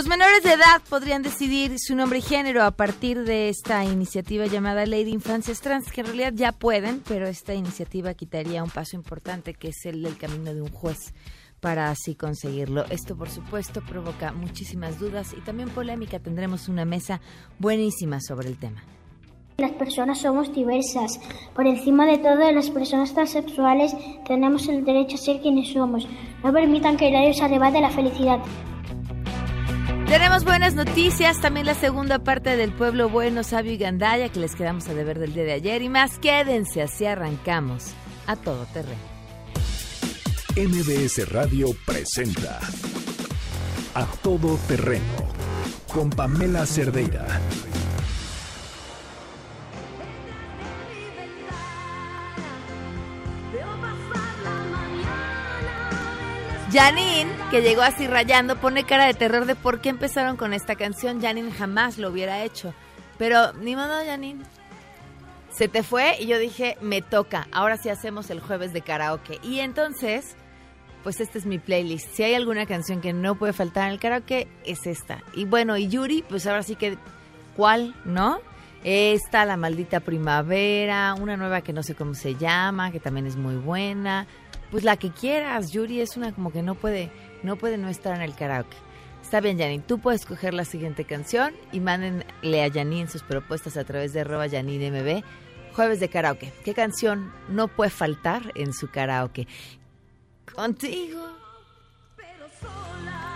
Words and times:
Los 0.00 0.08
menores 0.08 0.42
de 0.42 0.54
edad 0.54 0.80
podrían 0.88 1.20
decidir 1.20 1.78
su 1.78 1.94
nombre 1.94 2.20
y 2.20 2.22
género 2.22 2.62
a 2.62 2.70
partir 2.70 3.22
de 3.24 3.50
esta 3.50 3.84
iniciativa 3.84 4.46
llamada 4.46 4.86
Ley 4.86 5.04
de 5.04 5.10
Infancias 5.10 5.60
Trans, 5.60 5.92
que 5.92 6.00
en 6.00 6.06
realidad 6.06 6.32
ya 6.34 6.52
pueden, 6.52 7.02
pero 7.06 7.26
esta 7.26 7.52
iniciativa 7.52 8.14
quitaría 8.14 8.64
un 8.64 8.70
paso 8.70 8.96
importante 8.96 9.52
que 9.52 9.68
es 9.68 9.84
el 9.84 10.02
del 10.02 10.16
camino 10.16 10.54
de 10.54 10.62
un 10.62 10.70
juez 10.70 11.12
para 11.60 11.90
así 11.90 12.14
conseguirlo. 12.14 12.86
Esto, 12.86 13.14
por 13.14 13.28
supuesto, 13.28 13.82
provoca 13.82 14.32
muchísimas 14.32 14.98
dudas 14.98 15.34
y 15.36 15.42
también 15.42 15.68
polémica. 15.68 16.18
Tendremos 16.18 16.70
una 16.70 16.86
mesa 16.86 17.20
buenísima 17.58 18.22
sobre 18.22 18.48
el 18.48 18.56
tema. 18.56 18.82
Las 19.58 19.72
personas 19.72 20.18
somos 20.18 20.50
diversas. 20.54 21.20
Por 21.54 21.66
encima 21.66 22.06
de 22.06 22.16
todo, 22.16 22.50
las 22.52 22.70
personas 22.70 23.12
transexuales 23.12 23.94
tenemos 24.26 24.66
el 24.66 24.82
derecho 24.82 25.16
a 25.16 25.18
ser 25.18 25.42
quienes 25.42 25.74
somos. 25.74 26.08
No 26.42 26.54
permitan 26.54 26.96
que 26.96 27.08
el 27.08 27.34
se 27.34 27.44
arrebate 27.44 27.82
la 27.82 27.90
felicidad. 27.90 28.40
Tenemos 30.10 30.42
buenas 30.42 30.74
noticias, 30.74 31.40
también 31.40 31.66
la 31.66 31.74
segunda 31.74 32.18
parte 32.18 32.56
del 32.56 32.72
pueblo 32.72 33.08
bueno, 33.08 33.44
sabio 33.44 33.70
y 33.70 33.76
gandaya 33.76 34.28
que 34.28 34.40
les 34.40 34.56
quedamos 34.56 34.88
a 34.88 34.94
deber 34.94 35.20
del 35.20 35.34
día 35.34 35.44
de 35.44 35.52
ayer 35.52 35.82
y 35.82 35.88
más. 35.88 36.18
Quédense, 36.18 36.82
así 36.82 37.06
arrancamos 37.06 37.92
a 38.26 38.34
todo 38.34 38.66
terreno. 38.74 38.98
MBS 40.56 41.30
Radio 41.30 41.68
presenta 41.86 42.58
A 43.94 44.04
Todo 44.20 44.58
Terreno 44.66 45.28
con 45.94 46.10
Pamela 46.10 46.66
Cerdeira. 46.66 47.28
Janine, 56.72 57.28
que 57.50 57.62
llegó 57.62 57.82
así 57.82 58.06
rayando, 58.06 58.54
pone 58.56 58.84
cara 58.84 59.06
de 59.06 59.14
terror 59.14 59.44
de 59.44 59.56
por 59.56 59.80
qué 59.80 59.88
empezaron 59.88 60.36
con 60.36 60.52
esta 60.52 60.76
canción. 60.76 61.20
Janine 61.20 61.50
jamás 61.50 61.98
lo 61.98 62.10
hubiera 62.10 62.44
hecho. 62.44 62.72
Pero 63.18 63.52
ni 63.54 63.74
modo, 63.74 64.04
Janine. 64.06 64.44
Se 65.50 65.66
te 65.66 65.82
fue 65.82 66.16
y 66.20 66.26
yo 66.28 66.38
dije, 66.38 66.76
me 66.80 67.02
toca. 67.02 67.48
Ahora 67.50 67.76
sí 67.76 67.88
hacemos 67.88 68.30
el 68.30 68.38
jueves 68.38 68.72
de 68.72 68.82
karaoke. 68.82 69.40
Y 69.42 69.58
entonces, 69.58 70.36
pues 71.02 71.20
esta 71.20 71.38
es 71.38 71.44
mi 71.44 71.58
playlist. 71.58 72.14
Si 72.14 72.22
hay 72.22 72.34
alguna 72.34 72.66
canción 72.66 73.00
que 73.00 73.12
no 73.12 73.34
puede 73.34 73.52
faltar 73.52 73.86
en 73.86 73.94
el 73.94 73.98
karaoke, 73.98 74.46
es 74.64 74.86
esta. 74.86 75.24
Y 75.34 75.46
bueno, 75.46 75.76
y 75.76 75.88
Yuri, 75.88 76.22
pues 76.22 76.46
ahora 76.46 76.62
sí 76.62 76.76
que, 76.76 76.96
¿cuál, 77.56 77.96
no? 78.04 78.38
Esta, 78.84 79.44
La 79.44 79.56
Maldita 79.56 79.98
Primavera, 79.98 81.14
una 81.14 81.36
nueva 81.36 81.62
que 81.62 81.72
no 81.72 81.82
sé 81.82 81.96
cómo 81.96 82.14
se 82.14 82.36
llama, 82.36 82.92
que 82.92 83.00
también 83.00 83.26
es 83.26 83.34
muy 83.34 83.56
buena. 83.56 84.28
Pues 84.70 84.84
la 84.84 84.96
que 84.96 85.10
quieras, 85.10 85.72
Yuri 85.72 86.00
es 86.00 86.16
una 86.16 86.32
como 86.32 86.52
que 86.52 86.62
no 86.62 86.74
puede, 86.74 87.10
no 87.42 87.56
puede 87.56 87.76
no 87.76 87.88
estar 87.88 88.14
en 88.14 88.22
el 88.22 88.34
karaoke. 88.34 88.76
Está 89.22 89.40
bien, 89.40 89.58
Janine, 89.58 89.82
tú 89.86 89.98
puedes 89.98 90.22
escoger 90.22 90.54
la 90.54 90.64
siguiente 90.64 91.04
canción 91.04 91.54
y 91.72 91.80
mándenle 91.80 92.64
a 92.64 92.70
Janine 92.70 93.08
sus 93.08 93.22
propuestas 93.22 93.76
a 93.76 93.84
través 93.84 94.12
de 94.12 94.20
arroba 94.20 94.46
MB. 94.46 95.22
Jueves 95.74 96.00
de 96.00 96.08
karaoke. 96.08 96.52
¿Qué 96.64 96.74
canción 96.74 97.32
no 97.48 97.68
puede 97.68 97.90
faltar 97.90 98.52
en 98.54 98.72
su 98.72 98.90
karaoke? 98.90 99.46
Contigo 100.52 101.40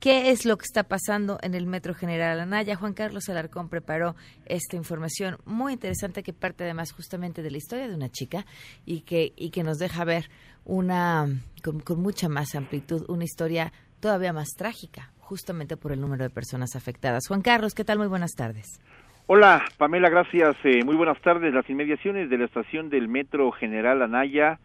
¿Qué 0.00 0.30
es 0.30 0.46
lo 0.46 0.56
que 0.56 0.64
está 0.64 0.84
pasando 0.84 1.38
en 1.42 1.54
el 1.54 1.66
Metro 1.66 1.92
General 1.92 2.40
Anaya? 2.40 2.74
Juan 2.74 2.94
Carlos 2.94 3.28
Alarcón 3.28 3.68
preparó 3.68 4.16
esta 4.46 4.76
información 4.76 5.36
muy 5.44 5.74
interesante 5.74 6.22
que 6.22 6.32
parte 6.32 6.64
además 6.64 6.92
justamente 6.92 7.42
de 7.42 7.50
la 7.50 7.58
historia 7.58 7.86
de 7.86 7.94
una 7.94 8.08
chica 8.08 8.46
y 8.86 9.02
que, 9.02 9.34
y 9.36 9.50
que 9.50 9.62
nos 9.62 9.76
deja 9.76 10.04
ver 10.04 10.30
una, 10.64 11.26
con, 11.62 11.80
con 11.80 12.00
mucha 12.00 12.30
más 12.30 12.54
amplitud, 12.54 13.04
una 13.08 13.24
historia 13.24 13.74
todavía 14.00 14.32
más 14.32 14.48
trágica, 14.56 15.12
justamente 15.18 15.76
por 15.76 15.92
el 15.92 16.00
número 16.00 16.24
de 16.24 16.30
personas 16.30 16.76
afectadas. 16.76 17.28
Juan 17.28 17.42
Carlos, 17.42 17.74
¿qué 17.74 17.84
tal? 17.84 17.98
Muy 17.98 18.08
buenas 18.08 18.32
tardes. 18.32 18.80
Hola, 19.26 19.62
Pamela, 19.76 20.08
gracias. 20.08 20.56
Eh, 20.64 20.82
muy 20.82 20.96
buenas 20.96 21.20
tardes. 21.20 21.52
Las 21.52 21.68
inmediaciones 21.68 22.30
de 22.30 22.38
la 22.38 22.46
estación 22.46 22.88
del 22.88 23.06
Metro 23.06 23.52
General 23.52 24.00
Anaya 24.02 24.58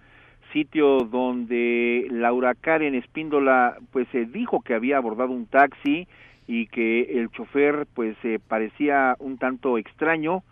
sitio 0.56 1.00
donde 1.00 2.08
Laura 2.10 2.56
Karen 2.56 2.96
Espíndola 2.96 3.76
pues 3.92 4.08
se 4.14 4.24
dijo 4.24 4.62
que 4.62 4.74
había 4.74 4.96
abordado 4.96 5.32
un 5.32 5.48
taxi 5.48 6.08
y 6.48 6.68
que 6.68 7.20
el 7.20 7.30
chofer 7.32 7.86
pues 7.94 8.16
eh, 8.24 8.40
parecía 8.48 9.18
un 9.20 9.38
tanto 9.38 9.78
extraño 9.78 10.44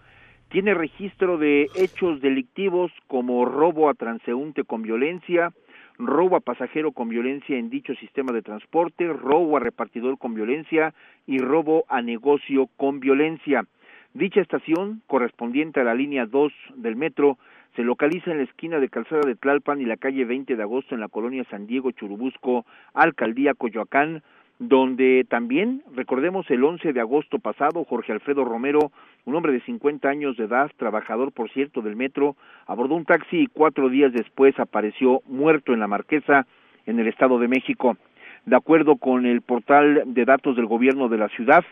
tiene 0.50 0.74
registro 0.74 1.38
de 1.38 1.70
hechos 1.76 2.20
delictivos 2.20 2.92
como 3.08 3.46
robo 3.46 3.90
a 3.90 3.94
transeúnte 3.94 4.66
con 4.66 4.82
violencia, 4.82 5.54
robo 5.98 6.36
a 6.36 6.42
pasajero 6.42 6.92
con 6.92 7.08
violencia 7.08 7.58
en 7.58 7.70
dicho 7.70 7.96
sistema 7.96 8.34
de 8.34 8.42
transporte, 8.42 9.08
robo 9.08 9.56
a 9.56 9.62
repartidor 9.62 10.18
con 10.18 10.34
violencia 10.34 10.94
y 11.26 11.38
robo 11.38 11.86
a 11.88 12.02
negocio 12.02 12.68
con 12.76 13.00
violencia. 13.00 13.66
Dicha 14.14 14.42
estación, 14.42 15.02
correspondiente 15.08 15.80
a 15.80 15.86
la 15.86 15.96
línea 15.96 16.26
2 16.26 16.52
del 16.76 16.98
metro, 16.98 17.38
se 17.76 17.84
localiza 17.84 18.32
en 18.32 18.38
la 18.38 18.44
esquina 18.44 18.80
de 18.80 18.90
Calzada 18.90 19.22
de 19.26 19.36
Tlalpan 19.36 19.82
y 19.82 19.86
la 19.86 19.98
calle 19.98 20.26
20 20.26 20.56
de 20.56 20.62
agosto 20.62 20.94
en 20.94 21.02
la 21.02 21.08
colonia 21.08 21.44
San 21.50 21.66
Diego, 21.66 21.92
Churubusco, 21.92 22.66
Alcaldía 22.94 23.54
Coyoacán, 23.54 24.22
donde 24.60 25.26
también, 25.28 25.82
recordemos, 25.96 26.50
el 26.52 26.64
11 26.64 26.94
de 26.94 27.00
agosto 27.02 27.40
pasado, 27.40 27.84
Jorge 27.86 28.12
Alfredo 28.12 28.46
Romero, 28.46 28.92
un 29.26 29.36
hombre 29.36 29.52
de 29.52 29.62
50 29.62 30.08
años 30.08 30.38
de 30.38 30.46
edad, 30.46 30.72
trabajador, 30.78 31.32
por 31.32 31.50
cierto, 31.52 31.82
del 31.82 31.96
metro, 31.96 32.36
abordó 32.68 32.96
un 32.96 33.06
taxi 33.06 33.42
y 33.42 33.48
cuatro 33.48 33.90
días 33.90 34.14
después 34.14 34.58
apareció 34.60 35.22
muerto 35.28 35.74
en 35.74 35.80
la 35.80 35.88
Marquesa, 35.88 36.46
en 36.86 37.00
el 37.00 37.08
Estado 37.08 37.40
de 37.40 37.48
México. 37.48 37.98
De 38.46 38.56
acuerdo 38.56 38.98
con 38.98 39.26
el 39.26 39.42
portal 39.42 40.04
de 40.06 40.26
datos 40.26 40.56
del 40.56 40.68
gobierno 40.68 41.10
de 41.10 41.18
la 41.18 41.30
ciudad, 41.30 41.64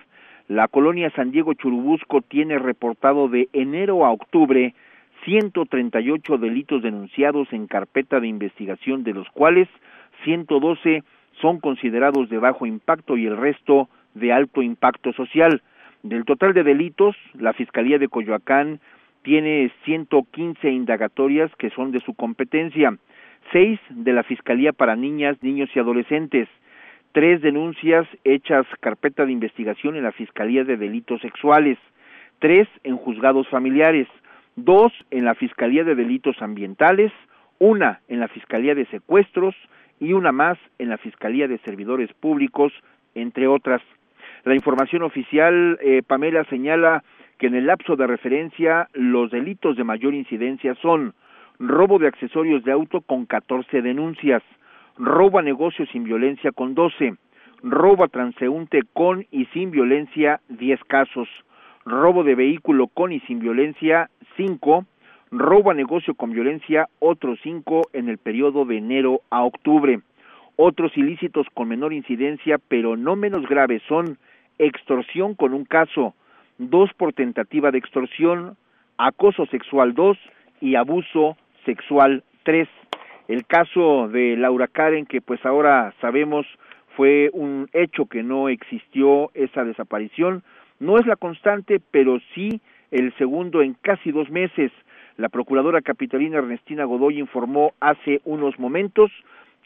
la 0.48 0.68
colonia 0.68 1.12
San 1.16 1.32
Diego 1.32 1.54
Churubusco 1.54 2.22
tiene 2.22 2.58
reportado 2.58 3.28
de 3.28 3.48
enero 3.54 4.06
a 4.06 4.12
octubre 4.12 4.74
138 5.26 6.38
delitos 6.38 6.82
denunciados 6.82 7.52
en 7.52 7.68
carpeta 7.68 8.20
de 8.20 8.28
investigación, 8.28 9.04
de 9.04 9.14
los 9.14 9.30
cuales 9.30 9.68
112 10.24 11.04
son 11.40 11.60
considerados 11.60 12.30
de 12.30 12.38
bajo 12.38 12.66
impacto 12.66 13.18
y 13.18 13.26
el 13.26 13.38
resto 13.38 13.90
de 14.14 14.34
alto 14.34 14.62
impacto 14.62 15.14
social. 15.14 15.62
Del 16.04 16.26
total 16.26 16.54
de 16.54 16.64
delitos, 16.64 17.16
la 17.34 17.54
Fiscalía 17.54 18.00
de 18.00 18.08
Coyoacán 18.08 18.80
tiene 19.24 19.72
115 19.86 20.70
indagatorias 20.70 21.52
que 21.58 21.70
son 21.70 21.92
de 21.92 22.00
su 22.00 22.14
competencia, 22.16 22.98
seis 23.52 23.80
de 23.90 24.14
la 24.14 24.24
Fiscalía 24.24 24.74
para 24.74 24.96
Niñas, 24.96 25.38
Niños 25.42 25.70
y 25.76 25.80
Adolescentes, 25.80 26.48
tres 27.12 27.42
denuncias 27.42 28.08
hechas 28.24 28.66
carpeta 28.80 29.26
de 29.26 29.32
investigación 29.32 29.96
en 29.96 30.04
la 30.04 30.12
Fiscalía 30.12 30.64
de 30.64 30.78
Delitos 30.78 31.22
Sexuales, 31.22 31.78
tres 32.40 32.68
en 32.84 32.98
juzgados 32.98 33.48
familiares, 33.50 34.08
dos 34.64 34.92
en 35.12 35.26
la 35.26 35.36
Fiscalía 35.36 35.84
de 35.84 35.96
Delitos 35.96 36.42
Ambientales, 36.42 37.12
una 37.60 38.02
en 38.08 38.20
la 38.20 38.28
Fiscalía 38.28 38.76
de 38.76 38.86
Secuestros 38.88 39.56
y 40.00 40.14
una 40.14 40.32
más 40.32 40.58
en 40.80 40.90
la 40.90 40.98
Fiscalía 40.98 41.48
de 41.48 41.60
Servidores 41.60 42.12
Públicos, 42.14 42.74
entre 43.14 43.48
otras. 43.48 43.82
La 44.44 44.56
información 44.56 45.04
oficial, 45.04 45.78
eh, 45.82 46.02
Pamela, 46.06 46.44
señala 46.46 47.04
que 47.38 47.48
en 47.48 47.56
el 47.56 47.68
lapso 47.68 47.96
de 47.96 48.08
referencia 48.08 48.88
los 48.94 49.32
delitos 49.32 49.78
de 49.78 49.84
mayor 49.84 50.14
incidencia 50.14 50.76
son 50.76 51.14
robo 51.60 52.00
de 52.00 52.08
accesorios 52.08 52.64
de 52.64 52.72
auto 52.72 53.02
con 53.02 53.26
14 53.26 53.82
denuncias, 53.82 54.42
robo 54.98 55.40
a 55.40 55.44
negocios 55.44 55.90
sin 55.92 56.04
violencia 56.04 56.52
con 56.52 56.74
12, 56.74 57.16
robo 57.64 58.04
a 58.04 58.08
transeúnte 58.08 58.82
con 58.94 59.26
y 59.32 59.46
sin 59.54 59.72
violencia 59.72 60.42
10 60.50 60.84
casos, 60.86 61.30
robo 61.86 62.24
de 62.24 62.36
vehículo 62.36 62.88
con 62.88 63.12
y 63.12 63.20
sin 63.22 63.40
violencia 63.40 64.10
5, 64.38 64.86
robo 65.32 65.72
a 65.72 65.74
negocio 65.74 66.16
con 66.16 66.32
violencia 66.32 66.90
otros 67.00 67.40
5 67.44 67.90
en 67.94 68.10
el 68.10 68.18
periodo 68.18 68.66
de 68.66 68.78
enero 68.78 69.22
a 69.30 69.44
octubre. 69.44 70.00
Otros 70.56 70.96
ilícitos 70.96 71.48
con 71.54 71.70
menor 71.70 71.94
incidencia 71.94 72.60
pero 72.68 72.98
no 72.98 73.16
menos 73.16 73.48
graves 73.48 73.82
son 73.88 74.18
extorsión 74.60 75.34
con 75.34 75.54
un 75.54 75.66
caso, 75.66 76.14
dos 76.58 76.92
por 76.94 77.14
tentativa 77.14 77.72
de 77.72 77.80
extorsión, 77.80 78.58
acoso 78.98 79.46
sexual 79.48 79.94
2 79.96 80.18
y 80.62 80.76
abuso 80.76 81.38
sexual 81.66 82.24
3. 82.44 82.68
El 83.28 83.46
caso 83.46 84.08
de 84.10 84.36
Laura 84.36 84.68
Karen, 84.68 85.06
que 85.06 85.22
pues 85.22 85.44
ahora 85.46 85.94
sabemos 86.02 86.46
fue 86.96 87.30
un 87.34 87.70
hecho 87.74 88.06
que 88.06 88.22
no 88.22 88.50
existió 88.50 89.32
esa 89.34 89.64
desaparición, 89.64 90.44
no 90.82 90.98
es 90.98 91.06
la 91.06 91.16
constante, 91.16 91.80
pero 91.92 92.20
sí 92.34 92.60
el 92.90 93.14
segundo 93.18 93.62
en 93.62 93.76
casi 93.76 94.12
dos 94.12 94.30
meses. 94.30 94.72
La 95.16 95.30
procuradora 95.30 95.82
capitalina 95.82 96.40
Ernestina 96.40 96.86
Godoy 96.86 97.20
informó 97.20 97.74
hace 97.80 98.20
unos 98.26 98.60
momentos 98.60 99.12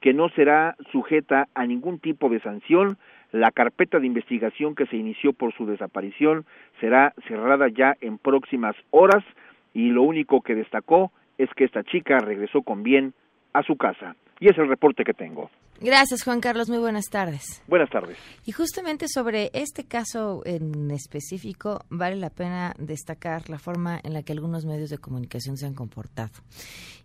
que 0.02 0.14
no 0.14 0.28
será 0.30 0.76
sujeta 0.92 1.48
a 1.56 1.66
ningún 1.66 2.00
tipo 2.00 2.30
de 2.30 2.42
sanción. 2.42 2.98
La 3.32 3.52
carpeta 3.52 4.00
de 4.00 4.08
investigación 4.08 4.76
que 4.76 4.86
se 4.88 4.98
inició 4.98 5.32
por 5.32 5.54
su 5.54 5.66
desaparición 5.66 6.46
será 6.82 7.14
cerrada 7.28 7.70
ya 7.70 7.96
en 8.02 8.18
próximas 8.18 8.76
horas 8.92 9.24
y 9.74 9.92
lo 9.92 10.04
único 10.04 10.42
que 10.42 10.54
destacó 10.54 11.12
es 11.38 11.50
que 11.56 11.64
esta 11.64 11.84
chica 11.84 12.20
regresó 12.20 12.62
con 12.62 12.84
bien 12.84 13.14
a 13.54 13.64
su 13.64 13.78
casa. 13.78 14.16
Y 14.40 14.50
es 14.50 14.58
el 14.58 14.68
reporte 14.68 15.04
que 15.04 15.14
tengo. 15.14 15.50
Gracias, 15.80 16.24
Juan 16.24 16.40
Carlos. 16.40 16.70
Muy 16.70 16.78
buenas 16.78 17.06
tardes. 17.10 17.62
Buenas 17.68 17.90
tardes. 17.90 18.18
Y 18.46 18.54
justamente 18.54 19.08
sobre 19.10 19.50
este 19.54 19.84
caso 19.86 20.42
en 20.46 20.90
específico, 20.92 21.84
vale 21.90 22.16
la 22.16 22.30
pena 22.30 22.74
destacar 22.78 23.50
la 23.50 23.60
forma 23.60 24.00
en 24.04 24.14
la 24.14 24.24
que 24.24 24.32
algunos 24.32 24.66
medios 24.66 24.90
de 24.90 24.98
comunicación 24.98 25.58
se 25.58 25.66
han 25.66 25.74
comportado. 25.74 26.32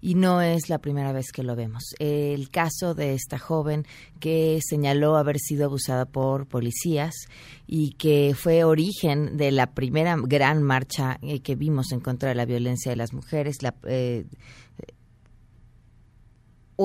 Y 0.00 0.14
no 0.14 0.40
es 0.40 0.68
la 0.68 0.78
primera 0.78 1.12
vez 1.12 1.32
que 1.32 1.42
lo 1.42 1.56
vemos. 1.56 1.94
El 1.98 2.50
caso 2.50 2.94
de 2.94 3.14
esta 3.14 3.38
joven 3.38 3.86
que 4.20 4.60
señaló 4.62 5.16
haber 5.16 5.38
sido 5.38 5.66
abusada 5.66 6.06
por 6.06 6.46
policías 6.46 7.14
y 7.66 7.92
que 7.92 8.34
fue 8.36 8.64
origen 8.64 9.36
de 9.36 9.50
la 9.50 9.74
primera 9.74 10.16
gran 10.20 10.62
marcha 10.62 11.18
eh, 11.22 11.40
que 11.40 11.56
vimos 11.56 11.92
en 11.92 12.00
contra 12.00 12.28
de 12.28 12.34
la 12.34 12.44
violencia 12.44 12.90
de 12.90 12.96
las 12.96 13.12
mujeres, 13.12 13.62
la, 13.62 13.74
eh, 13.84 14.26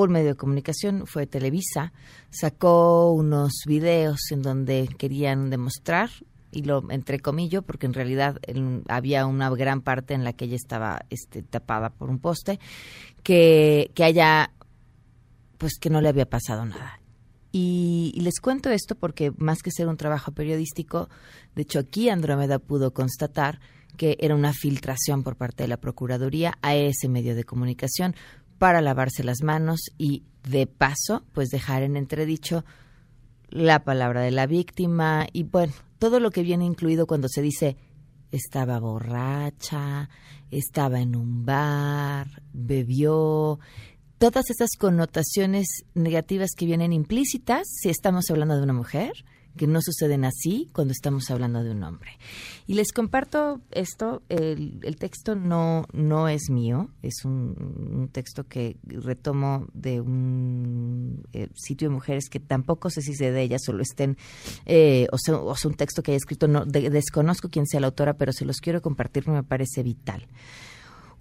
un 0.04 0.12
medio 0.12 0.30
de 0.30 0.36
comunicación, 0.36 1.08
fue 1.08 1.26
Televisa, 1.26 1.94
sacó 2.30 3.12
unos 3.12 3.64
videos 3.66 4.20
en 4.32 4.42
donde 4.42 4.90
querían 4.98 5.50
demostrar, 5.50 6.10
y 6.52 6.64
lo 6.64 6.90
entrecomillo, 6.90 7.62
porque 7.62 7.86
en 7.86 7.94
realidad 7.94 8.38
había 8.88 9.26
una 9.26 9.50
gran 9.50 9.82
parte 9.82 10.14
en 10.14 10.24
la 10.24 10.34
que 10.34 10.46
ella 10.46 10.56
estaba 10.56 11.06
este, 11.10 11.44
tapada 11.44 11.90
por 11.90 12.10
un 12.10 12.20
poste, 12.20 12.60
que, 13.24 13.92
que 13.94 14.04
haya, 14.04 14.52
pues 15.58 15.78
que 15.80 15.90
no 15.90 16.02
le 16.02 16.10
había 16.10 16.30
pasado 16.30 16.66
nada. 16.66 17.00
Y, 17.52 18.12
y, 18.16 18.22
les 18.22 18.42
cuento 18.42 18.70
esto 18.70 18.96
porque 18.96 19.32
más 19.38 19.62
que 19.62 19.72
ser 19.72 19.88
un 19.88 19.96
trabajo 19.96 20.34
periodístico, 20.34 21.10
de 21.56 21.62
hecho 21.62 21.80
aquí 21.80 22.10
Andrómeda 22.10 22.60
pudo 22.60 22.94
constatar 22.94 23.60
que 23.96 24.18
era 24.20 24.36
una 24.36 24.52
filtración 24.52 25.24
por 25.24 25.38
parte 25.38 25.64
de 25.64 25.70
la 25.70 25.78
Procuraduría 25.78 26.58
a 26.62 26.76
ese 26.76 27.08
medio 27.08 27.34
de 27.34 27.46
comunicación 27.46 28.14
para 28.58 28.82
lavarse 28.82 29.24
las 29.24 29.42
manos 29.44 29.82
y, 29.98 30.24
de 30.48 30.68
paso, 30.68 31.24
pues 31.34 31.50
dejar 31.50 31.84
en 31.84 31.98
entredicho 31.98 32.66
la 33.50 33.84
palabra 33.84 34.22
de 34.22 34.32
la 34.32 34.48
víctima 34.48 35.28
y, 35.32 35.44
bueno, 35.44 35.74
todo 36.00 36.20
lo 36.20 36.32
que 36.32 36.44
viene 36.44 36.66
incluido 36.66 37.08
cuando 37.08 37.28
se 37.30 37.42
dice 37.42 37.78
estaba 38.32 38.80
borracha, 38.80 40.10
estaba 40.52 41.00
en 41.00 41.16
un 41.16 41.46
bar, 41.46 42.28
bebió, 42.54 43.60
todas 44.18 44.50
esas 44.50 44.72
connotaciones 44.78 45.86
negativas 45.94 46.52
que 46.56 46.66
vienen 46.66 46.94
implícitas 46.94 47.68
si 47.68 47.90
estamos 47.90 48.30
hablando 48.30 48.58
de 48.58 48.64
una 48.64 48.74
mujer 48.74 49.14
que 49.58 49.68
no 49.68 49.82
suceden 49.82 50.26
así 50.26 50.70
cuando 50.74 50.92
estamos 50.92 51.30
hablando 51.30 51.64
de 51.64 51.72
un 51.72 51.84
hombre. 51.84 52.12
Y 52.68 52.74
les 52.74 52.92
comparto 52.92 53.62
esto, 53.72 54.24
el, 54.30 54.80
el 54.84 54.96
texto 54.98 55.36
no, 55.36 55.88
no 55.94 56.28
es 56.28 56.50
mío, 56.50 56.90
es 57.02 57.26
un, 57.26 58.10
texto 58.12 58.46
que 58.48 58.78
retomo 58.84 59.68
de 59.74 60.00
un 60.00 61.26
eh, 61.34 61.50
sitio 61.56 61.90
de 61.90 61.96
mujeres 61.96 62.30
que 62.30 62.40
tampoco 62.40 62.90
sé 62.90 63.02
si 63.02 63.16
sé 63.16 63.32
de 63.32 63.42
ellas 63.42 63.62
o 63.68 63.74
lo 63.74 63.82
estén, 63.82 64.18
eh, 64.66 65.08
o, 65.12 65.18
sea, 65.18 65.38
o, 65.38 65.56
sea, 65.56 65.70
un 65.70 65.78
texto 65.78 66.04
que 66.04 66.12
haya 66.12 66.18
escrito, 66.18 66.48
no, 66.48 66.66
desconozco 66.66 67.50
quién 67.50 67.66
sea 67.66 67.80
la 67.80 67.88
autora, 67.88 68.18
pero 68.18 68.32
se 68.32 68.46
los 68.46 68.58
quiero 68.58 68.82
compartir, 68.82 69.28
me 69.28 69.44
parece 69.44 69.84
vital. 69.84 70.28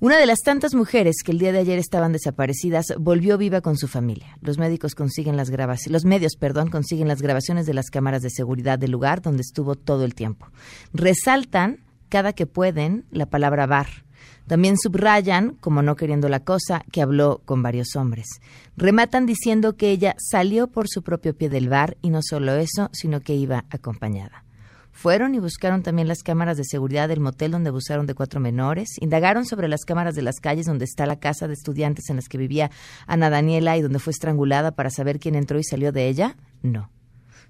Una 0.01 0.19
de 0.19 0.27
las 0.27 0.41
tantas 0.41 0.75
mujeres 0.75 1.17
que 1.25 1.33
el 1.33 1.39
día 1.39 1.53
de 1.53 1.61
ayer 1.61 1.79
estaban 1.79 2.13
desaparecidas 2.13 2.87
volvió 2.99 3.39
viva 3.39 3.61
con 3.61 3.77
su 3.77 3.87
familia. 3.87 4.37
Los 4.41 4.59
médicos 4.59 4.95
consiguen 4.95 5.37
las 5.37 5.51
grabaciones, 5.51 5.93
los 5.93 6.05
medios, 6.05 6.37
perdón, 6.37 6.69
consiguen 6.69 7.09
las 7.09 7.23
grabaciones 7.23 7.65
de 7.65 7.75
las 7.75 7.91
cámaras 7.91 8.23
de 8.23 8.31
seguridad 8.31 8.79
del 8.79 8.91
lugar 8.91 9.23
donde 9.23 9.43
estuvo 9.43 9.77
todo 9.77 10.05
el 10.05 10.15
tiempo. 10.15 10.49
Resaltan 10.93 11.79
cada 12.09 12.33
que 12.33 12.47
pueden 12.47 13.07
la 13.11 13.27
palabra 13.27 13.67
bar. 13.67 13.87
También 14.47 14.77
subrayan, 14.77 15.57
como 15.61 15.81
no 15.81 15.97
queriendo 15.97 16.29
la 16.29 16.41
cosa, 16.41 16.85
que 16.93 17.01
habló 17.01 17.41
con 17.45 17.63
varios 17.63 17.97
hombres. 17.97 18.27
Rematan 18.77 19.27
diciendo 19.27 19.77
que 19.77 19.91
ella 19.91 20.17
salió 20.19 20.67
por 20.67 20.89
su 20.89 21.03
propio 21.03 21.37
pie 21.37 21.49
del 21.49 21.69
bar 21.69 21.97
y 22.03 22.11
no 22.11 22.21
solo 22.23 22.55
eso, 22.55 22.91
sino 22.93 23.21
que 23.21 23.35
iba 23.35 23.65
acompañada. 23.71 24.45
Fueron 24.95 25.35
y 25.35 25.41
buscaron 25.41 25.83
también 25.83 26.07
las 26.07 26.23
cámaras 26.23 26.57
de 26.57 26.65
seguridad 26.65 27.09
del 27.09 27.19
motel 27.19 27.51
donde 27.51 27.71
abusaron 27.71 28.07
de 28.07 28.15
cuatro 28.15 28.39
menores. 28.39 28.91
Indagaron 29.01 29.45
sobre 29.45 29.67
las 29.67 29.85
cámaras 29.85 30.15
de 30.15 30.23
las 30.23 30.39
calles 30.41 30.67
donde 30.67 30.85
está 30.85 31.05
la 31.05 31.19
casa 31.19 31.49
de 31.49 31.55
estudiantes 31.55 32.09
en 32.11 32.17
las 32.17 32.29
que 32.29 32.39
vivía 32.39 32.71
Ana 33.09 33.29
Daniela 33.29 33.77
y 33.77 33.83
donde 33.83 33.99
fue 33.99 34.13
estrangulada 34.13 34.71
para 34.71 34.91
saber 34.91 35.19
quién 35.19 35.35
entró 35.35 35.59
y 35.59 35.65
salió 35.65 35.91
de 35.91 36.09
ella. 36.09 36.37
No. 36.63 36.91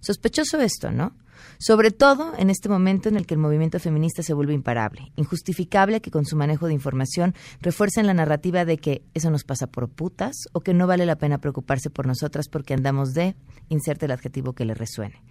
Sospechoso 0.00 0.58
esto, 0.61 0.91
¿no? 0.91 1.14
Sobre 1.58 1.91
todo 1.91 2.32
en 2.38 2.49
este 2.49 2.70
momento 2.70 3.11
en 3.11 3.17
el 3.17 3.26
que 3.26 3.35
el 3.35 3.41
movimiento 3.41 3.79
feminista 3.79 4.23
se 4.23 4.32
vuelve 4.32 4.55
imparable, 4.55 5.12
injustificable 5.17 6.00
que 6.00 6.11
con 6.11 6.25
su 6.25 6.37
manejo 6.37 6.67
de 6.67 6.73
información 6.73 7.35
refuercen 7.61 8.06
la 8.06 8.14
narrativa 8.14 8.64
de 8.64 8.79
que 8.79 9.05
eso 9.12 9.31
nos 9.31 9.44
pasa 9.44 9.67
por 9.67 9.91
putas 9.91 10.35
o 10.52 10.61
que 10.61 10.73
no 10.73 10.87
vale 10.87 11.05
la 11.05 11.17
pena 11.17 11.38
preocuparse 11.38 11.91
por 11.91 12.06
nosotras 12.06 12.49
porque 12.49 12.73
andamos 12.73 13.12
de, 13.12 13.37
inserte 13.69 14.06
el 14.06 14.12
adjetivo 14.12 14.55
que 14.55 14.64
le 14.64 14.75
resuene. 14.75 15.23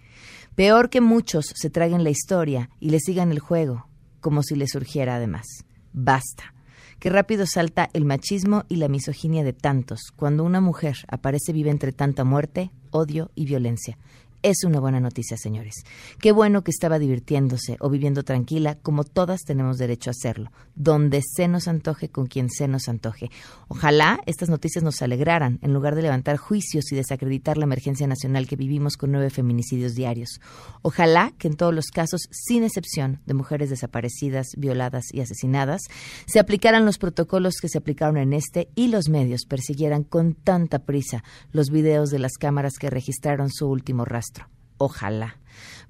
Peor 0.54 0.88
que 0.88 1.00
muchos 1.00 1.46
se 1.52 1.68
traguen 1.68 2.04
la 2.04 2.10
historia 2.10 2.70
y 2.78 2.90
le 2.90 3.00
sigan 3.00 3.32
el 3.32 3.40
juego, 3.40 3.88
como 4.20 4.44
si 4.44 4.54
les 4.54 4.70
surgiera 4.70 5.16
además. 5.16 5.46
Basta. 5.92 6.54
Qué 7.00 7.10
rápido 7.10 7.44
salta 7.44 7.90
el 7.92 8.04
machismo 8.04 8.62
y 8.68 8.76
la 8.76 8.86
misoginia 8.86 9.42
de 9.42 9.52
tantos 9.52 10.12
cuando 10.14 10.44
una 10.44 10.60
mujer 10.60 10.98
aparece 11.08 11.52
viva 11.52 11.72
entre 11.72 11.90
tanta 11.90 12.22
muerte, 12.22 12.70
odio 12.92 13.32
y 13.34 13.46
violencia 13.46 13.98
es 14.44 14.62
una 14.62 14.78
buena 14.78 15.00
noticia, 15.00 15.38
señores. 15.38 15.86
Qué 16.20 16.30
bueno 16.30 16.62
que 16.62 16.70
estaba 16.70 16.98
divirtiéndose 16.98 17.78
o 17.80 17.88
viviendo 17.88 18.24
tranquila, 18.24 18.74
como 18.74 19.02
todas 19.02 19.40
tenemos 19.40 19.78
derecho 19.78 20.10
a 20.10 20.12
hacerlo, 20.12 20.52
donde 20.74 21.22
se 21.22 21.48
nos 21.48 21.66
antoje 21.66 22.10
con 22.10 22.26
quien 22.26 22.50
se 22.50 22.68
nos 22.68 22.90
antoje. 22.90 23.30
Ojalá 23.68 24.20
estas 24.26 24.50
noticias 24.50 24.84
nos 24.84 25.00
alegraran, 25.00 25.60
en 25.62 25.72
lugar 25.72 25.94
de 25.94 26.02
levantar 26.02 26.36
juicios 26.36 26.92
y 26.92 26.94
desacreditar 26.94 27.56
la 27.56 27.64
emergencia 27.64 28.06
nacional 28.06 28.46
que 28.46 28.56
vivimos 28.56 28.98
con 28.98 29.12
nueve 29.12 29.30
feminicidios 29.30 29.94
diarios. 29.94 30.42
Ojalá 30.82 31.32
que 31.38 31.48
en 31.48 31.56
todos 31.56 31.72
los 31.72 31.86
casos, 31.86 32.28
sin 32.30 32.64
excepción, 32.64 33.22
de 33.24 33.32
mujeres 33.32 33.70
desaparecidas, 33.70 34.48
violadas 34.58 35.06
y 35.10 35.22
asesinadas, 35.22 35.80
se 36.26 36.38
aplicaran 36.38 36.84
los 36.84 36.98
protocolos 36.98 37.54
que 37.62 37.70
se 37.70 37.78
aplicaron 37.78 38.18
en 38.18 38.34
este 38.34 38.68
y 38.74 38.88
los 38.88 39.08
medios 39.08 39.46
persiguieran 39.48 40.04
con 40.04 40.34
tanta 40.34 40.80
prisa 40.80 41.24
los 41.50 41.70
videos 41.70 42.10
de 42.10 42.18
las 42.18 42.32
cámaras 42.32 42.74
que 42.78 42.90
registraron 42.90 43.48
su 43.50 43.68
último 43.68 44.04
rastro 44.04 44.33
Ojalá. 44.78 45.36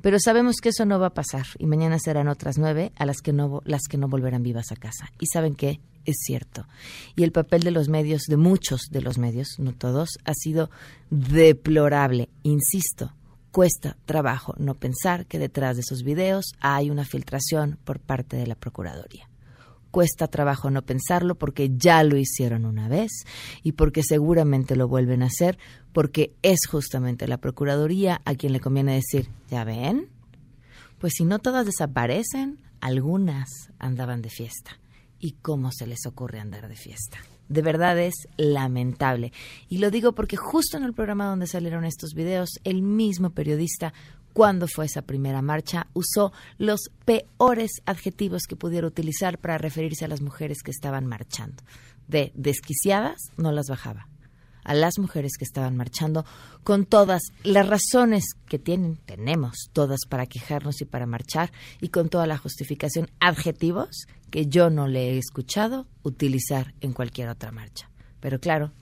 Pero 0.00 0.18
sabemos 0.20 0.56
que 0.56 0.68
eso 0.68 0.84
no 0.84 0.98
va 0.98 1.08
a 1.08 1.14
pasar 1.14 1.46
y 1.58 1.66
mañana 1.66 1.98
serán 1.98 2.28
otras 2.28 2.58
nueve 2.58 2.92
a 2.96 3.06
las 3.06 3.22
que 3.22 3.32
no, 3.32 3.62
las 3.64 3.82
que 3.88 3.96
no 3.96 4.08
volverán 4.08 4.42
vivas 4.42 4.70
a 4.70 4.76
casa. 4.76 5.10
Y 5.18 5.26
saben 5.26 5.54
qué, 5.54 5.80
es 6.04 6.16
cierto. 6.24 6.66
Y 7.16 7.22
el 7.22 7.32
papel 7.32 7.62
de 7.62 7.70
los 7.70 7.88
medios, 7.88 8.22
de 8.28 8.36
muchos 8.36 8.82
de 8.90 9.00
los 9.00 9.18
medios, 9.18 9.48
no 9.58 9.72
todos, 9.72 10.10
ha 10.24 10.34
sido 10.34 10.70
deplorable. 11.10 12.28
Insisto, 12.42 13.14
cuesta 13.50 13.96
trabajo 14.04 14.54
no 14.58 14.74
pensar 14.74 15.26
que 15.26 15.38
detrás 15.38 15.76
de 15.76 15.80
esos 15.80 16.02
videos 16.02 16.52
hay 16.60 16.90
una 16.90 17.04
filtración 17.04 17.78
por 17.84 18.00
parte 18.00 18.36
de 18.36 18.46
la 18.46 18.56
Procuraduría 18.56 19.28
cuesta 19.94 20.26
trabajo 20.26 20.72
no 20.72 20.82
pensarlo 20.82 21.36
porque 21.36 21.70
ya 21.76 22.02
lo 22.02 22.16
hicieron 22.16 22.64
una 22.64 22.88
vez 22.88 23.12
y 23.62 23.72
porque 23.72 24.02
seguramente 24.02 24.74
lo 24.74 24.88
vuelven 24.88 25.22
a 25.22 25.26
hacer 25.26 25.56
porque 25.92 26.34
es 26.42 26.66
justamente 26.68 27.28
la 27.28 27.38
Procuraduría 27.38 28.20
a 28.24 28.34
quien 28.34 28.52
le 28.52 28.58
conviene 28.58 28.96
decir, 28.96 29.30
¿ya 29.48 29.62
ven? 29.62 30.08
Pues 30.98 31.12
si 31.16 31.24
no 31.24 31.38
todas 31.38 31.64
desaparecen, 31.64 32.58
algunas 32.80 33.70
andaban 33.78 34.20
de 34.20 34.30
fiesta. 34.30 34.80
¿Y 35.20 35.36
cómo 35.42 35.70
se 35.70 35.86
les 35.86 36.06
ocurre 36.06 36.40
andar 36.40 36.66
de 36.66 36.74
fiesta? 36.74 37.18
De 37.48 37.62
verdad 37.62 37.96
es 38.00 38.14
lamentable. 38.36 39.32
Y 39.68 39.78
lo 39.78 39.92
digo 39.92 40.12
porque 40.12 40.36
justo 40.36 40.76
en 40.76 40.82
el 40.82 40.92
programa 40.92 41.26
donde 41.26 41.46
salieron 41.46 41.84
estos 41.84 42.14
videos, 42.14 42.50
el 42.64 42.82
mismo 42.82 43.30
periodista 43.30 43.94
cuando 44.34 44.66
fue 44.66 44.86
esa 44.86 45.02
primera 45.02 45.40
marcha, 45.42 45.86
usó 45.94 46.32
los 46.58 46.90
peores 47.04 47.70
adjetivos 47.86 48.42
que 48.48 48.56
pudiera 48.56 48.86
utilizar 48.86 49.38
para 49.38 49.58
referirse 49.58 50.04
a 50.04 50.08
las 50.08 50.20
mujeres 50.20 50.62
que 50.62 50.72
estaban 50.72 51.06
marchando. 51.06 51.62
De 52.08 52.32
desquiciadas 52.34 53.16
no 53.36 53.52
las 53.52 53.68
bajaba. 53.68 54.08
A 54.64 54.74
las 54.74 54.98
mujeres 54.98 55.36
que 55.38 55.44
estaban 55.44 55.76
marchando 55.76 56.24
con 56.64 56.84
todas 56.84 57.22
las 57.44 57.68
razones 57.68 58.24
que 58.48 58.58
tienen, 58.58 58.96
tenemos 58.96 59.68
todas 59.72 60.00
para 60.08 60.26
quejarnos 60.26 60.80
y 60.80 60.84
para 60.84 61.06
marchar 61.06 61.52
y 61.80 61.90
con 61.90 62.08
toda 62.08 62.26
la 62.26 62.38
justificación 62.38 63.10
adjetivos 63.20 64.06
que 64.30 64.46
yo 64.46 64.68
no 64.68 64.88
le 64.88 65.10
he 65.10 65.18
escuchado 65.18 65.86
utilizar 66.02 66.74
en 66.80 66.92
cualquier 66.92 67.28
otra 67.28 67.52
marcha. 67.52 67.88
Pero 68.20 68.40
claro, 68.40 68.72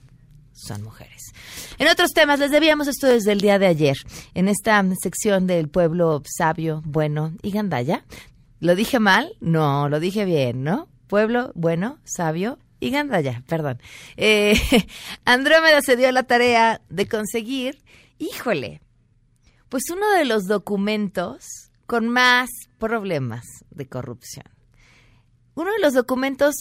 son 0.53 0.83
mujeres. 0.83 1.33
En 1.77 1.87
otros 1.87 2.11
temas, 2.11 2.39
les 2.39 2.51
debíamos 2.51 2.87
esto 2.87 3.07
desde 3.07 3.31
el 3.31 3.41
día 3.41 3.59
de 3.59 3.67
ayer, 3.67 3.97
en 4.33 4.47
esta 4.47 4.83
sección 5.01 5.47
del 5.47 5.69
pueblo 5.69 6.21
sabio, 6.25 6.81
bueno 6.85 7.33
y 7.41 7.51
gandaya. 7.51 8.05
¿Lo 8.59 8.75
dije 8.75 8.99
mal? 8.99 9.35
No, 9.41 9.89
lo 9.89 9.99
dije 9.99 10.25
bien, 10.25 10.63
¿no? 10.63 10.87
Pueblo 11.07 11.51
bueno, 11.55 11.99
sabio 12.05 12.59
y 12.79 12.91
gandaya, 12.91 13.43
perdón. 13.47 13.81
Eh, 14.17 14.55
Andrómeda 15.25 15.81
se 15.81 15.95
dio 15.95 16.11
la 16.11 16.23
tarea 16.23 16.81
de 16.89 17.07
conseguir, 17.07 17.83
híjole, 18.19 18.81
pues 19.69 19.83
uno 19.91 20.09
de 20.11 20.25
los 20.25 20.45
documentos 20.45 21.71
con 21.87 22.07
más 22.07 22.49
problemas 22.77 23.45
de 23.71 23.87
corrupción. 23.87 24.45
Uno 25.55 25.71
de 25.71 25.79
los 25.79 25.93
documentos 25.93 26.55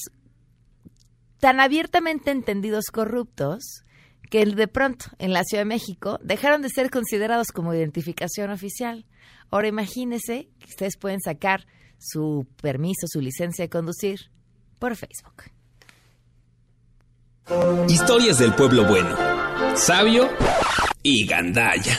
tan 1.43 1.59
abiertamente 1.59 2.31
entendidos 2.31 2.85
corruptos 2.93 3.83
que 4.31 4.47
de 4.47 4.69
pronto 4.69 5.07
en 5.19 5.33
la 5.33 5.43
Ciudad 5.43 5.63
de 5.63 5.69
México 5.69 6.21
dejaron 6.23 6.63
de 6.63 6.69
ser 6.69 6.89
considerados 6.89 7.49
como 7.49 7.75
identificación 7.75 8.53
oficial. 8.53 9.07
Ahora 9.51 9.67
imagínense 9.67 10.51
que 10.61 10.67
ustedes 10.69 10.97
pueden 10.97 11.21
sacar 11.21 11.67
su 11.99 12.47
permiso, 12.63 13.09
su 13.09 13.21
licencia 13.21 13.65
de 13.65 13.69
conducir 13.71 14.21
por 14.79 14.95
Facebook. 14.95 15.51
Historias 17.89 18.39
del 18.39 18.55
pueblo 18.55 18.87
bueno, 18.87 19.17
sabio 19.75 20.29
y 21.03 21.27
gandaya. 21.27 21.99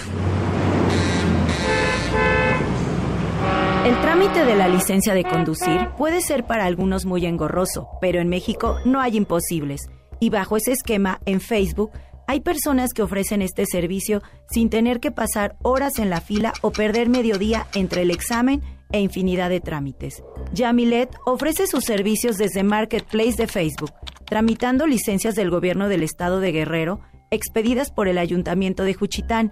El 3.86 4.00
trámite 4.00 4.46
de 4.46 4.56
la 4.56 4.70
licencia 4.70 5.13
de 5.13 5.25
conducir 5.25 5.90
puede 5.98 6.22
ser 6.22 6.46
para 6.46 6.63
algunos 6.63 7.06
muy 7.06 7.25
engorroso, 7.25 7.90
pero 8.00 8.22
en 8.22 8.30
México 8.30 8.78
no 8.86 9.02
hay 9.02 9.18
imposibles. 9.18 9.90
Y 10.22 10.30
bajo 10.30 10.56
ese 10.56 10.72
esquema, 10.72 11.20
en 11.25 11.42
Facebook, 11.42 11.92
hay 12.25 12.40
personas 12.40 12.94
que 12.94 13.02
ofrecen 13.02 13.42
este 13.42 13.66
servicio 13.66 14.22
sin 14.50 14.70
tener 14.70 15.02
que 15.02 15.12
pasar 15.12 15.58
horas 15.63 16.00
en 16.00 16.10
la 16.10 16.22
fila 16.22 16.54
o 16.62 16.72
perder 16.72 17.10
mediodía 17.10 17.68
entre 17.74 18.04
el 18.04 18.12
examen 18.12 18.62
e 18.94 19.02
infinidad 19.02 19.50
de 19.50 19.60
trámites. 19.60 20.24
Yamilet 20.54 21.13
ofrece 21.25 21.68
sus 21.68 21.84
servicios 21.84 22.38
desde 22.38 22.63
Marketplace 22.63 23.36
de 23.36 23.48
Facebook, 23.48 23.92
tramitando 24.24 24.88
licencias 24.88 25.36
del 25.36 25.50
gobierno 25.50 25.90
del 25.90 26.04
estado 26.04 26.40
de 26.40 26.54
Guerrero, 26.54 27.02
expedidas 27.32 27.92
por 27.92 28.08
el 28.08 28.18
ayuntamiento 28.18 28.84
de 28.84 28.94
Juchitán, 28.94 29.52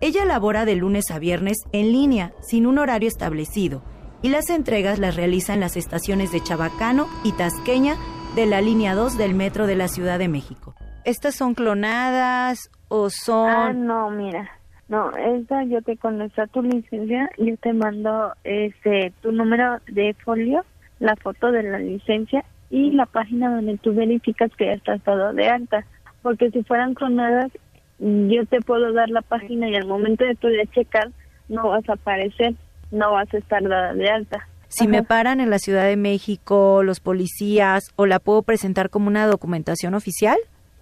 ella 0.00 0.24
labora 0.24 0.64
de 0.64 0.76
lunes 0.76 1.10
a 1.10 1.18
viernes 1.18 1.58
en 1.72 1.92
línea, 1.92 2.32
sin 2.40 2.66
un 2.66 2.78
horario 2.78 3.08
establecido, 3.08 3.82
y 4.22 4.28
las 4.28 4.50
entregas 4.50 4.98
las 4.98 5.16
realiza 5.16 5.54
en 5.54 5.60
las 5.60 5.76
estaciones 5.76 6.32
de 6.32 6.40
Chabacano 6.40 7.08
y 7.24 7.32
Tasqueña 7.32 7.96
de 8.34 8.46
la 8.46 8.60
línea 8.60 8.94
2 8.94 9.18
del 9.18 9.34
metro 9.34 9.66
de 9.66 9.76
la 9.76 9.88
Ciudad 9.88 10.18
de 10.18 10.28
México. 10.28 10.74
¿Estas 11.04 11.34
son 11.34 11.54
clonadas 11.54 12.70
o 12.88 13.10
son...? 13.10 13.50
Ah, 13.50 13.72
no, 13.72 14.10
mira. 14.10 14.50
No, 14.88 15.10
esta 15.12 15.64
yo 15.64 15.82
te 15.82 15.96
conecto 15.96 16.42
a 16.42 16.46
tu 16.46 16.62
licencia, 16.62 17.28
yo 17.36 17.56
te 17.58 17.72
mando 17.74 18.32
este 18.44 19.12
tu 19.20 19.32
número 19.32 19.80
de 19.88 20.14
folio, 20.24 20.64
la 20.98 21.14
foto 21.16 21.52
de 21.52 21.62
la 21.62 21.78
licencia 21.78 22.44
y 22.70 22.92
la 22.92 23.04
página 23.04 23.54
donde 23.54 23.76
tú 23.78 23.94
verificas 23.94 24.50
que 24.56 24.66
ya 24.66 24.72
estás 24.72 25.04
dado 25.04 25.34
de 25.34 25.48
alta. 25.48 25.84
Porque 26.22 26.50
si 26.50 26.62
fueran 26.62 26.94
clonadas, 26.94 27.52
yo 27.98 28.46
te 28.46 28.60
puedo 28.60 28.92
dar 28.92 29.10
la 29.10 29.22
página 29.22 29.68
y 29.68 29.74
al 29.74 29.86
momento 29.86 30.24
de 30.24 30.34
tu 30.34 30.48
de 30.48 30.66
checar 30.68 31.10
no 31.48 31.68
vas 31.68 31.88
a 31.88 31.94
aparecer, 31.94 32.54
no 32.90 33.12
vas 33.12 33.32
a 33.32 33.38
estar 33.38 33.62
dada 33.62 33.94
de 33.94 34.08
alta. 34.08 34.46
Si 34.68 34.86
me 34.86 35.02
paran 35.02 35.40
en 35.40 35.48
la 35.48 35.58
Ciudad 35.58 35.86
de 35.86 35.96
México 35.96 36.82
los 36.82 37.00
policías 37.00 37.90
o 37.96 38.04
la 38.04 38.18
puedo 38.18 38.42
presentar 38.42 38.90
como 38.90 39.08
una 39.08 39.26
documentación 39.26 39.94
oficial? 39.94 40.36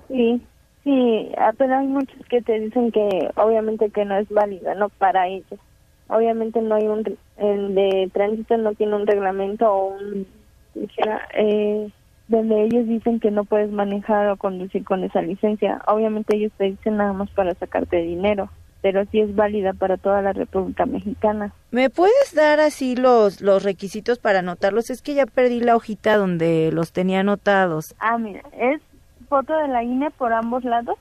Sí, 0.08 0.42
sí, 0.82 1.30
ah, 1.38 1.52
pero 1.56 1.76
hay 1.76 1.86
muchos 1.86 2.18
que 2.28 2.42
te 2.42 2.58
dicen 2.58 2.90
que 2.90 3.30
obviamente 3.36 3.90
que 3.90 4.04
no 4.04 4.18
es 4.18 4.28
válida, 4.28 4.74
no 4.74 4.88
para 4.88 5.28
ellos. 5.28 5.60
Obviamente 6.08 6.60
no 6.62 6.74
hay 6.74 6.86
un 6.88 7.16
el 7.38 7.74
de 7.74 8.10
tránsito 8.12 8.56
no 8.56 8.74
tiene 8.74 8.96
un 8.96 9.06
reglamento 9.06 9.70
o 9.70 9.96
un 9.96 10.26
dijera, 10.74 11.28
eh, 11.34 11.88
donde 12.28 12.64
ellos 12.64 12.86
dicen 12.86 13.20
que 13.20 13.30
no 13.30 13.44
puedes 13.44 13.70
manejar 13.70 14.28
o 14.28 14.36
conducir 14.36 14.84
con 14.84 15.04
esa 15.04 15.22
licencia. 15.22 15.82
Obviamente 15.86 16.36
ellos 16.36 16.52
te 16.56 16.64
dicen 16.64 16.96
nada 16.96 17.12
más 17.12 17.30
para 17.30 17.54
sacarte 17.54 17.98
dinero, 17.98 18.50
pero 18.82 19.04
sí 19.06 19.20
es 19.20 19.34
válida 19.34 19.72
para 19.72 19.96
toda 19.96 20.22
la 20.22 20.32
República 20.32 20.86
Mexicana. 20.86 21.52
¿Me 21.70 21.88
puedes 21.88 22.34
dar 22.34 22.60
así 22.60 22.96
los, 22.96 23.40
los 23.40 23.62
requisitos 23.62 24.18
para 24.18 24.40
anotarlos? 24.40 24.90
Es 24.90 25.02
que 25.02 25.14
ya 25.14 25.26
perdí 25.26 25.60
la 25.60 25.76
hojita 25.76 26.16
donde 26.16 26.70
los 26.72 26.92
tenía 26.92 27.20
anotados. 27.20 27.94
Ah, 27.98 28.18
mira, 28.18 28.42
es 28.58 28.82
foto 29.28 29.56
de 29.56 29.68
la 29.68 29.84
INE 29.84 30.10
por 30.10 30.32
ambos 30.32 30.64
lados. 30.64 30.98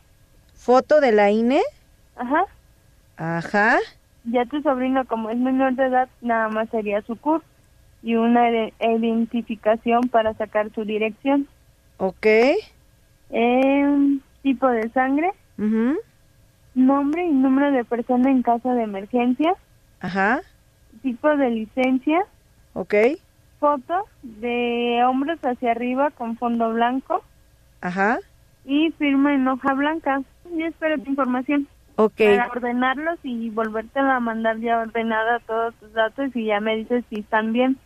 ¿Foto 0.54 1.02
de 1.02 1.12
la 1.12 1.32
INE? 1.32 1.62
Ajá. 2.16 2.46
Ajá. 3.18 3.78
Ya 4.26 4.46
tu 4.46 4.62
sobrino, 4.62 5.06
como 5.06 5.30
es 5.30 5.38
menor 5.38 5.76
de 5.76 5.86
edad, 5.86 6.10
nada 6.22 6.50
más 6.50 6.70
sería 6.70 7.02
su 7.02 7.16
CUR 7.16 7.44
y 8.06 8.16
una 8.16 8.70
identificación 8.80 10.10
para 10.10 10.36
sacar 10.36 10.72
su 10.76 10.86
dirección. 10.86 11.48
Ok. 11.98 12.28
Eh, 13.32 14.18
tipo 14.44 14.68
de 14.68 14.88
sangre. 14.90 15.32
Nombre 16.76 17.26
y 17.26 17.32
número 17.32 17.72
de 17.72 17.84
persona 17.84 18.30
en 18.30 18.44
caso 18.44 18.70
de 18.76 18.84
emergencia. 18.84 19.56
Ajá. 20.02 20.42
Tipo 21.02 21.36
de 21.36 21.50
licencia. 21.50 22.24
Ok. 22.74 22.94
Foto 23.60 24.06
de 24.22 25.02
hombros 25.04 25.40
hacia 25.42 25.72
arriba 25.72 26.12
con 26.12 26.38
fondo 26.38 26.74
blanco. 26.74 27.24
Ajá. 27.82 28.20
Y 28.66 28.92
firma 29.00 29.34
en 29.34 29.48
hoja 29.48 29.74
blanca. 29.74 30.22
Yo 30.56 30.68
espero 30.68 31.00
tu 31.00 31.10
información. 31.10 31.68
Ok. 31.96 32.18
Para 32.18 32.50
ordenarlos 32.50 33.18
y 33.24 33.50
volverte 33.50 33.98
a 33.98 34.20
mandar 34.20 34.60
ya 34.60 34.78
ordenada 34.78 35.40
todos 35.40 35.74
tus 35.76 35.92
datos 35.94 36.36
y 36.36 36.46
ya 36.46 36.60
me 36.60 36.76
dices 36.76 37.04
si 37.10 37.22
están 37.22 37.52
bien 37.52 37.80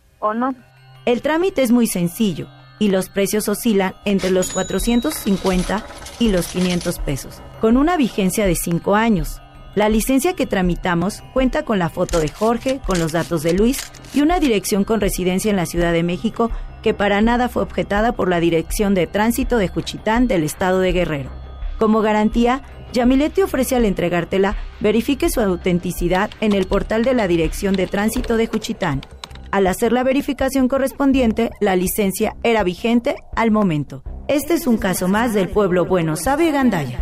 El 1.06 1.22
trámite 1.22 1.62
es 1.62 1.70
muy 1.70 1.86
sencillo 1.86 2.46
y 2.78 2.88
los 2.88 3.08
precios 3.08 3.48
oscilan 3.48 3.94
entre 4.04 4.30
los 4.30 4.50
450 4.50 5.84
y 6.18 6.28
los 6.30 6.48
500 6.48 6.98
pesos, 6.98 7.42
con 7.60 7.76
una 7.76 7.96
vigencia 7.96 8.46
de 8.46 8.54
5 8.54 8.96
años. 8.96 9.40
La 9.74 9.88
licencia 9.88 10.34
que 10.34 10.46
tramitamos 10.46 11.22
cuenta 11.32 11.64
con 11.64 11.78
la 11.78 11.90
foto 11.90 12.18
de 12.18 12.28
Jorge, 12.28 12.80
con 12.86 12.98
los 12.98 13.12
datos 13.12 13.42
de 13.42 13.52
Luis 13.52 13.92
y 14.12 14.20
una 14.20 14.40
dirección 14.40 14.84
con 14.84 15.00
residencia 15.00 15.50
en 15.50 15.56
la 15.56 15.66
Ciudad 15.66 15.92
de 15.92 16.02
México 16.02 16.50
que 16.82 16.94
para 16.94 17.20
nada 17.20 17.48
fue 17.48 17.62
objetada 17.62 18.12
por 18.12 18.28
la 18.28 18.40
Dirección 18.40 18.94
de 18.94 19.06
Tránsito 19.06 19.58
de 19.58 19.68
Juchitán 19.68 20.26
del 20.26 20.42
Estado 20.42 20.80
de 20.80 20.92
Guerrero. 20.92 21.30
Como 21.78 22.00
garantía, 22.00 22.62
Yamilet 22.92 23.34
te 23.34 23.44
ofrece 23.44 23.76
al 23.76 23.84
entregártela 23.84 24.56
verifique 24.80 25.30
su 25.30 25.40
autenticidad 25.40 26.30
en 26.40 26.52
el 26.52 26.66
portal 26.66 27.04
de 27.04 27.14
la 27.14 27.28
Dirección 27.28 27.74
de 27.74 27.86
Tránsito 27.86 28.36
de 28.36 28.48
Juchitán 28.48 29.02
al 29.50 29.66
hacer 29.66 29.92
la 29.92 30.02
verificación 30.02 30.68
correspondiente, 30.68 31.50
la 31.60 31.76
licencia 31.76 32.36
era 32.42 32.62
vigente 32.62 33.16
al 33.34 33.50
momento. 33.50 34.02
Este 34.28 34.54
es 34.54 34.66
un 34.66 34.78
caso 34.78 35.08
más 35.08 35.34
del 35.34 35.48
pueblo 35.48 35.86
bueno, 35.86 36.16
sabe 36.16 36.50
Gandaya. 36.50 37.00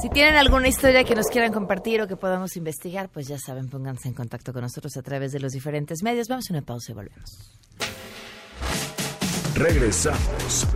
Si 0.00 0.08
tienen 0.08 0.36
alguna 0.36 0.68
historia 0.68 1.04
que 1.04 1.14
nos 1.14 1.26
quieran 1.26 1.52
compartir 1.52 2.00
o 2.00 2.08
que 2.08 2.16
podamos 2.16 2.56
investigar, 2.56 3.10
pues 3.10 3.28
ya 3.28 3.38
saben, 3.38 3.68
pónganse 3.68 4.08
en 4.08 4.14
contacto 4.14 4.54
con 4.54 4.62
nosotros 4.62 4.96
a 4.96 5.02
través 5.02 5.32
de 5.32 5.40
los 5.40 5.52
diferentes 5.52 6.02
medios. 6.02 6.28
Vamos 6.28 6.50
a 6.50 6.54
una 6.54 6.62
pausa 6.62 6.92
y 6.92 6.94
volvemos. 6.94 7.60
Regresamos 9.54 10.66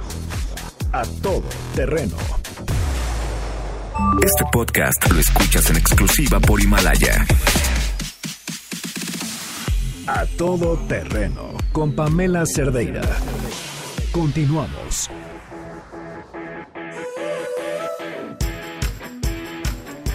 a 0.92 1.04
todo 1.22 1.42
terreno. 1.74 2.16
Este 4.22 4.44
podcast 4.52 5.10
lo 5.10 5.18
escuchas 5.18 5.70
en 5.70 5.76
exclusiva 5.76 6.38
por 6.40 6.60
Himalaya. 6.60 7.24
A 10.06 10.26
todo 10.36 10.76
terreno 10.86 11.54
con 11.72 11.94
Pamela 11.94 12.44
Cerdeira. 12.44 13.00
Continuamos. 14.12 15.08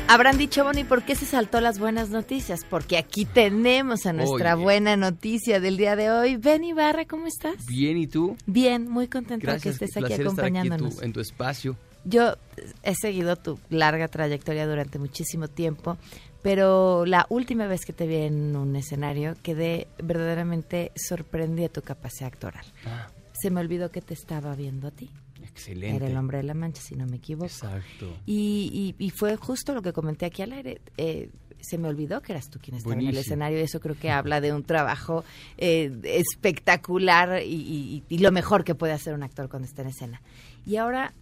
Habrán 0.08 0.38
dicho, 0.38 0.64
bueno, 0.64 0.80
¿y 0.80 0.84
por 0.84 1.04
qué 1.04 1.16
se 1.16 1.26
saltó 1.26 1.60
las 1.60 1.80
buenas 1.80 2.10
noticias? 2.10 2.62
Porque 2.70 2.98
aquí 2.98 3.26
tenemos 3.26 4.06
a 4.06 4.14
nuestra 4.14 4.56
Oye. 4.56 4.64
buena 4.64 4.96
noticia 4.96 5.60
del 5.60 5.78
día 5.78 5.96
de 5.96 6.12
hoy. 6.12 6.36
Ben 6.38 6.64
Ibarra, 6.64 7.06
¿cómo 7.06 7.26
estás? 7.28 7.66
Bien, 7.68 7.98
¿y 7.98 8.06
tú? 8.08 8.36
Bien, 8.46 8.90
muy 8.90 9.08
contenta 9.08 9.54
de 9.54 9.60
que 9.60 9.70
estés 9.70 9.98
aquí 9.98 10.06
placer 10.06 10.26
estar 10.28 10.46
aquí 10.46 10.58
en 10.58 10.64
acompañándonos. 10.64 10.98
tu, 10.98 11.06
en 11.06 11.14
tu 11.14 11.20
espacio. 11.20 11.76
Yo 12.06 12.36
he 12.84 12.96
seguido 12.96 13.36
tu 13.36 13.60
larga 13.70 14.08
trayectoria 14.08 14.66
durante 14.66 14.98
muchísimo 15.00 15.48
tiempo, 15.48 15.98
pero 16.42 17.06
la 17.06 17.26
última 17.30 17.68
vez 17.68 17.86
que 17.86 17.94
te 17.94 18.08
vi 18.08 18.16
en 18.18 18.56
un 18.56 18.76
escenario 18.76 19.36
quedé 19.44 19.88
verdaderamente 20.02 20.92
sorprendida 20.96 21.70
tu 21.70 21.82
capacidad 21.82 22.28
actoral. 22.34 22.66
Ah, 22.86 23.08
Se 23.34 23.50
me 23.52 23.60
olvidó 23.62 23.92
que 23.92 24.02
te 24.02 24.14
estaba 24.14 24.56
viendo 24.56 24.88
a 24.88 24.92
ti. 24.92 25.10
excelente. 25.44 25.96
Era 25.98 26.08
el 26.08 26.18
hombre 26.18 26.38
de 26.38 26.44
la 26.44 26.54
mancha, 26.54 26.82
si 26.82 26.96
no 26.96 27.06
me 27.06 27.18
equivoco. 27.18 27.46
Exacto. 27.48 28.18
Y, 28.26 28.96
y- 29.00 29.06
y 29.06 29.10
fue 29.10 29.36
justo 29.36 29.74
lo 29.74 29.82
que 29.82 29.92
comenté 29.94 30.26
aquí 30.26 30.42
al 30.42 30.54
aire. 30.54 30.82
eh, 30.98 31.30
se 31.62 31.78
me 31.78 31.90
olvidó 31.90 32.22
que 32.22 32.32
eras 32.32 32.50
tú 32.50 32.58
quien 32.62 32.78
estaba 32.78 32.96
en 32.96 33.06
el 33.06 33.18
escenario 33.18 33.60
y 33.60 33.64
eso 33.64 33.82
creo 33.82 33.94
que 34.00 34.10
habla 34.10 34.40
de 34.40 34.54
un 34.54 34.64
trabajo 34.64 35.26
eh, 35.58 35.92
espectacular 36.06 37.42
y, 37.44 37.54
y- 37.54 38.04
y 38.08 38.18
lo 38.20 38.32
mejor 38.32 38.64
que 38.64 38.76
puede 38.76 38.94
hacer 38.94 39.14
un 39.14 39.24
actor 39.24 39.50
cuando 39.50 39.68
está 39.68 39.82
en 39.82 39.90
escena. 39.90 40.22
Y 40.66 40.78
ahora, 40.78 41.14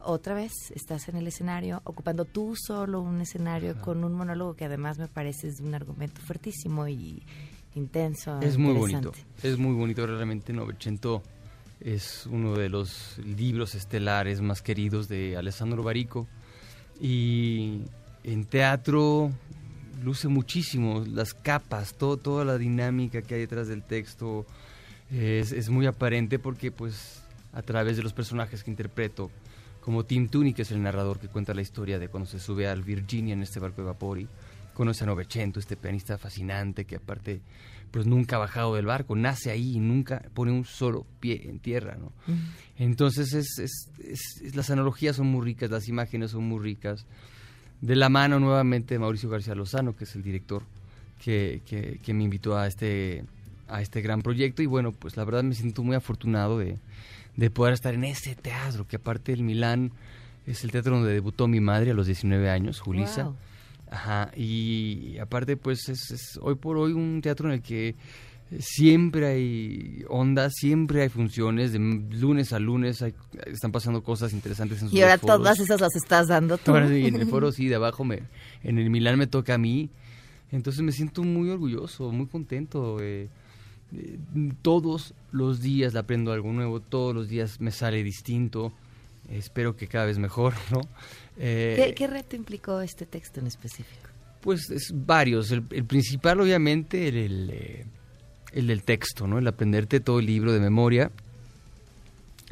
otra 0.00 0.34
vez, 0.34 0.52
estás 0.74 1.08
en 1.08 1.16
el 1.16 1.26
escenario, 1.26 1.80
ocupando 1.84 2.24
tú 2.24 2.54
solo 2.56 3.00
un 3.00 3.20
escenario 3.20 3.80
con 3.80 4.04
un 4.04 4.12
monólogo 4.12 4.54
que 4.54 4.64
además 4.64 4.98
me 4.98 5.08
parece 5.08 5.48
es 5.48 5.60
un 5.60 5.74
argumento 5.74 6.20
fuertísimo 6.20 6.86
y 6.88 7.22
intenso. 7.74 8.40
Es 8.40 8.56
muy 8.56 8.74
bonito. 8.74 9.12
Es 9.42 9.58
muy 9.58 9.74
bonito 9.74 10.06
realmente. 10.06 10.52
Novecento 10.52 11.22
es 11.80 12.26
uno 12.26 12.54
de 12.54 12.68
los 12.68 13.18
libros 13.18 13.74
estelares 13.74 14.40
más 14.40 14.62
queridos 14.62 15.08
de 15.08 15.36
Alessandro 15.36 15.82
Barico. 15.82 16.26
Y 17.00 17.82
en 18.24 18.44
teatro 18.44 19.30
luce 20.02 20.28
muchísimo 20.28 21.04
las 21.06 21.34
capas, 21.34 21.94
todo, 21.94 22.16
toda 22.16 22.44
la 22.44 22.58
dinámica 22.58 23.22
que 23.22 23.34
hay 23.34 23.40
detrás 23.40 23.68
del 23.68 23.82
texto 23.82 24.46
es, 25.10 25.52
es 25.52 25.68
muy 25.68 25.86
aparente 25.86 26.38
porque 26.38 26.70
pues 26.70 27.22
a 27.52 27.62
través 27.62 27.96
de 27.96 28.02
los 28.02 28.12
personajes 28.12 28.62
que 28.62 28.70
interpreto, 28.70 29.30
como 29.86 30.04
Tim 30.04 30.28
Tooney, 30.28 30.52
que 30.52 30.62
es 30.62 30.70
el 30.72 30.82
narrador 30.82 31.18
que 31.20 31.28
cuenta 31.28 31.54
la 31.54 31.62
historia 31.62 31.98
de 32.00 32.08
cuando 32.08 32.28
se 32.28 32.40
sube 32.40 32.66
al 32.68 32.82
Virginia 32.82 33.32
en 33.34 33.42
este 33.42 33.60
barco 33.60 33.82
de 33.82 33.86
vapor 33.86 34.18
y 34.18 34.26
conoce 34.74 35.04
a 35.04 35.06
Novecento, 35.06 35.60
este 35.60 35.76
pianista 35.76 36.18
fascinante 36.18 36.84
que 36.84 36.96
aparte 36.96 37.40
pues 37.92 38.04
nunca 38.04 38.34
ha 38.34 38.40
bajado 38.40 38.74
del 38.74 38.84
barco, 38.86 39.14
nace 39.14 39.50
ahí 39.52 39.76
y 39.76 39.78
nunca 39.78 40.22
pone 40.34 40.50
un 40.50 40.64
solo 40.64 41.06
pie 41.20 41.48
en 41.48 41.60
tierra, 41.60 41.96
¿no? 41.98 42.12
Entonces 42.76 43.32
es, 43.32 43.58
es- 43.60 43.90
es- 44.00 44.42
es- 44.42 44.56
las 44.56 44.68
analogías 44.70 45.16
son 45.16 45.28
muy 45.28 45.44
ricas, 45.44 45.70
las 45.70 45.88
imágenes 45.88 46.32
son 46.32 46.44
muy 46.44 46.58
ricas. 46.60 47.06
De 47.80 47.94
la 47.94 48.08
mano 48.08 48.40
nuevamente 48.40 48.94
de 48.94 48.98
Mauricio 48.98 49.28
García 49.30 49.54
Lozano, 49.54 49.94
que 49.94 50.02
es 50.04 50.14
el 50.16 50.22
director 50.22 50.64
que, 51.24 51.62
que- 51.64 52.00
que 52.02 52.12
me 52.12 52.24
invitó 52.24 52.58
a 52.58 52.66
este, 52.66 53.24
a 53.68 53.80
este 53.80 54.00
gran 54.02 54.20
proyecto. 54.20 54.62
Y 54.62 54.66
bueno, 54.66 54.90
pues 54.92 55.16
la 55.16 55.24
verdad 55.24 55.44
me 55.44 55.54
siento 55.54 55.82
muy 55.84 55.94
afortunado 55.94 56.58
de, 56.58 56.76
de 57.36 57.50
poder 57.50 57.74
estar 57.74 57.94
en 57.94 58.04
ese 58.04 58.34
teatro, 58.34 58.86
que 58.86 58.96
aparte 58.96 59.32
del 59.32 59.42
Milán 59.42 59.92
es 60.46 60.64
el 60.64 60.70
teatro 60.70 60.96
donde 60.96 61.12
debutó 61.12 61.48
mi 61.48 61.60
madre 61.60 61.90
a 61.90 61.94
los 61.94 62.06
19 62.06 62.48
años, 62.50 62.80
Julisa. 62.80 63.24
Wow. 63.24 63.36
Ajá, 63.90 64.30
y 64.36 65.16
aparte 65.18 65.56
pues 65.56 65.88
es, 65.88 66.10
es 66.10 66.38
hoy 66.42 66.56
por 66.56 66.76
hoy 66.76 66.92
un 66.92 67.20
teatro 67.22 67.48
en 67.48 67.54
el 67.54 67.62
que 67.62 67.94
siempre 68.58 69.26
hay 69.26 70.04
ondas, 70.08 70.54
siempre 70.56 71.02
hay 71.02 71.08
funciones, 71.08 71.72
de 71.72 71.78
lunes 71.78 72.52
a 72.52 72.58
lunes 72.58 73.02
hay- 73.02 73.14
están 73.46 73.72
pasando 73.72 74.02
cosas 74.02 74.32
interesantes 74.32 74.80
en 74.82 74.88
sus 74.88 74.96
Y 74.98 75.02
ahora 75.02 75.18
foros. 75.18 75.36
todas 75.38 75.58
esas 75.60 75.80
las 75.80 75.94
estás 75.96 76.28
dando 76.28 76.56
tú. 76.58 76.70
Ahora 76.70 76.88
sí, 76.88 77.06
en 77.06 77.16
el 77.16 77.26
foro 77.28 77.52
sí, 77.52 77.66
de 77.68 77.74
abajo, 77.74 78.04
me, 78.04 78.22
en 78.62 78.78
el 78.78 78.88
Milán 78.90 79.18
me 79.18 79.26
toca 79.26 79.54
a 79.54 79.58
mí, 79.58 79.90
entonces 80.52 80.82
me 80.82 80.92
siento 80.92 81.22
muy 81.24 81.48
orgulloso, 81.50 82.10
muy 82.12 82.26
contento. 82.26 82.98
eh, 83.00 83.28
todos 84.62 85.14
los 85.32 85.60
días 85.60 85.92
le 85.92 86.00
aprendo 86.00 86.32
algo 86.32 86.52
nuevo, 86.52 86.80
todos 86.80 87.14
los 87.14 87.28
días 87.28 87.60
me 87.60 87.70
sale 87.70 88.02
distinto, 88.02 88.72
espero 89.30 89.76
que 89.76 89.86
cada 89.86 90.06
vez 90.06 90.18
mejor, 90.18 90.54
¿no? 90.70 90.80
Eh, 91.38 91.74
¿Qué, 91.76 91.94
qué 91.94 92.06
reto 92.06 92.36
implicó 92.36 92.80
este 92.80 93.06
texto 93.06 93.40
en 93.40 93.46
específico? 93.46 94.06
pues 94.46 94.70
es 94.70 94.92
varios. 94.94 95.50
El, 95.50 95.64
el 95.72 95.84
principal, 95.84 96.40
obviamente, 96.40 97.08
el, 97.08 97.16
el, 97.16 97.50
eh, 97.50 97.84
el 98.52 98.68
del 98.68 98.84
texto, 98.84 99.26
¿no? 99.26 99.38
El 99.38 99.46
aprenderte 99.48 99.98
todo 99.98 100.20
el 100.20 100.26
libro 100.26 100.52
de 100.52 100.60
memoria 100.60 101.10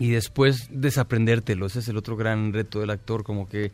y 0.00 0.10
después 0.10 0.66
desaprendértelo. 0.70 1.66
Ese 1.66 1.78
es 1.78 1.88
el 1.88 1.96
otro 1.96 2.16
gran 2.16 2.52
reto 2.52 2.80
del 2.80 2.90
actor, 2.90 3.22
como 3.22 3.48
que 3.48 3.70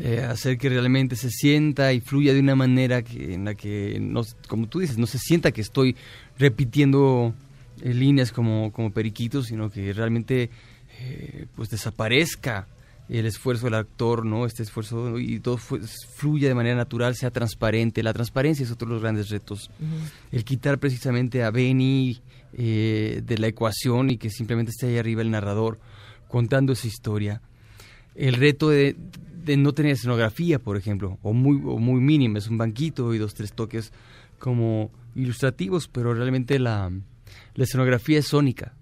eh, 0.00 0.20
hacer 0.20 0.58
que 0.58 0.68
realmente 0.68 1.16
se 1.16 1.28
sienta 1.28 1.92
y 1.92 2.00
fluya 2.00 2.32
de 2.32 2.38
una 2.38 2.54
manera 2.54 3.02
que, 3.02 3.34
en 3.34 3.46
la 3.46 3.56
que, 3.56 3.98
no, 4.00 4.22
como 4.46 4.68
tú 4.68 4.78
dices, 4.78 4.96
no 4.96 5.08
se 5.08 5.18
sienta 5.18 5.50
que 5.50 5.60
estoy 5.60 5.96
repitiendo 6.38 7.34
eh, 7.82 7.92
líneas 7.92 8.30
como, 8.30 8.72
como 8.72 8.92
periquitos, 8.92 9.46
sino 9.46 9.70
que 9.70 9.92
realmente 9.92 10.50
eh, 11.00 11.46
pues 11.56 11.70
desaparezca 11.70 12.68
el 13.08 13.26
esfuerzo 13.26 13.64
del 13.66 13.74
actor, 13.74 14.24
¿no? 14.24 14.46
Este 14.46 14.62
esfuerzo 14.62 15.18
y 15.18 15.40
todo 15.40 15.56
fluya 15.56 16.46
de 16.46 16.54
manera 16.54 16.76
natural, 16.76 17.16
sea 17.16 17.32
transparente. 17.32 18.04
La 18.04 18.12
transparencia 18.12 18.62
es 18.62 18.70
otro 18.70 18.86
de 18.86 18.94
los 18.94 19.02
grandes 19.02 19.30
retos. 19.30 19.68
El 20.30 20.44
quitar 20.44 20.78
precisamente 20.78 21.42
a 21.42 21.50
Benny 21.50 22.20
de 22.52 23.36
la 23.38 23.46
ecuación 23.46 24.10
y 24.10 24.18
que 24.18 24.28
simplemente 24.28 24.70
esté 24.70 24.88
ahí 24.88 24.98
arriba 24.98 25.22
el 25.22 25.30
narrador 25.30 25.80
contando 26.28 26.74
esa 26.74 26.86
historia. 26.86 27.40
El 28.14 28.34
reto 28.34 28.68
de 28.68 28.94
no 29.56 29.72
tener 29.72 29.92
escenografía, 29.92 30.58
por 30.58 30.76
ejemplo, 30.76 31.18
o 31.22 31.32
muy, 31.32 31.56
o 31.64 31.78
muy 31.78 32.00
mínima, 32.00 32.38
es 32.38 32.48
un 32.48 32.58
banquito 32.58 33.14
y 33.14 33.18
dos, 33.18 33.34
tres 33.34 33.52
toques 33.52 33.92
como 34.38 34.90
ilustrativos, 35.14 35.88
pero 35.88 36.14
realmente 36.14 36.58
la, 36.58 36.90
la 37.54 37.64
escenografía 37.64 38.18
es 38.18 38.26
sónica. 38.26 38.74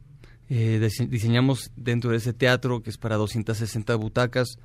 Eh, 0.49 0.79
dise- 0.81 1.09
diseñamos 1.09 1.71
dentro 1.77 2.11
de 2.11 2.19
ese 2.19 2.33
teatro, 2.33 2.83
que 2.83 2.91
es 2.91 2.99
para 2.99 3.17
260 3.17 3.95
butacas, 3.97 4.59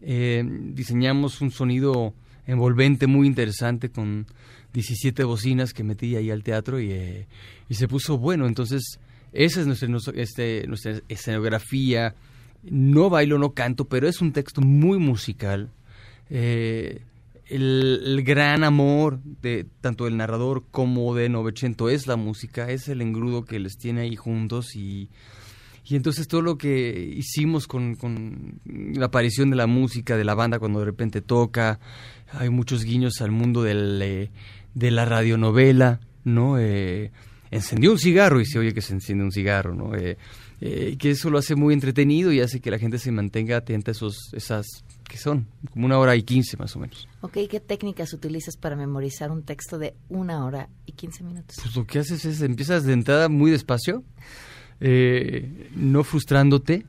eh, 0.00 0.44
diseñamos 0.72 1.40
un 1.40 1.50
sonido 1.50 2.14
envolvente 2.46 3.06
muy 3.06 3.26
interesante 3.26 3.90
con 3.90 4.26
17 4.72 5.24
bocinas 5.24 5.72
que 5.72 5.82
metí 5.84 6.16
ahí 6.16 6.30
al 6.30 6.42
teatro 6.42 6.78
y, 6.80 6.90
eh, 6.92 7.26
y 7.68 7.74
se 7.74 7.88
puso 7.88 8.18
bueno. 8.18 8.46
Entonces, 8.46 8.98
esa 9.32 9.60
es 9.60 9.66
nuestra, 9.66 9.88
nuestra- 9.88 10.14
este, 10.20 10.64
nuestra 10.68 11.00
escenografía. 11.08 12.14
No 12.70 13.10
bailo, 13.10 13.38
no 13.38 13.52
canto, 13.52 13.86
pero 13.86 14.08
es 14.08 14.20
un 14.20 14.32
texto 14.32 14.60
muy 14.60 14.98
musical. 14.98 15.70
Eh, 16.30 17.02
el, 17.48 18.22
gran 18.24 18.64
amor 18.64 19.20
de 19.22 19.66
tanto 19.80 20.04
del 20.04 20.16
narrador 20.16 20.64
como 20.70 21.14
de 21.14 21.28
Novecento 21.28 21.88
es 21.88 22.06
la 22.06 22.16
música, 22.16 22.70
es 22.70 22.88
el 22.88 23.00
engrudo 23.00 23.44
que 23.44 23.58
les 23.58 23.78
tiene 23.78 24.02
ahí 24.02 24.16
juntos 24.16 24.74
y, 24.74 25.08
y 25.84 25.94
entonces 25.94 26.26
todo 26.26 26.42
lo 26.42 26.58
que 26.58 27.12
hicimos 27.16 27.68
con, 27.68 27.94
con 27.94 28.60
la 28.64 29.06
aparición 29.06 29.50
de 29.50 29.56
la 29.56 29.68
música, 29.68 30.16
de 30.16 30.24
la 30.24 30.34
banda 30.34 30.58
cuando 30.58 30.80
de 30.80 30.86
repente 30.86 31.20
toca, 31.20 31.78
hay 32.32 32.50
muchos 32.50 32.82
guiños 32.82 33.20
al 33.20 33.30
mundo 33.30 33.62
del, 33.62 34.00
eh, 34.02 34.30
de 34.74 34.90
la 34.90 35.04
radionovela, 35.04 36.00
¿no? 36.24 36.58
Eh, 36.58 37.12
encendió 37.52 37.92
un 37.92 37.98
cigarro 37.98 38.40
y 38.40 38.46
se 38.46 38.58
oye 38.58 38.74
que 38.74 38.82
se 38.82 38.92
enciende 38.92 39.22
un 39.22 39.30
cigarro, 39.30 39.74
¿no? 39.74 39.92
Eh, 40.60 40.96
que 40.98 41.10
eso 41.10 41.28
lo 41.28 41.36
hace 41.38 41.54
muy 41.54 41.74
entretenido 41.74 42.32
y 42.32 42.40
hace 42.40 42.60
que 42.60 42.70
la 42.70 42.78
gente 42.78 42.98
se 42.98 43.12
mantenga 43.12 43.58
atenta 43.58 43.90
a 43.90 43.92
esos, 43.92 44.30
esas, 44.32 44.64
que 45.06 45.18
son 45.18 45.46
como 45.70 45.84
una 45.84 45.98
hora 45.98 46.16
y 46.16 46.22
quince 46.22 46.56
más 46.56 46.74
o 46.76 46.78
menos. 46.78 47.06
Ok, 47.20 47.38
¿qué 47.50 47.60
técnicas 47.60 48.14
utilizas 48.14 48.56
para 48.56 48.74
memorizar 48.74 49.30
un 49.30 49.42
texto 49.42 49.78
de 49.78 49.94
una 50.08 50.44
hora 50.46 50.70
y 50.86 50.92
15 50.92 51.24
minutos? 51.24 51.56
Pues 51.62 51.76
lo 51.76 51.86
que 51.86 51.98
haces 51.98 52.24
es, 52.24 52.40
empiezas 52.40 52.84
de 52.84 52.94
entrada 52.94 53.28
muy 53.28 53.50
despacio, 53.50 54.02
eh, 54.80 55.68
no 55.74 56.04
frustrándote. 56.04 56.86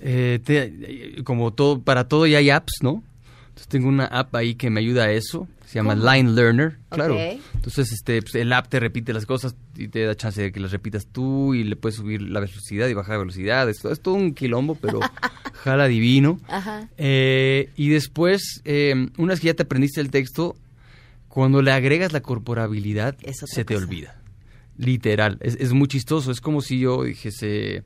Eh, 0.00 0.40
te- 0.44 1.22
como 1.24 1.52
todo, 1.52 1.80
para 1.80 2.06
todo 2.06 2.26
ya 2.26 2.38
hay 2.38 2.50
apps, 2.50 2.74
¿no? 2.82 3.02
Entonces 3.48 3.68
tengo 3.68 3.88
una 3.88 4.04
app 4.06 4.34
ahí 4.36 4.54
que 4.54 4.68
me 4.70 4.80
ayuda 4.80 5.04
a 5.04 5.12
eso, 5.12 5.48
se 5.76 5.80
llama 5.82 5.94
¿Cómo? 5.94 6.10
Line 6.10 6.32
Learner, 6.32 6.78
claro. 6.88 7.18
Entonces 7.54 7.92
este, 7.92 8.22
pues, 8.22 8.34
el 8.34 8.50
app 8.54 8.68
te 8.68 8.80
repite 8.80 9.12
las 9.12 9.26
cosas 9.26 9.54
y 9.76 9.88
te 9.88 10.04
da 10.04 10.14
chance 10.14 10.40
de 10.40 10.50
que 10.50 10.58
las 10.58 10.72
repitas 10.72 11.06
tú 11.06 11.52
y 11.52 11.64
le 11.64 11.76
puedes 11.76 11.96
subir 11.96 12.22
la 12.22 12.40
velocidad 12.40 12.88
y 12.88 12.94
bajar 12.94 13.16
la 13.16 13.18
velocidad. 13.18 13.68
Es, 13.68 13.84
es 13.84 14.00
todo 14.00 14.14
un 14.14 14.32
quilombo, 14.32 14.76
pero 14.76 15.00
jala 15.52 15.86
divino. 15.86 16.40
Ajá. 16.48 16.88
Eh, 16.96 17.68
y 17.76 17.90
después, 17.90 18.62
eh, 18.64 19.10
una 19.18 19.34
vez 19.34 19.40
que 19.40 19.48
ya 19.48 19.54
te 19.54 19.64
aprendiste 19.64 20.00
el 20.00 20.10
texto, 20.10 20.56
cuando 21.28 21.60
le 21.60 21.72
agregas 21.72 22.14
la 22.14 22.22
corporabilidad, 22.22 23.14
se 23.18 23.64
te 23.66 23.74
cosa. 23.74 23.84
olvida. 23.86 24.22
Literal. 24.78 25.36
Es, 25.42 25.56
es 25.60 25.74
muy 25.74 25.88
chistoso. 25.88 26.30
Es 26.30 26.40
como 26.40 26.62
si 26.62 26.78
yo 26.78 27.04
dijese, 27.04 27.84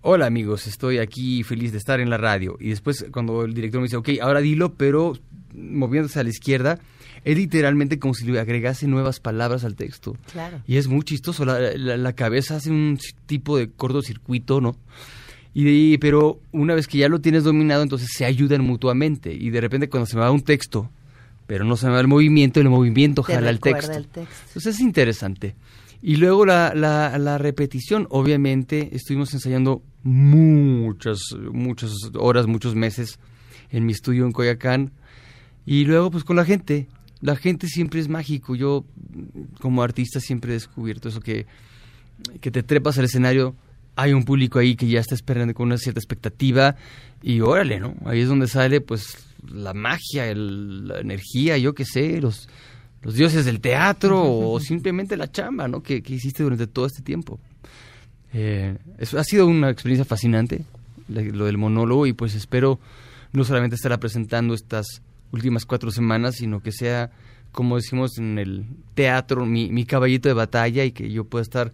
hola 0.00 0.26
amigos, 0.26 0.66
estoy 0.66 0.98
aquí 0.98 1.44
feliz 1.44 1.70
de 1.70 1.78
estar 1.78 2.00
en 2.00 2.10
la 2.10 2.18
radio. 2.18 2.56
Y 2.58 2.70
después 2.70 3.06
cuando 3.12 3.44
el 3.44 3.54
director 3.54 3.80
me 3.80 3.86
dice, 3.86 3.98
ok, 3.98 4.08
ahora 4.20 4.40
dilo, 4.40 4.74
pero 4.74 5.16
moviéndose 5.52 6.18
a 6.18 6.24
la 6.24 6.30
izquierda, 6.30 6.80
es 7.24 7.36
literalmente 7.36 7.98
como 7.98 8.14
si 8.14 8.24
le 8.26 8.38
agregase 8.38 8.86
nuevas 8.86 9.18
palabras 9.20 9.64
al 9.64 9.74
texto. 9.76 10.16
Claro. 10.32 10.60
Y 10.66 10.76
es 10.76 10.86
muy 10.88 11.02
chistoso, 11.02 11.44
la, 11.44 11.58
la- 11.76 11.96
la 11.96 12.12
cabeza 12.14 12.56
hace 12.56 12.70
un 12.70 12.98
tipo 13.26 13.56
de 13.58 13.70
cortocircuito, 13.70 14.60
¿no? 14.60 14.76
Y 15.54 15.64
de- 15.92 15.98
pero 15.98 16.40
una 16.52 16.74
vez 16.74 16.86
que 16.86 16.98
ya 16.98 17.08
lo 17.08 17.20
tienes 17.20 17.44
dominado, 17.44 17.82
entonces 17.82 18.10
se 18.12 18.24
ayudan 18.24 18.62
mutuamente. 18.62 19.32
Y 19.32 19.50
de 19.50 19.60
repente 19.60 19.88
cuando 19.88 20.06
se 20.06 20.16
me 20.16 20.22
va 20.22 20.30
un 20.30 20.42
texto 20.42 20.90
pero 21.46 21.64
no 21.66 21.76
se 21.76 21.86
me 21.86 21.92
va 21.92 22.00
el 22.00 22.08
movimiento, 22.08 22.58
el 22.58 22.70
movimiento 22.70 23.22
Te 23.22 23.34
jala 23.34 23.50
el 23.50 23.60
texto. 23.60 23.92
el 23.92 24.06
texto. 24.06 24.34
Entonces 24.46 24.76
es 24.76 24.80
interesante. 24.80 25.54
Y 26.00 26.16
luego 26.16 26.46
la, 26.46 26.72
la, 26.74 27.18
la 27.18 27.36
repetición, 27.36 28.06
obviamente, 28.08 28.88
estuvimos 28.96 29.34
ensayando 29.34 29.82
muchas, 30.02 31.18
muchas 31.52 31.92
horas, 32.14 32.46
muchos 32.46 32.74
meses 32.74 33.18
en 33.70 33.84
mi 33.84 33.92
estudio 33.92 34.24
en 34.24 34.32
Coyacán. 34.32 34.92
Y 35.66 35.84
luego, 35.84 36.10
pues 36.10 36.24
con 36.24 36.36
la 36.36 36.44
gente. 36.46 36.86
La 37.24 37.36
gente 37.36 37.68
siempre 37.68 38.00
es 38.00 38.08
mágico. 38.08 38.54
Yo, 38.54 38.84
como 39.60 39.82
artista, 39.82 40.20
siempre 40.20 40.50
he 40.50 40.54
descubierto 40.54 41.08
eso 41.08 41.20
que, 41.20 41.46
que 42.42 42.50
te 42.50 42.62
trepas 42.62 42.98
al 42.98 43.06
escenario, 43.06 43.54
hay 43.96 44.12
un 44.12 44.24
público 44.24 44.58
ahí 44.58 44.76
que 44.76 44.86
ya 44.88 45.00
está 45.00 45.14
esperando 45.14 45.54
con 45.54 45.66
una 45.68 45.78
cierta 45.78 46.00
expectativa 46.00 46.76
y 47.22 47.40
órale, 47.40 47.80
¿no? 47.80 47.94
Ahí 48.04 48.20
es 48.20 48.28
donde 48.28 48.46
sale, 48.46 48.80
pues, 48.82 49.16
la 49.50 49.72
magia, 49.72 50.26
el- 50.28 50.86
la 50.88 51.00
energía, 51.00 51.56
yo 51.56 51.74
qué 51.74 51.84
sé, 51.86 52.20
los, 52.20 52.48
los 53.02 53.14
dioses 53.14 53.44
del 53.46 53.60
teatro 53.60 54.22
o 54.22 54.60
simplemente 54.60 55.16
la 55.16 55.30
chamba, 55.32 55.66
¿no? 55.66 55.82
Que, 55.82 56.02
que 56.02 56.14
hiciste 56.14 56.42
durante 56.42 56.66
todo 56.66 56.84
este 56.86 57.02
tiempo. 57.02 57.40
Eh, 58.34 58.76
eso 58.98 59.18
ha 59.18 59.24
sido 59.24 59.46
una 59.46 59.70
experiencia 59.70 60.04
fascinante, 60.04 60.64
lo 61.08 61.46
del 61.46 61.56
monólogo, 61.56 62.06
y 62.06 62.12
pues 62.12 62.34
espero 62.34 62.80
no 63.32 63.44
solamente 63.44 63.76
estará 63.76 63.98
presentando 63.98 64.54
estas 64.54 64.86
últimas 65.34 65.66
cuatro 65.66 65.90
semanas, 65.90 66.36
sino 66.36 66.60
que 66.60 66.72
sea, 66.72 67.10
como 67.52 67.76
decimos 67.76 68.18
en 68.18 68.38
el 68.38 68.66
teatro, 68.94 69.44
mi, 69.44 69.70
mi 69.70 69.84
caballito 69.84 70.28
de 70.28 70.34
batalla 70.34 70.84
y 70.84 70.92
que 70.92 71.10
yo 71.10 71.24
pueda 71.24 71.42
estar 71.42 71.72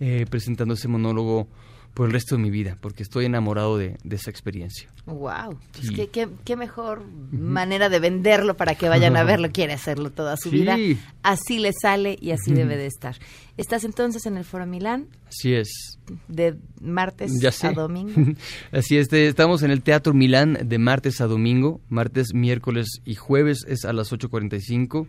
eh, 0.00 0.26
presentando 0.30 0.74
ese 0.74 0.88
monólogo 0.88 1.48
por 1.94 2.06
el 2.06 2.12
resto 2.12 2.36
de 2.36 2.42
mi 2.42 2.50
vida, 2.50 2.78
porque 2.80 3.02
estoy 3.02 3.24
enamorado 3.26 3.76
de, 3.76 3.98
de 4.04 4.16
esa 4.16 4.30
experiencia. 4.30 4.88
Wow, 5.06 5.58
pues 5.72 5.88
Sí. 5.88 5.94
qué, 5.94 6.06
qué- 6.08 6.28
qué 6.44 6.56
mejor 6.56 7.04
manera 7.32 7.88
de 7.88 7.98
venderlo 7.98 8.56
para 8.56 8.74
que 8.76 8.88
vayan 8.88 9.16
a 9.16 9.24
verlo. 9.24 9.50
Quiere 9.52 9.72
hacerlo 9.72 10.10
toda 10.10 10.36
su 10.36 10.50
Sí. 10.50 10.56
vida. 10.60 10.76
Así 11.22 11.58
le 11.58 11.72
sale 11.72 12.16
y 12.20 12.30
así 12.30 12.52
debe 12.52 12.76
de 12.76 12.86
estar. 12.86 13.16
Estás 13.56 13.84
entonces 13.84 14.24
en 14.26 14.36
el 14.36 14.44
Foro 14.44 14.66
Milán 14.66 15.08
Así 15.28 15.52
es. 15.52 15.98
de 16.28 16.56
martes 16.80 17.32
Ya 17.40 17.50
sé. 17.52 17.66
a 17.66 17.72
domingo. 17.72 18.12
Así 18.72 18.96
es, 18.96 19.12
estamos 19.12 19.62
en 19.62 19.70
el 19.72 19.82
Teatro 19.82 20.14
Milán 20.14 20.58
de 20.64 20.78
martes 20.78 21.20
a 21.20 21.26
domingo, 21.26 21.80
martes, 21.88 22.32
miércoles 22.34 22.86
y 23.04 23.16
jueves 23.16 23.64
es 23.68 23.84
a 23.84 23.92
las 23.92 24.12
8.45, 24.12 25.06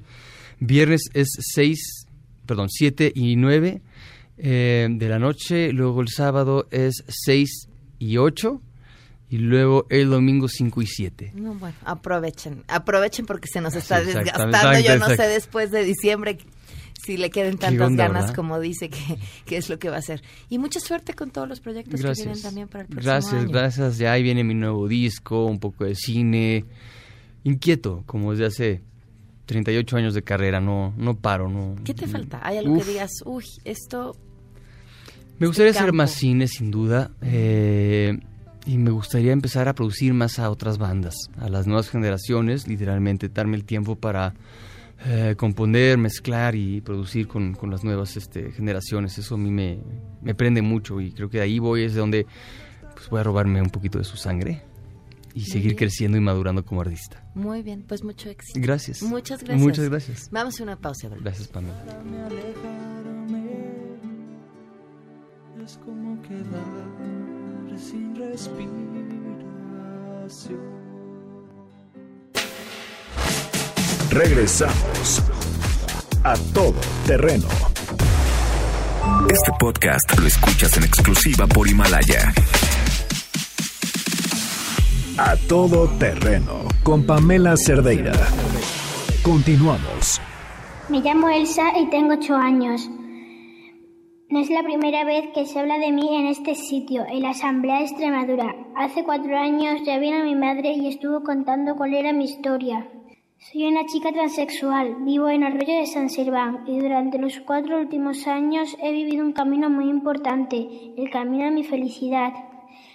viernes 0.60 1.04
es 1.14 1.30
6, 1.54 2.08
perdón, 2.46 2.68
7 2.70 3.12
y 3.16 3.36
9 3.36 3.82
eh, 4.44 4.88
de 4.90 5.08
la 5.10 5.20
noche, 5.20 5.72
luego 5.72 6.02
el 6.02 6.10
sábado 6.10 6.68
es 6.72 7.04
6 7.08 7.70
y 8.00 8.18
8 8.18 8.60
y 9.30 9.38
luego 9.38 9.86
el 9.90 10.10
domingo 10.10 10.48
5 10.48 10.82
y 10.82 10.88
7. 10.88 11.32
No, 11.36 11.54
bueno, 11.54 11.76
aprovechen, 11.86 12.64
aprovechen 12.68 13.26
porque 13.28 13.48
se 13.48 13.62
nos 13.62 13.76
está 13.76 14.02
desgastando. 14.04 14.80
Yo 14.80 14.98
no 14.98 15.08
sé 15.10 15.28
después 15.28 15.70
de 15.70 15.84
diciembre 15.84 16.40
si 17.06 17.18
le 17.18 17.30
queden 17.30 17.58
tantas 17.58 17.88
onda, 17.88 18.08
ganas 18.08 18.22
¿verdad? 18.24 18.36
como 18.36 18.60
dice 18.60 18.90
que, 18.90 19.18
que 19.46 19.58
es 19.58 19.70
lo 19.70 19.78
que 19.80 19.90
va 19.90 19.98
a 19.98 20.00
hacer. 20.00 20.22
Y 20.50 20.58
mucha 20.58 20.80
suerte 20.80 21.14
con 21.14 21.30
todos 21.32 21.48
los 21.48 21.60
proyectos 21.60 22.00
que 22.00 22.08
vienen 22.08 22.26
Gracias. 22.26 22.42
también 22.42 22.68
para 22.68 22.84
el 22.84 22.88
próximo 22.88 23.12
Gracias, 23.12 23.34
año. 23.34 23.50
gracias. 23.52 23.98
Ya 23.98 24.12
ahí 24.12 24.24
viene 24.24 24.44
mi 24.44 24.54
nuevo 24.54 24.88
disco, 24.88 25.46
un 25.46 25.60
poco 25.60 25.86
de 25.86 25.96
cine. 25.96 26.66
Inquieto, 27.44 28.04
como 28.06 28.32
desde 28.32 28.46
hace 28.46 28.82
38 29.46 29.98
años 29.98 30.14
de 30.14 30.24
carrera, 30.24 30.60
no, 30.62 30.94
no 30.98 31.16
paro. 31.18 31.50
No, 31.50 31.76
¿Qué 31.84 31.94
te 31.94 32.08
falta? 32.08 32.40
¿Hay 32.44 32.58
algo 32.58 32.74
Uf. 32.74 32.86
que 32.86 32.92
digas, 32.92 33.12
uy, 33.26 33.46
esto 33.66 34.16
Me 35.42 35.48
gustaría 35.48 35.72
hacer 35.72 35.92
más 35.92 36.12
cine, 36.12 36.48
sin 36.48 36.72
duda. 36.72 37.12
eh, 37.22 38.18
y 38.66 38.78
me 38.78 38.92
gustaría 38.92 39.32
empezar 39.32 39.68
a 39.68 39.74
producir 39.74 40.14
más 40.14 40.38
a 40.38 40.50
otras 40.52 40.78
bandas, 40.78 41.16
a 41.40 41.50
las 41.50 41.66
nuevas 41.66 41.90
generaciones, 41.90 42.68
literalmente, 42.68 43.28
darme 43.28 43.58
el 43.58 43.66
tiempo 43.66 43.96
para 43.96 44.36
eh, 45.06 45.34
componer, 45.36 45.98
mezclar 45.98 46.54
y 46.54 46.80
producir 46.82 47.28
con, 47.28 47.56
con 47.56 47.72
las 47.72 47.84
nuevas 47.84 48.16
este, 48.18 48.52
generaciones. 48.52 49.18
Eso 49.18 49.34
a 49.34 49.38
mí 49.40 49.50
me, 49.50 49.80
me 50.22 50.36
prende 50.36 50.62
mucho 50.62 51.02
y 51.02 51.12
creo 51.12 51.28
que 51.30 51.38
de 51.40 51.44
ahí 51.44 51.58
voy, 51.58 51.84
es 51.84 51.96
de 51.96 52.02
donde 52.02 52.28
pues, 52.94 53.10
voy 53.10 53.20
a 53.20 53.24
robarme 53.24 53.62
un 53.64 53.72
poquito 53.72 53.98
de 53.98 54.04
su 54.04 54.16
sangre 54.16 54.62
y 55.34 55.42
seguir 55.46 55.76
creciendo 55.76 56.18
y 56.18 56.22
madurando 56.22 56.64
como 56.64 56.82
artista. 56.82 57.26
Muy 57.34 57.64
bien, 57.64 57.84
pues 57.88 58.04
mucho 58.04 58.30
éxito. 58.30 58.60
Gracias. 58.62 59.02
Muchas 59.02 59.44
gracias. 59.44 59.60
Muchas 59.60 59.90
gracias. 59.90 60.30
Vamos 60.32 60.60
a 60.60 60.64
una 60.64 60.76
pausa. 60.76 61.10
Gracias, 61.20 61.48
Pamela. 61.48 61.84
Es 65.64 65.78
como 65.86 66.20
quedar 66.24 66.40
sin 67.78 68.16
respiración. 68.16 68.72
Regresamos 74.10 75.22
a 76.24 76.34
todo 76.54 76.74
terreno. 77.06 77.48
Este 79.30 79.52
podcast 79.60 80.18
lo 80.20 80.26
escuchas 80.26 80.78
en 80.78 80.84
exclusiva 80.84 81.46
por 81.46 81.68
Himalaya. 81.68 82.34
A 85.18 85.36
todo 85.48 85.88
terreno 86.00 86.64
con 86.82 87.06
Pamela 87.06 87.56
Cerdeira. 87.56 88.14
Continuamos. 89.22 90.20
Me 90.90 91.02
llamo 91.02 91.30
Elsa 91.30 91.78
y 91.80 91.88
tengo 91.92 92.16
ocho 92.16 92.36
años. 92.36 92.90
No 94.32 94.40
es 94.40 94.50
la 94.50 94.64
primera 94.64 95.04
vez 95.04 95.28
que 95.34 95.46
se 95.46 95.60
habla 95.60 95.78
de 95.78 95.92
mí 95.92 96.16
en 96.16 96.28
este 96.28 96.56
sitio, 96.56 97.04
en 97.06 97.22
la 97.22 97.32
Asamblea 97.32 97.80
de 97.80 97.84
Extremadura. 97.84 98.56
Hace 98.78 99.04
cuatro 99.04 99.38
años 99.38 99.82
ya 99.84 100.00
vino 100.00 100.24
mi 100.24 100.36
madre 100.36 100.72
y 100.72 100.88
estuvo 100.88 101.22
contando 101.22 101.76
cuál 101.76 101.94
era 101.94 102.14
mi 102.14 102.24
historia. 102.24 102.88
Soy 103.40 103.68
una 103.68 103.86
chica 103.88 104.14
transexual, 104.14 105.04
vivo 105.04 105.28
en 105.28 105.44
Arroyo 105.44 105.76
de 105.76 105.86
San 105.86 106.10
Serván 106.10 106.64
y 106.66 106.80
durante 106.80 107.18
los 107.18 107.42
cuatro 107.42 107.78
últimos 107.78 108.26
años 108.26 108.78
he 108.82 108.94
vivido 108.94 109.26
un 109.26 109.34
camino 109.34 109.70
muy 109.70 109.90
importante, 109.90 110.66
el 110.96 111.10
camino 111.10 111.48
a 111.48 111.52
mi 111.52 111.66
felicidad. 111.66 112.32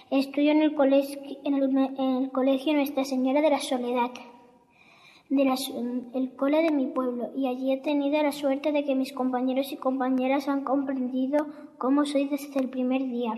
Estudio 0.09 0.53
en 0.53 0.63
el, 0.63 0.73
colegio, 0.73 1.21
en 1.45 1.53
el 1.53 2.31
colegio 2.31 2.73
Nuestra 2.73 3.05
Señora 3.05 3.41
de 3.41 3.51
la 3.51 3.59
Soledad 3.59 4.09
de 5.29 5.43
las- 5.43 5.69
el 6.13 6.35
cole 6.35 6.61
de 6.61 6.71
mi 6.71 6.87
pueblo 6.87 7.31
y 7.35 7.47
allí 7.47 7.73
he 7.73 7.77
tenido 7.77 8.21
la 8.23 8.31
suerte 8.31 8.71
de 8.71 8.85
que 8.85 8.95
mis 8.95 9.11
compañeros 9.11 9.71
y 9.73 9.77
compañeras 9.77 10.47
han 10.47 10.63
comprendido 10.63 11.47
cómo 11.77 12.05
soy 12.05 12.25
desde 12.25 12.59
el 12.59 12.69
primer 12.69 13.01
día. 13.09 13.33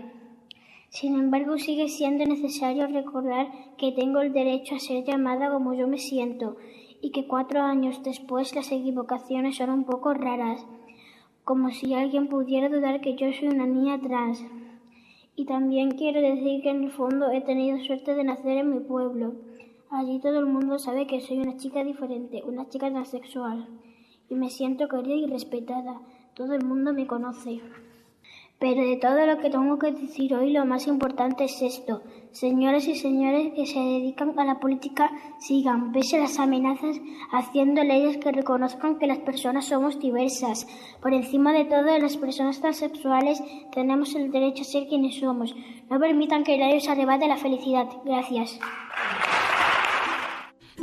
Sin 0.88 1.14
embargo, 1.14 1.56
sigue 1.56 1.88
siendo 1.88 2.24
necesario 2.26 2.86
recordar 2.88 3.48
que 3.76 3.92
tengo 3.92 4.20
el 4.20 4.32
derecho 4.32 4.74
a 4.74 4.80
ser 4.80 5.04
llamada 5.04 5.50
como 5.52 5.72
yo 5.74 5.86
me 5.86 5.98
siento 5.98 6.56
y 7.00 7.10
que 7.10 7.26
cuatro 7.26 7.60
años 7.60 8.02
después 8.02 8.54
las 8.54 8.70
equivocaciones 8.72 9.56
son 9.56 9.70
un 9.70 9.84
poco 9.84 10.14
raras, 10.14 10.66
como 11.44 11.70
si 11.70 11.94
alguien 11.94 12.28
pudiera 12.28 12.68
dudar 12.68 13.00
que 13.00 13.14
yo 13.14 13.32
soy 13.32 13.48
una 13.48 13.66
niña 13.66 14.00
trans. 14.00 14.44
Y 15.36 15.44
también 15.44 15.92
quiero 15.92 16.20
decir 16.20 16.62
que 16.62 16.70
en 16.70 16.84
el 16.84 16.90
fondo 16.90 17.30
he 17.30 17.40
tenido 17.40 17.78
suerte 17.78 18.14
de 18.14 18.24
nacer 18.24 18.58
en 18.58 18.70
mi 18.72 18.80
pueblo. 18.80 19.34
Allí 19.92 20.20
todo 20.20 20.38
el 20.38 20.46
mundo 20.46 20.78
sabe 20.78 21.08
que 21.08 21.20
soy 21.20 21.40
una 21.40 21.56
chica 21.56 21.82
diferente, 21.82 22.44
una 22.46 22.68
chica 22.68 22.88
transexual. 22.90 23.66
Y 24.28 24.36
me 24.36 24.48
siento 24.48 24.86
querida 24.86 25.16
y 25.16 25.26
respetada. 25.26 26.00
Todo 26.34 26.54
el 26.54 26.64
mundo 26.64 26.92
me 26.92 27.08
conoce. 27.08 27.60
Pero 28.60 28.82
de 28.82 28.98
todo 28.98 29.26
lo 29.26 29.38
que 29.38 29.50
tengo 29.50 29.80
que 29.80 29.90
decir 29.90 30.32
hoy, 30.36 30.52
lo 30.52 30.64
más 30.64 30.86
importante 30.86 31.42
es 31.42 31.60
esto. 31.60 32.02
Señoras 32.30 32.86
y 32.86 32.94
señores 32.94 33.52
que 33.54 33.66
se 33.66 33.80
dedican 33.80 34.38
a 34.38 34.44
la 34.44 34.60
política, 34.60 35.10
sigan, 35.40 35.90
pese 35.90 36.18
a 36.18 36.20
las 36.20 36.38
amenazas, 36.38 37.00
haciendo 37.32 37.82
leyes 37.82 38.18
que 38.18 38.30
reconozcan 38.30 38.96
que 38.96 39.08
las 39.08 39.18
personas 39.18 39.64
somos 39.64 39.98
diversas. 39.98 40.68
Por 41.02 41.14
encima 41.14 41.52
de 41.52 41.64
todo, 41.64 41.98
las 41.98 42.16
personas 42.16 42.60
transexuales 42.60 43.42
tenemos 43.72 44.14
el 44.14 44.30
derecho 44.30 44.62
a 44.62 44.66
ser 44.66 44.86
quienes 44.86 45.16
somos. 45.16 45.56
No 45.90 45.98
permitan 45.98 46.44
que 46.44 46.58
nadie 46.58 46.76
os 46.76 46.88
arrebate 46.88 47.26
la 47.26 47.38
felicidad. 47.38 47.88
Gracias. 48.04 48.60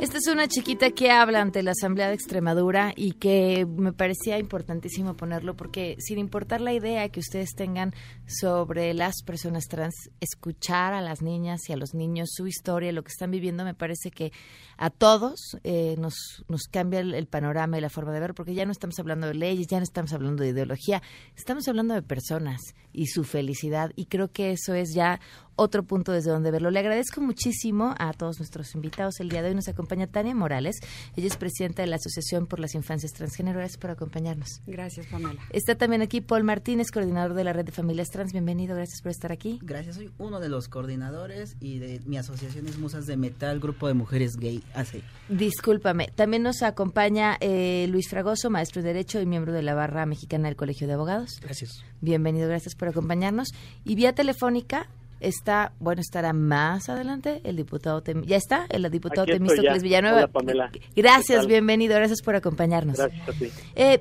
Esta 0.00 0.18
es 0.18 0.28
una 0.28 0.46
chiquita 0.46 0.92
que 0.92 1.10
habla 1.10 1.40
ante 1.40 1.60
la 1.64 1.72
Asamblea 1.72 2.06
de 2.06 2.14
Extremadura 2.14 2.92
y 2.94 3.14
que 3.14 3.66
me 3.66 3.92
parecía 3.92 4.38
importantísimo 4.38 5.16
ponerlo 5.16 5.56
porque 5.56 5.96
sin 5.98 6.20
importar 6.20 6.60
la 6.60 6.72
idea 6.72 7.08
que 7.08 7.18
ustedes 7.18 7.50
tengan 7.56 7.92
sobre 8.24 8.94
las 8.94 9.22
personas 9.26 9.64
trans, 9.66 10.10
escuchar 10.20 10.94
a 10.94 11.00
las 11.00 11.20
niñas 11.20 11.68
y 11.68 11.72
a 11.72 11.76
los 11.76 11.94
niños 11.94 12.28
su 12.32 12.46
historia, 12.46 12.92
lo 12.92 13.02
que 13.02 13.10
están 13.10 13.32
viviendo, 13.32 13.64
me 13.64 13.74
parece 13.74 14.12
que 14.12 14.30
a 14.76 14.90
todos 14.90 15.58
eh, 15.64 15.96
nos, 15.98 16.44
nos 16.46 16.68
cambia 16.70 17.00
el, 17.00 17.12
el 17.12 17.26
panorama 17.26 17.76
y 17.76 17.80
la 17.80 17.90
forma 17.90 18.12
de 18.12 18.20
ver 18.20 18.34
porque 18.34 18.54
ya 18.54 18.66
no 18.66 18.70
estamos 18.70 19.00
hablando 19.00 19.26
de 19.26 19.34
leyes, 19.34 19.66
ya 19.66 19.78
no 19.78 19.82
estamos 19.82 20.12
hablando 20.12 20.44
de 20.44 20.50
ideología, 20.50 21.02
estamos 21.34 21.66
hablando 21.66 21.94
de 21.94 22.02
personas 22.02 22.60
y 22.92 23.06
su 23.06 23.24
felicidad 23.24 23.90
y 23.96 24.06
creo 24.06 24.30
que 24.30 24.52
eso 24.52 24.74
es 24.74 24.94
ya 24.94 25.18
otro 25.58 25.82
punto 25.82 26.12
desde 26.12 26.30
donde 26.30 26.50
verlo. 26.50 26.70
Le 26.70 26.78
agradezco 26.78 27.20
muchísimo 27.20 27.94
a 27.98 28.12
todos 28.12 28.38
nuestros 28.38 28.74
invitados. 28.74 29.20
El 29.20 29.28
día 29.28 29.42
de 29.42 29.48
hoy 29.48 29.54
nos 29.54 29.68
acompaña 29.68 30.06
Tania 30.06 30.34
Morales. 30.34 30.76
Ella 31.16 31.26
es 31.26 31.36
presidenta 31.36 31.82
de 31.82 31.88
la 31.88 31.96
Asociación 31.96 32.46
por 32.46 32.60
las 32.60 32.74
Infancias 32.74 33.12
Transgénero. 33.12 33.58
Gracias 33.58 33.78
por 33.78 33.90
acompañarnos. 33.90 34.62
Gracias, 34.66 35.06
Pamela. 35.06 35.42
Está 35.50 35.74
también 35.74 36.00
aquí 36.00 36.20
Paul 36.20 36.44
Martínez, 36.44 36.90
coordinador 36.92 37.34
de 37.34 37.44
la 37.44 37.52
Red 37.52 37.66
de 37.66 37.72
Familias 37.72 38.08
Trans. 38.08 38.32
Bienvenido, 38.32 38.76
gracias 38.76 39.02
por 39.02 39.10
estar 39.10 39.32
aquí. 39.32 39.58
Gracias, 39.62 39.96
soy 39.96 40.12
uno 40.18 40.38
de 40.38 40.48
los 40.48 40.68
coordinadores 40.68 41.56
y 41.60 41.80
de 41.80 42.00
mi 42.06 42.18
asociación 42.18 42.68
es 42.68 42.78
Musas 42.78 43.06
de 43.06 43.16
Metal, 43.16 43.58
grupo 43.58 43.88
de 43.88 43.94
mujeres 43.94 44.36
gay. 44.36 44.62
Así. 44.74 45.02
Discúlpame. 45.28 46.08
También 46.14 46.44
nos 46.44 46.62
acompaña 46.62 47.36
eh, 47.40 47.86
Luis 47.90 48.08
Fragoso, 48.08 48.48
maestro 48.48 48.80
de 48.82 48.88
Derecho 48.88 49.20
y 49.20 49.26
miembro 49.26 49.52
de 49.52 49.62
la 49.62 49.74
Barra 49.74 50.06
Mexicana 50.06 50.48
del 50.48 50.56
Colegio 50.56 50.86
de 50.86 50.92
Abogados. 50.92 51.40
Gracias. 51.42 51.84
Bienvenido, 52.00 52.48
gracias 52.48 52.76
por 52.76 52.88
acompañarnos. 52.88 53.48
Y 53.84 53.96
vía 53.96 54.14
telefónica 54.14 54.88
está, 55.20 55.72
bueno, 55.80 56.00
estará 56.00 56.32
más 56.32 56.88
adelante 56.88 57.40
el 57.44 57.56
diputado, 57.56 58.02
Tem- 58.02 58.24
ya 58.24 58.36
está, 58.36 58.66
el 58.70 58.88
diputado 58.90 59.26
Temístocles. 59.26 59.82
Villanueva. 59.82 60.18
Hola, 60.18 60.28
Pamela. 60.28 60.70
Gracias, 60.96 61.46
bienvenido, 61.46 61.94
gracias 61.94 62.22
por 62.22 62.34
acompañarnos. 62.36 62.96
Gracias 62.96 63.28
a 63.28 63.32
ti. 63.32 63.50
Eh, 63.74 64.00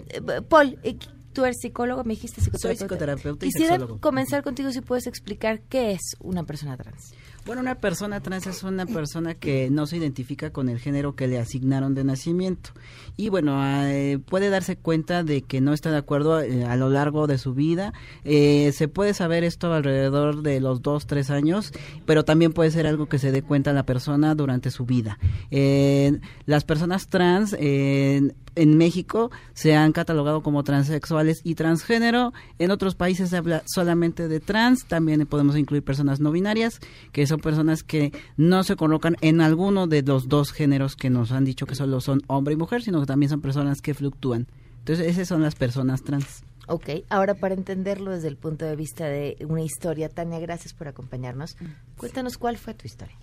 Paul, 0.50 0.78
eh, 0.84 0.98
tú 1.34 1.46
eres 1.46 1.58
psicólogo, 1.62 2.04
me 2.04 2.16
dijiste 2.16 2.42
Soy 2.42 2.52
psicoterapeuta. 2.52 2.86
psicoterapeuta 2.86 3.46
y 3.46 3.50
Quisiera 3.50 3.74
sexólogo. 3.76 4.00
comenzar 4.02 4.44
contigo 4.44 4.72
si 4.72 4.82
puedes 4.82 5.08
explicar 5.08 5.62
qué 5.70 5.92
es 5.92 6.02
una 6.20 6.44
persona 6.44 6.76
trans. 6.78 7.14
Bueno, 7.48 7.62
una 7.62 7.76
persona 7.76 8.20
trans 8.20 8.46
es 8.46 8.64
una 8.64 8.86
persona 8.86 9.34
que 9.34 9.70
no 9.70 9.88
se 9.88 9.96
identifica 9.96 10.52
con 10.52 10.68
el 10.68 10.80
género 10.80 11.16
que 11.16 11.28
le 11.28 11.40
asignaron 11.40 11.96
de 11.96 12.04
nacimiento. 12.04 12.72
Y 13.16 13.30
bueno, 13.30 13.58
eh, 13.88 14.20
puede 14.20 14.50
darse 14.50 14.76
cuenta 14.76 15.24
de 15.24 15.44
que 15.44 15.62
no 15.62 15.72
está 15.72 15.90
de 15.90 15.96
acuerdo 15.96 16.42
eh, 16.42 16.66
a 16.66 16.76
lo 16.76 16.90
largo 16.90 17.26
de 17.26 17.38
su 17.38 17.54
vida. 17.54 17.94
Eh, 18.26 18.74
se 18.74 18.90
puede 18.90 19.14
saber 19.14 19.46
esto 19.46 19.72
alrededor 19.72 20.42
de 20.42 20.60
los 20.60 20.82
dos, 20.82 21.08
tres 21.08 21.30
años, 21.30 21.72
pero 22.06 22.26
también 22.26 22.52
puede 22.52 22.70
ser 22.70 22.86
algo 22.86 23.06
que 23.06 23.18
se 23.18 23.32
dé 23.32 23.42
cuenta 23.42 23.72
la 23.72 23.86
persona 23.86 24.36
durante 24.36 24.70
su 24.70 24.86
vida. 24.86 25.18
Eh, 25.50 26.20
las 26.46 26.66
personas 26.66 27.08
trans 27.08 27.56
eh, 27.58 28.34
en 28.58 28.78
México 28.78 29.32
se 29.54 29.76
han 29.76 29.94
catalogado 29.94 30.42
como 30.42 30.64
transexuales 30.64 31.42
y 31.44 31.56
transgénero. 31.56 32.34
En 32.60 32.72
otros 32.72 32.96
países 32.96 33.30
se 33.30 33.38
habla 33.38 33.64
solamente 33.66 34.28
de 34.28 34.40
trans. 34.40 34.86
También 34.86 35.26
podemos 35.28 35.56
incluir 35.56 35.84
personas 35.84 36.20
no 36.20 36.32
binarias, 36.32 36.80
que 37.12 37.28
son 37.28 37.40
personas 37.40 37.84
que 37.84 38.12
no 38.36 38.64
se 38.64 38.76
colocan 38.76 39.16
en 39.22 39.42
alguno 39.42 39.88
de 39.88 40.02
los 40.02 40.28
dos 40.28 40.52
géneros 40.52 40.96
que 40.96 41.10
nos 41.10 41.32
han 41.32 41.46
dicho 41.46 41.66
que 41.66 41.76
solo 41.76 42.02
son 42.02 42.22
hombre 42.28 42.56
y 42.56 42.58
mujer, 42.58 42.82
sino 42.82 43.00
que 43.00 43.08
también 43.08 43.30
son 43.30 43.42
personas 43.42 43.82
que 43.82 43.94
fluctúan. 43.94 44.48
Entonces, 44.80 45.08
esas 45.08 45.28
son 45.28 45.42
las 45.42 45.56
personas 45.56 46.04
trans. 46.04 46.44
Ok, 46.70 46.90
ahora 47.10 47.36
para 47.36 47.54
entenderlo 47.54 48.12
desde 48.12 48.28
el 48.28 48.36
punto 48.36 48.66
de 48.66 48.76
vista 48.76 49.06
de 49.06 49.38
una 49.48 49.62
historia, 49.62 50.10
Tania, 50.10 50.40
gracias 50.40 50.74
por 50.74 50.90
acompañarnos. 50.90 51.56
Cuéntanos 51.98 52.38
cuál 52.38 52.58
fue 52.58 52.74
tu 52.74 52.86
historia. 52.86 53.16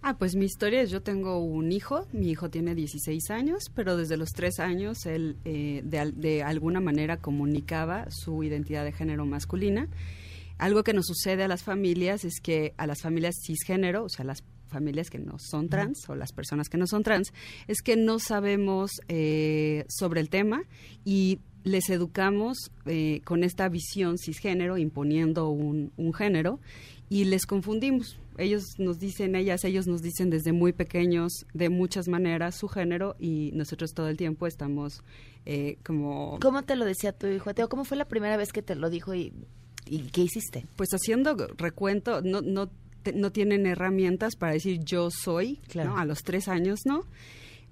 Ah, 0.00 0.16
pues 0.16 0.36
mi 0.36 0.44
historia 0.44 0.80
es, 0.80 0.90
yo 0.90 1.02
tengo 1.02 1.38
un 1.38 1.72
hijo, 1.72 2.06
mi 2.12 2.30
hijo 2.30 2.50
tiene 2.50 2.74
16 2.74 3.30
años, 3.30 3.70
pero 3.74 3.96
desde 3.96 4.16
los 4.16 4.30
3 4.30 4.60
años 4.60 5.06
él 5.06 5.36
eh, 5.44 5.82
de, 5.84 6.12
de 6.12 6.42
alguna 6.44 6.80
manera 6.80 7.16
comunicaba 7.16 8.06
su 8.10 8.44
identidad 8.44 8.84
de 8.84 8.92
género 8.92 9.26
masculina. 9.26 9.88
Algo 10.56 10.84
que 10.84 10.92
nos 10.92 11.06
sucede 11.06 11.42
a 11.42 11.48
las 11.48 11.62
familias 11.62 12.24
es 12.24 12.40
que 12.40 12.74
a 12.76 12.86
las 12.86 13.02
familias 13.02 13.36
cisgénero, 13.44 14.04
o 14.04 14.08
sea, 14.08 14.24
las 14.24 14.44
familias 14.68 15.10
que 15.10 15.18
no 15.18 15.38
son 15.38 15.68
trans 15.68 16.08
o 16.08 16.14
las 16.14 16.32
personas 16.32 16.68
que 16.68 16.78
no 16.78 16.86
son 16.86 17.02
trans, 17.02 17.32
es 17.66 17.82
que 17.82 17.96
no 17.96 18.18
sabemos 18.18 19.00
eh, 19.08 19.84
sobre 19.88 20.20
el 20.20 20.30
tema 20.30 20.62
y 21.04 21.40
les 21.64 21.90
educamos 21.90 22.70
eh, 22.86 23.20
con 23.24 23.44
esta 23.44 23.68
visión 23.68 24.16
cisgénero, 24.18 24.78
imponiendo 24.78 25.48
un, 25.48 25.92
un 25.96 26.14
género, 26.14 26.60
y 27.08 27.24
les 27.24 27.46
confundimos. 27.46 28.18
Ellos 28.38 28.62
nos 28.78 28.98
dicen, 28.98 29.34
ellas, 29.34 29.64
ellos 29.64 29.86
nos 29.86 30.00
dicen 30.00 30.30
desde 30.30 30.52
muy 30.52 30.72
pequeños, 30.72 31.32
de 31.54 31.68
muchas 31.68 32.08
maneras, 32.08 32.54
su 32.56 32.68
género, 32.68 33.16
y 33.18 33.50
nosotros 33.54 33.92
todo 33.92 34.08
el 34.08 34.16
tiempo 34.16 34.46
estamos 34.46 35.02
eh, 35.44 35.76
como... 35.84 36.38
¿Cómo 36.40 36.62
te 36.62 36.76
lo 36.76 36.84
decía 36.84 37.12
tu 37.12 37.26
hijo, 37.26 37.52
Teo? 37.54 37.68
¿Cómo 37.68 37.84
fue 37.84 37.96
la 37.96 38.06
primera 38.06 38.36
vez 38.36 38.52
que 38.52 38.62
te 38.62 38.74
lo 38.76 38.88
dijo 38.90 39.14
y, 39.14 39.32
y 39.86 39.98
qué 40.10 40.22
hiciste? 40.22 40.66
Pues 40.76 40.90
haciendo 40.92 41.36
recuento, 41.56 42.22
no, 42.22 42.40
no, 42.40 42.70
te- 43.02 43.12
no 43.12 43.32
tienen 43.32 43.66
herramientas 43.66 44.36
para 44.36 44.52
decir 44.52 44.80
yo 44.84 45.08
soy, 45.10 45.56
Claro. 45.68 45.90
¿no? 45.90 45.98
A 45.98 46.04
los 46.04 46.22
tres 46.22 46.48
años, 46.48 46.80
¿no? 46.84 47.04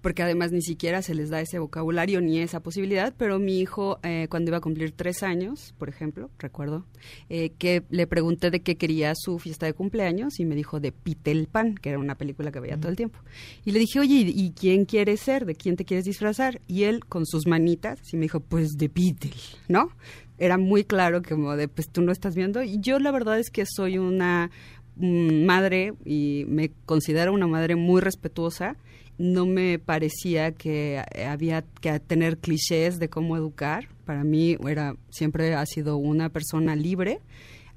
Porque 0.00 0.22
además 0.22 0.52
ni 0.52 0.62
siquiera 0.62 1.02
se 1.02 1.14
les 1.14 1.28
da 1.28 1.40
ese 1.40 1.58
vocabulario 1.58 2.20
ni 2.20 2.38
esa 2.38 2.60
posibilidad, 2.60 3.12
pero 3.16 3.38
mi 3.38 3.60
hijo, 3.60 3.98
eh, 4.02 4.26
cuando 4.30 4.50
iba 4.50 4.58
a 4.58 4.60
cumplir 4.60 4.92
tres 4.92 5.22
años, 5.22 5.74
por 5.78 5.88
ejemplo, 5.88 6.30
recuerdo, 6.38 6.86
eh, 7.28 7.50
que 7.58 7.82
le 7.90 8.06
pregunté 8.06 8.50
de 8.50 8.60
qué 8.60 8.76
quería 8.76 9.12
su 9.14 9.38
fiesta 9.38 9.66
de 9.66 9.74
cumpleaños 9.74 10.40
y 10.40 10.44
me 10.44 10.54
dijo 10.54 10.80
de 10.80 10.92
Pitel 10.92 11.46
Pan, 11.46 11.74
que 11.74 11.90
era 11.90 11.98
una 11.98 12.14
película 12.14 12.50
que 12.50 12.60
veía 12.60 12.78
todo 12.78 12.88
el 12.88 12.96
tiempo. 12.96 13.18
Y 13.64 13.72
le 13.72 13.80
dije, 13.80 14.00
oye, 14.00 14.14
¿y 14.14 14.46
y 14.46 14.52
quién 14.52 14.84
quieres 14.84 15.20
ser? 15.20 15.44
¿De 15.44 15.56
quién 15.56 15.76
te 15.76 15.84
quieres 15.84 16.04
disfrazar? 16.04 16.60
Y 16.68 16.84
él, 16.84 17.04
con 17.04 17.26
sus 17.26 17.46
manitas, 17.46 17.98
y 18.12 18.16
me 18.16 18.22
dijo, 18.22 18.40
pues 18.40 18.76
de 18.76 18.86
Beatle, 18.88 19.32
¿no? 19.68 19.90
Era 20.38 20.56
muy 20.56 20.84
claro 20.84 21.20
que 21.20 21.34
como 21.34 21.56
de, 21.56 21.66
pues 21.66 21.88
tú 21.90 22.02
no 22.02 22.12
estás 22.12 22.36
viendo. 22.36 22.62
Y 22.62 22.78
yo 22.78 23.00
la 23.00 23.10
verdad 23.10 23.38
es 23.38 23.50
que 23.50 23.64
soy 23.66 23.98
una 23.98 24.50
mm, 24.96 25.44
madre 25.44 25.94
y 26.04 26.44
me 26.46 26.70
considero 26.84 27.32
una 27.32 27.48
madre 27.48 27.74
muy 27.74 28.00
respetuosa. 28.00 28.76
No 29.18 29.46
me 29.46 29.78
parecía 29.78 30.52
que 30.52 31.02
eh, 31.14 31.24
había 31.24 31.62
que 31.80 31.98
tener 32.00 32.38
clichés 32.38 32.98
de 32.98 33.08
cómo 33.08 33.36
educar. 33.36 33.88
Para 34.04 34.24
mí 34.24 34.56
era 34.68 34.94
siempre 35.10 35.54
ha 35.54 35.64
sido 35.66 35.96
una 35.96 36.28
persona 36.28 36.76
libre 36.76 37.20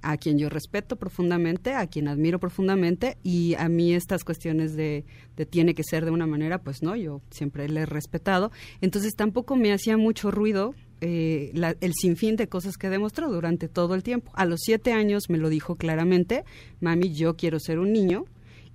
a 0.02 0.16
quien 0.16 0.38
yo 0.38 0.48
respeto 0.48 0.96
profundamente, 0.96 1.74
a 1.74 1.86
quien 1.88 2.08
admiro 2.08 2.40
profundamente 2.40 3.18
y 3.22 3.56
a 3.56 3.68
mí 3.68 3.94
estas 3.94 4.24
cuestiones 4.24 4.74
de, 4.78 5.04
tiene 5.50 5.74
que 5.74 5.84
ser 5.84 6.06
de 6.06 6.12
una 6.12 6.26
manera, 6.26 6.60
pues 6.62 6.82
no, 6.82 6.96
yo 6.96 7.22
siempre 7.32 7.68
le 7.68 7.82
he 7.82 7.86
respetado. 7.86 8.50
Entonces 8.80 9.16
tampoco 9.16 9.58
me 9.58 9.74
hacía 9.74 9.98
mucho 9.98 10.32
ruido 10.32 10.74
eh, 11.02 11.52
la- 11.54 11.76
el 11.82 11.94
sinfín 11.94 12.36
de 12.38 12.48
cosas 12.48 12.78
que 12.78 12.90
demostró 12.90 13.30
durante 13.30 13.68
todo 13.68 13.94
el 13.96 14.04
tiempo. 14.04 14.32
A 14.36 14.46
los 14.46 14.60
siete 14.62 14.94
años 14.94 15.24
me 15.30 15.38
lo 15.38 15.50
dijo 15.50 15.76
claramente, 15.76 16.44
mami, 16.80 17.14
yo 17.14 17.36
quiero 17.36 17.60
ser 17.60 17.80
un 17.80 17.92
niño. 17.92 18.26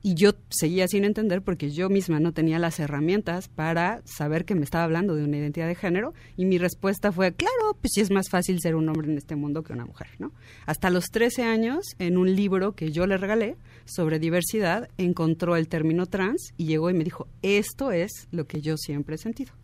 Y 0.06 0.16
yo 0.16 0.32
seguía 0.50 0.86
sin 0.86 1.04
entender 1.04 1.40
porque 1.40 1.70
yo 1.70 1.88
misma 1.88 2.20
no 2.20 2.34
tenía 2.34 2.58
las 2.58 2.78
herramientas 2.78 3.48
para 3.48 4.02
saber 4.04 4.44
que 4.44 4.54
me 4.54 4.62
estaba 4.62 4.84
hablando 4.84 5.14
de 5.14 5.24
una 5.24 5.38
identidad 5.38 5.66
de 5.66 5.74
género. 5.74 6.12
Y 6.36 6.44
mi 6.44 6.58
respuesta 6.58 7.10
fue, 7.10 7.32
claro, 7.32 7.78
pues 7.80 7.92
sí 7.94 8.02
es 8.02 8.10
más 8.10 8.28
fácil 8.28 8.60
ser 8.60 8.74
un 8.74 8.86
hombre 8.90 9.10
en 9.10 9.16
este 9.16 9.34
mundo 9.34 9.62
que 9.62 9.72
una 9.72 9.86
mujer, 9.86 10.08
¿no? 10.18 10.32
Hasta 10.66 10.90
los 10.90 11.06
13 11.06 11.44
años, 11.44 11.86
en 11.98 12.18
un 12.18 12.36
libro 12.36 12.72
que 12.72 12.92
yo 12.92 13.06
le 13.06 13.16
regalé 13.16 13.56
sobre 13.86 14.18
diversidad, 14.18 14.90
encontró 14.98 15.56
el 15.56 15.68
término 15.68 16.04
trans 16.04 16.52
y 16.58 16.66
llegó 16.66 16.90
y 16.90 16.94
me 16.94 17.04
dijo, 17.04 17.26
esto 17.40 17.90
es 17.90 18.28
lo 18.30 18.46
que 18.46 18.60
yo 18.60 18.76
siempre 18.76 19.14
he 19.14 19.18
sentido. 19.18 19.54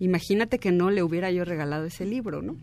Imagínate 0.00 0.58
que 0.58 0.70
no 0.70 0.90
le 0.90 1.02
hubiera 1.02 1.30
yo 1.30 1.44
regalado 1.44 1.84
ese 1.84 2.06
libro, 2.06 2.40
¿no? 2.40 2.56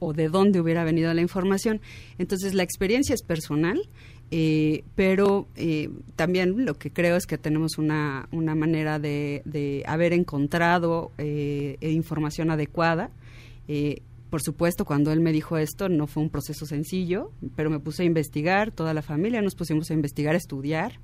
O 0.00 0.12
de 0.12 0.28
dónde 0.28 0.60
hubiera 0.60 0.82
venido 0.82 1.14
la 1.14 1.20
información. 1.20 1.80
Entonces, 2.18 2.54
la 2.54 2.64
experiencia 2.64 3.14
es 3.14 3.22
personal, 3.22 3.80
eh, 4.30 4.84
pero 4.94 5.46
eh, 5.56 5.90
también 6.16 6.64
lo 6.64 6.74
que 6.74 6.90
creo 6.90 7.16
es 7.16 7.26
que 7.26 7.38
tenemos 7.38 7.78
una, 7.78 8.28
una 8.32 8.54
manera 8.54 8.98
de, 8.98 9.42
de 9.44 9.82
haber 9.86 10.12
encontrado 10.12 11.12
eh, 11.18 11.76
información 11.80 12.50
adecuada. 12.50 13.10
Eh, 13.68 14.00
por 14.30 14.42
supuesto, 14.42 14.84
cuando 14.84 15.12
él 15.12 15.20
me 15.20 15.30
dijo 15.30 15.56
esto, 15.58 15.88
no 15.88 16.06
fue 16.06 16.22
un 16.22 16.30
proceso 16.30 16.66
sencillo, 16.66 17.30
pero 17.54 17.70
me 17.70 17.78
puse 17.78 18.02
a 18.02 18.06
investigar, 18.06 18.72
toda 18.72 18.92
la 18.92 19.02
familia 19.02 19.40
nos 19.42 19.54
pusimos 19.54 19.90
a 19.90 19.94
investigar, 19.94 20.34
a 20.34 20.38
estudiar. 20.38 20.98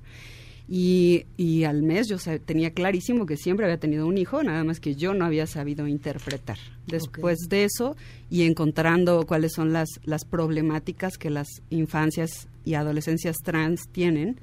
Y, 0.69 1.25
y 1.37 1.63
al 1.65 1.81
mes 1.81 2.07
yo 2.07 2.17
tenía 2.45 2.71
clarísimo 2.71 3.25
que 3.25 3.35
siempre 3.35 3.65
había 3.65 3.79
tenido 3.79 4.05
un 4.07 4.17
hijo, 4.17 4.41
nada 4.43 4.63
más 4.63 4.79
que 4.79 4.95
yo 4.95 5.13
no 5.13 5.25
había 5.25 5.45
sabido 5.45 5.87
interpretar. 5.87 6.57
Después 6.87 7.39
de 7.49 7.65
eso, 7.65 7.97
y 8.29 8.43
encontrando 8.43 9.25
cuáles 9.25 9.53
son 9.53 9.73
las, 9.73 9.89
las 10.05 10.23
problemáticas 10.23 11.17
que 11.17 11.29
las 11.29 11.47
infancias 11.69 12.47
y 12.65 12.75
adolescencias 12.75 13.37
trans 13.43 13.81
tienen 13.91 14.39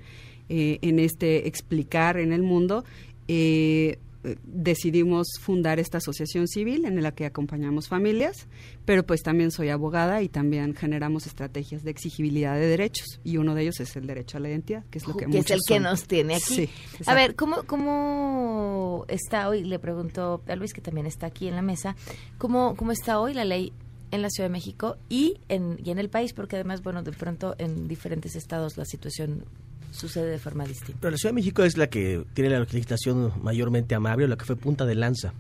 eh, 0.49 0.79
en 0.83 0.99
este 0.99 1.47
explicar 1.47 2.19
en 2.19 2.33
el 2.33 2.43
mundo, 2.43 2.85
eh, 3.29 3.99
decidimos 4.45 5.29
fundar 5.41 5.79
esta 5.79 5.99
asociación 5.99 6.49
civil 6.49 6.85
en 6.85 7.01
la 7.03 7.13
que 7.13 7.25
acompañamos 7.25 7.89
familias, 7.89 8.47
pero 8.85 9.05
pues 9.05 9.23
también 9.23 9.51
soy 9.51 9.69
abogada 9.69 10.23
y 10.23 10.29
también 10.29 10.75
generamos 10.75 11.27
estrategias 11.27 11.85
de 11.85 11.91
exigibilidad 11.91 12.55
de 12.55 12.67
derechos 12.67 13.21
y 13.25 13.37
uno 13.37 13.55
de 13.55 13.63
ellos 13.63 13.81
es 13.81 13.95
el 13.97 14.07
derecho 14.07 14.39
a 14.39 14.41
la 14.41 14.49
identidad, 14.49 14.85
que 14.91 14.99
es 14.99 15.07
lo 15.07 15.17
que, 15.17 15.27
que 15.27 15.39
es 15.39 15.51
el 15.51 15.61
que 15.67 15.81
nos 15.81 16.05
tiene 16.05 16.37
aquí. 16.37 16.67
Sí, 16.67 16.71
a 17.07 17.15
ver, 17.15 17.37
¿cómo, 17.37 17.63
¿cómo 17.65 19.05
está 19.09 19.49
hoy? 19.49 19.65
Le 19.65 19.79
pregunto 19.79 20.43
a 20.47 20.57
Luis, 20.57 20.73
que 20.73 20.81
también 20.81 21.07
está 21.07 21.27
aquí 21.27 21.47
en 21.47 21.55
la 21.55 21.63
mesa, 21.63 21.95
¿cómo, 22.39 22.75
cómo 22.77 22.93
está 22.93 23.21
hoy 23.21 23.35
la 23.35 23.45
ley 23.45 23.73
en 24.11 24.23
la 24.23 24.31
Ciudad 24.31 24.49
de 24.49 24.53
México 24.53 24.97
y 25.09 25.39
en, 25.49 25.79
y 25.85 25.91
en 25.91 25.99
el 25.99 26.09
país? 26.09 26.33
Porque 26.33 26.57
además, 26.57 26.83
bueno, 26.83 27.03
de 27.03 27.13
pronto 27.13 27.55
en 27.59 27.89
diferentes 27.89 28.37
estados 28.37 28.77
la 28.77 28.85
situación 28.85 29.45
sucede 29.91 30.31
de 30.31 30.39
forma 30.39 30.65
distinta. 30.65 30.99
Pero 31.01 31.13
la 31.13 31.17
Ciudad 31.17 31.31
de 31.33 31.37
México 31.37 31.63
es 31.63 31.77
la 31.77 31.89
que 31.89 32.25
tiene 32.35 32.51
la 32.51 32.61
legislación 32.61 33.33
mayormente 33.43 33.95
amable, 33.95 34.29
la 34.29 34.37
que 34.37 34.45
fue 34.45 34.57
punta 34.57 34.85
de 34.85 34.95
lanza. 34.95 35.33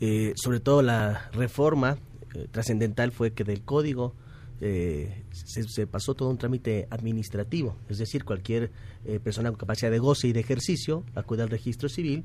Eh, 0.00 0.32
sobre 0.36 0.60
todo 0.60 0.82
la 0.82 1.30
reforma 1.32 1.96
eh, 2.34 2.46
trascendental 2.50 3.12
fue 3.12 3.32
que 3.32 3.44
del 3.44 3.62
código 3.62 4.14
eh, 4.60 5.24
se, 5.30 5.62
se 5.64 5.86
pasó 5.86 6.14
todo 6.14 6.30
un 6.30 6.38
trámite 6.38 6.88
administrativo, 6.90 7.76
es 7.88 7.98
decir, 7.98 8.24
cualquier 8.24 8.72
eh, 9.04 9.20
persona 9.20 9.50
con 9.50 9.58
capacidad 9.58 9.90
de 9.90 10.00
goce 10.00 10.26
y 10.26 10.32
de 10.32 10.40
ejercicio 10.40 11.04
acude 11.14 11.44
al 11.44 11.48
registro 11.48 11.88
civil, 11.88 12.24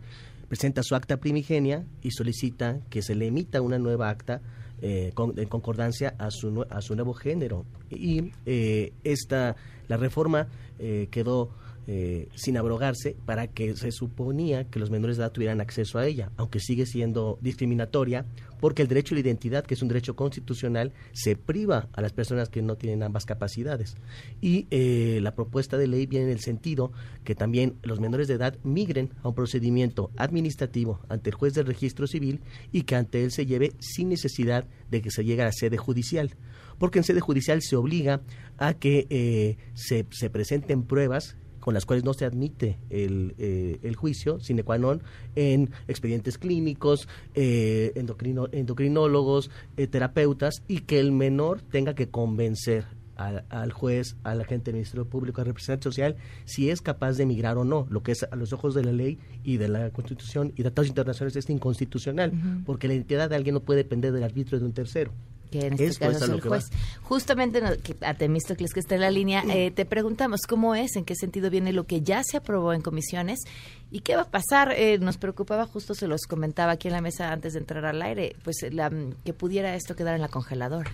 presenta 0.50 0.82
su 0.82 0.96
acta 0.96 1.18
primigenia 1.18 1.86
y 2.02 2.10
solicita 2.12 2.80
que 2.90 3.04
se 3.04 3.14
le 3.14 3.28
emita 3.28 3.62
una 3.62 3.78
nueva 3.78 4.10
acta 4.10 4.42
eh, 4.84 5.12
con- 5.16 5.34
en 5.40 5.48
concordancia 5.48 6.14
a 6.20 6.30
su, 6.30 6.66
a 6.70 6.82
su 6.82 6.94
nuevo 6.94 7.14
género. 7.14 7.66
Y 7.90 8.32
eh, 8.46 8.92
esta, 9.04 9.56
la 9.88 9.98
reforma 9.98 10.48
eh, 10.78 11.08
quedó 11.10 11.50
eh, 11.86 12.30
sin 12.36 12.58
abrogarse 12.58 13.16
para 13.26 13.48
que 13.48 13.76
se 13.76 13.92
suponía 13.92 14.64
que 14.66 14.80
los 14.80 14.90
menores 14.90 15.18
de 15.18 15.24
edad 15.24 15.32
tuvieran 15.32 15.62
acceso 15.62 16.00
a 16.00 16.08
ella, 16.08 16.32
aunque 16.38 16.60
sigue 16.60 16.86
siendo 16.86 17.38
discriminatoria, 17.42 18.26
porque 18.60 18.82
el 18.82 18.88
derecho 18.88 19.14
a 19.14 19.18
la 19.18 19.22
identidad, 19.22 19.66
que 19.66 19.74
es 19.74 19.82
un 19.82 19.90
derecho 19.90 20.16
constitucional, 20.16 20.94
se 21.12 21.36
priva 21.36 21.90
a 21.92 22.02
las 22.02 22.14
personas 22.14 22.48
que 22.48 22.62
no 22.62 22.78
tienen 22.78 23.04
ambas 23.04 23.26
capacidades. 23.26 23.98
Y 24.40 24.68
eh, 24.72 25.20
la 25.22 25.36
propuesta 25.36 25.78
de 25.78 25.88
ley 25.88 26.06
viene 26.06 26.28
en 26.28 26.32
el 26.32 26.40
sentido 26.40 26.94
que 27.26 27.36
también 27.36 27.76
los 27.84 28.00
menores 28.00 28.30
de 28.30 28.36
edad 28.36 28.58
migren 28.64 29.10
a 29.22 29.28
un 29.28 29.36
procedimiento 29.36 30.12
administrativo 30.16 31.02
ante 31.10 31.32
el 31.32 31.36
juez 31.36 31.54
del 31.54 31.66
registro 31.66 32.08
civil 32.08 32.40
y 32.72 32.84
que 32.84 32.96
ante 32.96 33.26
él 33.26 33.32
se 33.32 33.46
lleve 33.46 33.74
sin 33.80 34.08
necesidad 34.08 34.66
de 34.90 35.02
que 35.02 35.12
se 35.12 35.26
llegue 35.26 35.42
a 35.42 35.46
la 35.46 35.52
sede 35.52 35.78
judicial 35.78 36.36
porque 36.78 37.00
en 37.00 37.04
sede 37.04 37.20
judicial 37.20 37.62
se 37.62 37.76
obliga 37.76 38.22
a 38.58 38.74
que 38.74 39.08
eh, 39.10 39.58
se, 39.74 40.06
se 40.12 40.30
presenten 40.30 40.84
pruebas 40.84 41.38
con 41.64 41.74
las 41.74 41.86
cuales 41.86 42.04
no 42.04 42.14
se 42.14 42.26
admite 42.26 42.78
el, 42.90 43.36
eh, 43.38 43.80
el 43.84 43.96
juicio, 43.96 44.38
sine 44.42 44.64
qua 44.64 44.78
non, 44.78 45.02
en 45.36 45.70
expedientes 45.88 46.38
clínicos, 46.38 47.08
eh, 47.36 47.94
endocrino- 47.96 48.50
endocrinólogos, 48.52 49.50
eh, 49.78 49.88
terapeutas, 49.88 50.62
y 50.68 50.80
que 50.82 51.00
el 51.00 51.14
menor 51.14 51.62
tenga 51.62 51.96
que 51.96 52.10
convencer 52.10 52.84
al, 53.16 53.46
al 53.48 53.72
juez, 53.72 54.18
al 54.24 54.42
agente 54.42 54.72
del 54.72 54.76
Ministerio 54.80 55.08
Público, 55.08 55.40
al 55.40 55.48
representante 55.48 55.86
social, 55.86 56.18
si 56.44 56.70
es 56.70 56.82
capaz 56.82 57.14
de 57.14 57.24
emigrar 57.24 57.58
o 57.58 57.64
no, 57.64 57.88
lo 57.90 58.04
que 58.04 58.12
es 58.12 58.24
a 58.30 58.36
los 58.36 58.52
ojos 58.52 58.74
de 58.76 58.84
la 58.84 58.92
ley 58.92 59.20
y 59.46 59.56
de 59.56 59.70
la 59.70 59.90
Constitución 59.92 60.52
y 60.56 60.58
de 60.58 60.64
tratados 60.64 60.90
internacionales 60.90 61.38
es 61.38 61.50
inconstitucional, 61.50 62.34
porque 62.66 62.90
la 62.90 62.96
identidad 62.96 63.30
de 63.30 63.38
alguien 63.38 63.54
no 63.54 63.62
puede 63.62 63.84
depender 63.84 64.12
del 64.12 64.24
arbitrio 64.24 64.60
de 64.60 64.66
un 64.66 64.74
tercero. 64.74 65.14
Que 65.54 65.68
en 65.68 65.74
este 65.74 66.00
caso 66.08 66.26
es 66.26 66.30
el 66.32 66.42
juez. 66.42 66.70
Justamente 67.04 67.62
no- 67.62 67.78
que 67.84 67.96
a 68.02 68.16
Temístocles 68.16 68.74
que 68.74 68.80
está 68.80 68.96
en 68.96 69.02
la 69.02 69.12
línea, 69.12 69.44
eh, 69.54 69.70
te 69.70 69.86
preguntamos 69.86 70.42
cómo 70.50 70.74
es, 70.74 70.96
en 70.96 71.06
qué 71.06 71.14
sentido 71.16 71.50
viene 71.52 71.72
lo 71.74 71.84
que 71.84 72.02
ya 72.02 72.24
se 72.24 72.38
aprobó 72.38 72.74
en 72.74 72.82
comisiones 72.82 73.40
y 73.92 74.00
qué 74.00 74.16
va 74.16 74.24
a 74.24 74.32
pasar. 74.32 74.74
Eh, 74.76 74.98
nos 74.98 75.18
preocupaba, 75.18 75.66
justo 75.68 75.94
se 75.94 76.08
los 76.08 76.22
comentaba 76.22 76.72
aquí 76.72 76.88
en 76.88 76.94
la 76.96 77.02
mesa 77.02 77.32
antes 77.32 77.54
de 77.54 77.60
entrar 77.60 77.86
al 77.86 78.02
aire, 78.02 78.36
pues 78.44 78.58
la, 78.72 78.92
que 79.24 79.34
pudiera 79.34 79.76
esto 79.76 79.96
quedar 79.96 80.16
en 80.16 80.22
la 80.22 80.30
congeladora. 80.30 80.92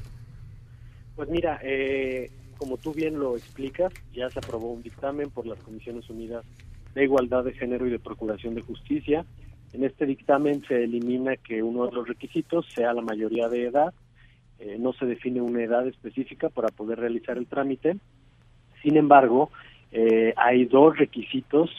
Pues 1.16 1.30
mira, 1.30 1.60
eh, 1.64 2.32
como 2.58 2.78
tú 2.78 2.94
bien 2.94 3.18
lo 3.18 3.38
explicas, 3.38 3.94
ya 4.14 4.30
se 4.30 4.40
aprobó 4.40 4.72
un 4.74 4.84
dictamen 4.84 5.30
por 5.30 5.46
las 5.48 5.60
Comisiones 5.60 6.10
Unidas 6.10 6.44
de 6.94 7.04
Igualdad 7.06 7.46
de 7.46 7.54
Género 7.54 7.88
y 7.88 7.92
de 7.92 8.00
Procuración 8.00 8.56
de 8.56 8.62
Justicia. 8.62 9.26
En 9.72 9.84
este 9.84 10.06
dictamen 10.06 10.62
se 10.68 10.84
elimina 10.84 11.36
que 11.38 11.62
uno 11.62 11.86
de 11.86 11.92
los 11.92 12.08
requisitos 12.08 12.66
sea 12.74 12.92
la 12.94 13.02
mayoría 13.02 13.48
de 13.50 13.68
edad. 13.68 13.94
Eh, 14.60 14.78
no 14.78 14.92
se 14.94 15.06
define 15.06 15.42
una 15.42 15.64
edad 15.64 15.88
específica 15.88 16.50
para 16.50 16.68
poder 16.68 17.00
realizar 17.00 17.38
el 17.38 17.48
trámite. 17.48 17.96
Sin 18.84 18.98
embargo, 18.98 19.52
eh, 19.92 20.34
hay 20.36 20.66
dos 20.66 20.98
requisitos 20.98 21.70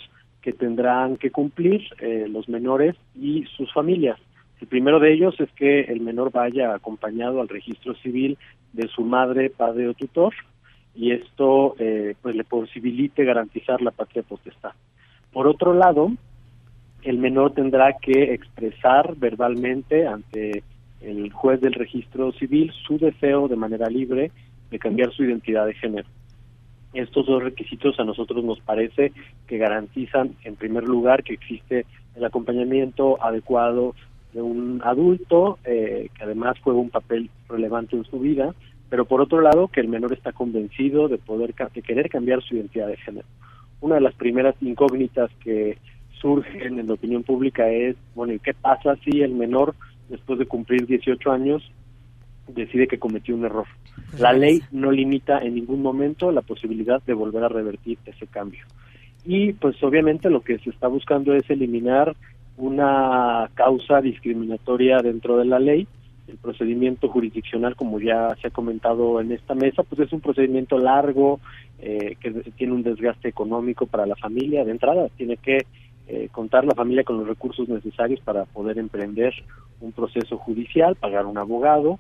que 0.41 0.53
tendrán 0.53 1.17
que 1.17 1.31
cumplir 1.31 1.83
eh, 1.99 2.27
los 2.29 2.49
menores 2.49 2.97
y 3.15 3.45
sus 3.57 3.71
familias. 3.73 4.19
El 4.61 4.69
primero 4.69 4.99
de 4.99 5.13
ellos 5.13 5.39
es 5.41 5.51
que 5.53 5.81
el 5.83 6.01
menor 6.01 6.33
vaya 6.33 6.75
acompañado 6.75 7.41
al 7.41 7.49
registro 7.49 7.95
civil 7.97 8.39
de 8.73 8.89
su 8.89 9.03
madre, 9.03 9.51
padre 9.51 9.89
o 9.89 9.95
tutor 9.95 10.35
y 10.95 11.13
esto 11.13 11.77
pues 12.21 12.35
le 12.35 12.45
posibilite 12.45 13.25
garantizar 13.25 13.81
la 13.81 13.93
patria 13.93 14.23
potestad. 14.23 14.73
Por 15.33 15.47
otro 15.47 15.73
lado, 15.73 16.11
el 17.03 17.19
menor 17.19 17.53
tendrá 17.53 17.97
que 17.99 18.35
expresar 18.35 19.15
verbalmente 19.17 20.07
ante 20.07 20.63
el 21.01 21.33
juez 21.33 21.61
del 21.61 21.73
registro 21.73 22.33
civil 22.33 22.73
su 22.87 22.99
deseo 22.99 23.49
de 23.49 23.57
manera 23.57 23.89
libre 23.89 24.31
de 24.71 24.79
cambiar 24.79 25.13
su 25.13 25.25
identidad 25.25 25.67
de 25.67 25.75
género. 25.75 26.09
Estos 26.93 27.27
dos 27.27 27.43
requisitos 27.43 27.99
a 28.01 28.05
nosotros 28.05 28.45
nos 28.45 28.61
parece 28.61 29.13
que 29.47 29.59
garantizan, 29.59 30.35
en 30.45 30.57
primer 30.57 30.85
lugar, 30.85 31.23
que 31.23 31.35
existe 31.35 31.87
el 32.17 32.25
acompañamiento 32.25 33.23
adecuado 33.23 33.95
de 34.33 34.43
un 34.43 34.81
adulto 34.85 35.59
eh, 35.65 36.09
que 36.17 36.25
además 36.25 36.57
juega 36.63 36.81
un 36.81 36.91
papel 36.91 37.31
relevante 37.49 37.97
en 37.97 38.05
su 38.05 38.19
vida, 38.19 38.55
pero 38.89 39.05
por 39.05 39.21
otro 39.21 39.41
lado 39.41 39.69
que 39.69 39.81
el 39.81 39.89
menor 39.89 40.13
está 40.13 40.33
convencido 40.33 41.09
de 41.09 41.19
poder 41.19 41.55
de 41.55 41.83
querer 41.83 42.09
cambiar 42.09 42.43
su 42.43 42.57
identidad 42.57 42.89
de 42.89 42.97
género. 42.97 43.27
Una 43.81 43.97
de 43.97 44.01
las 44.03 44.15
primeras 44.15 44.57
incógnitas 44.61 45.31
que 45.43 45.79
surgen 46.21 46.79
en 46.79 46.87
la 46.89 46.95
opinión 46.95 47.23
pública 47.23 47.69
es, 47.71 47.97
bueno, 48.15 48.33
¿y 48.35 48.41
qué 48.41 48.53
pasa 48.53 48.97
si 49.05 49.23
el 49.23 49.33
menor 49.33 49.75
después 50.11 50.39
de 50.39 50.47
cumplir 50.47 50.87
18 50.87 51.31
años 51.31 51.63
decide 52.49 52.87
que 52.87 52.99
cometió 52.99 53.35
un 53.35 53.45
error? 53.45 53.67
La 54.19 54.33
ley 54.33 54.61
no 54.73 54.91
limita 54.91 55.39
en 55.39 55.55
ningún 55.55 55.83
momento 55.83 56.33
la 56.33 56.43
posibilidad 56.43 57.03
de 57.03 57.15
volver 57.15 57.45
a 57.45 57.49
revertir 57.49 57.99
ese 58.05 58.27
cambio. 58.27 58.65
Y 59.25 59.53
pues 59.53 59.83
obviamente 59.83 60.31
lo 60.31 60.41
que 60.41 60.59
se 60.59 60.71
está 60.71 60.89
buscando 60.89 61.35
es 61.35 61.49
eliminar 61.49 62.17
una 62.57 63.51
causa 63.55 64.01
discriminatoria 64.01 64.99
dentro 64.99 65.37
de 65.37 65.45
la 65.45 65.59
ley. 65.59 65.87
El 66.29 66.37
procedimiento 66.37 67.09
jurisdiccional, 67.09 67.75
como 67.75 67.99
ya 67.99 68.37
se 68.41 68.49
ha 68.49 68.51
comentado 68.51 69.21
en 69.21 69.33
esta 69.33 69.55
mesa, 69.55 69.83
pues 69.83 70.01
es 70.01 70.13
un 70.13 70.21
procedimiento 70.21 70.79
largo 70.79 71.41
eh, 71.81 72.17
que 72.21 72.31
tiene 72.57 72.73
un 72.73 72.83
desgaste 72.83 73.29
económico 73.29 73.87
para 73.87 74.07
la 74.07 74.17
familia. 74.17 74.65
De 74.65 74.71
entrada, 74.71 75.09
tiene 75.17 75.37
que 75.37 75.67
eh, 76.09 76.29
contar 76.33 76.65
la 76.65 76.75
familia 76.75 77.05
con 77.05 77.19
los 77.19 77.29
recursos 77.29 77.69
necesarios 77.69 78.21
para 78.21 78.45
poder 78.45 78.79
emprender 78.79 79.33
un 79.81 79.93
proceso 79.93 80.37
judicial, 80.39 80.97
pagar 80.97 81.27
un 81.27 81.39
abogado 81.39 81.99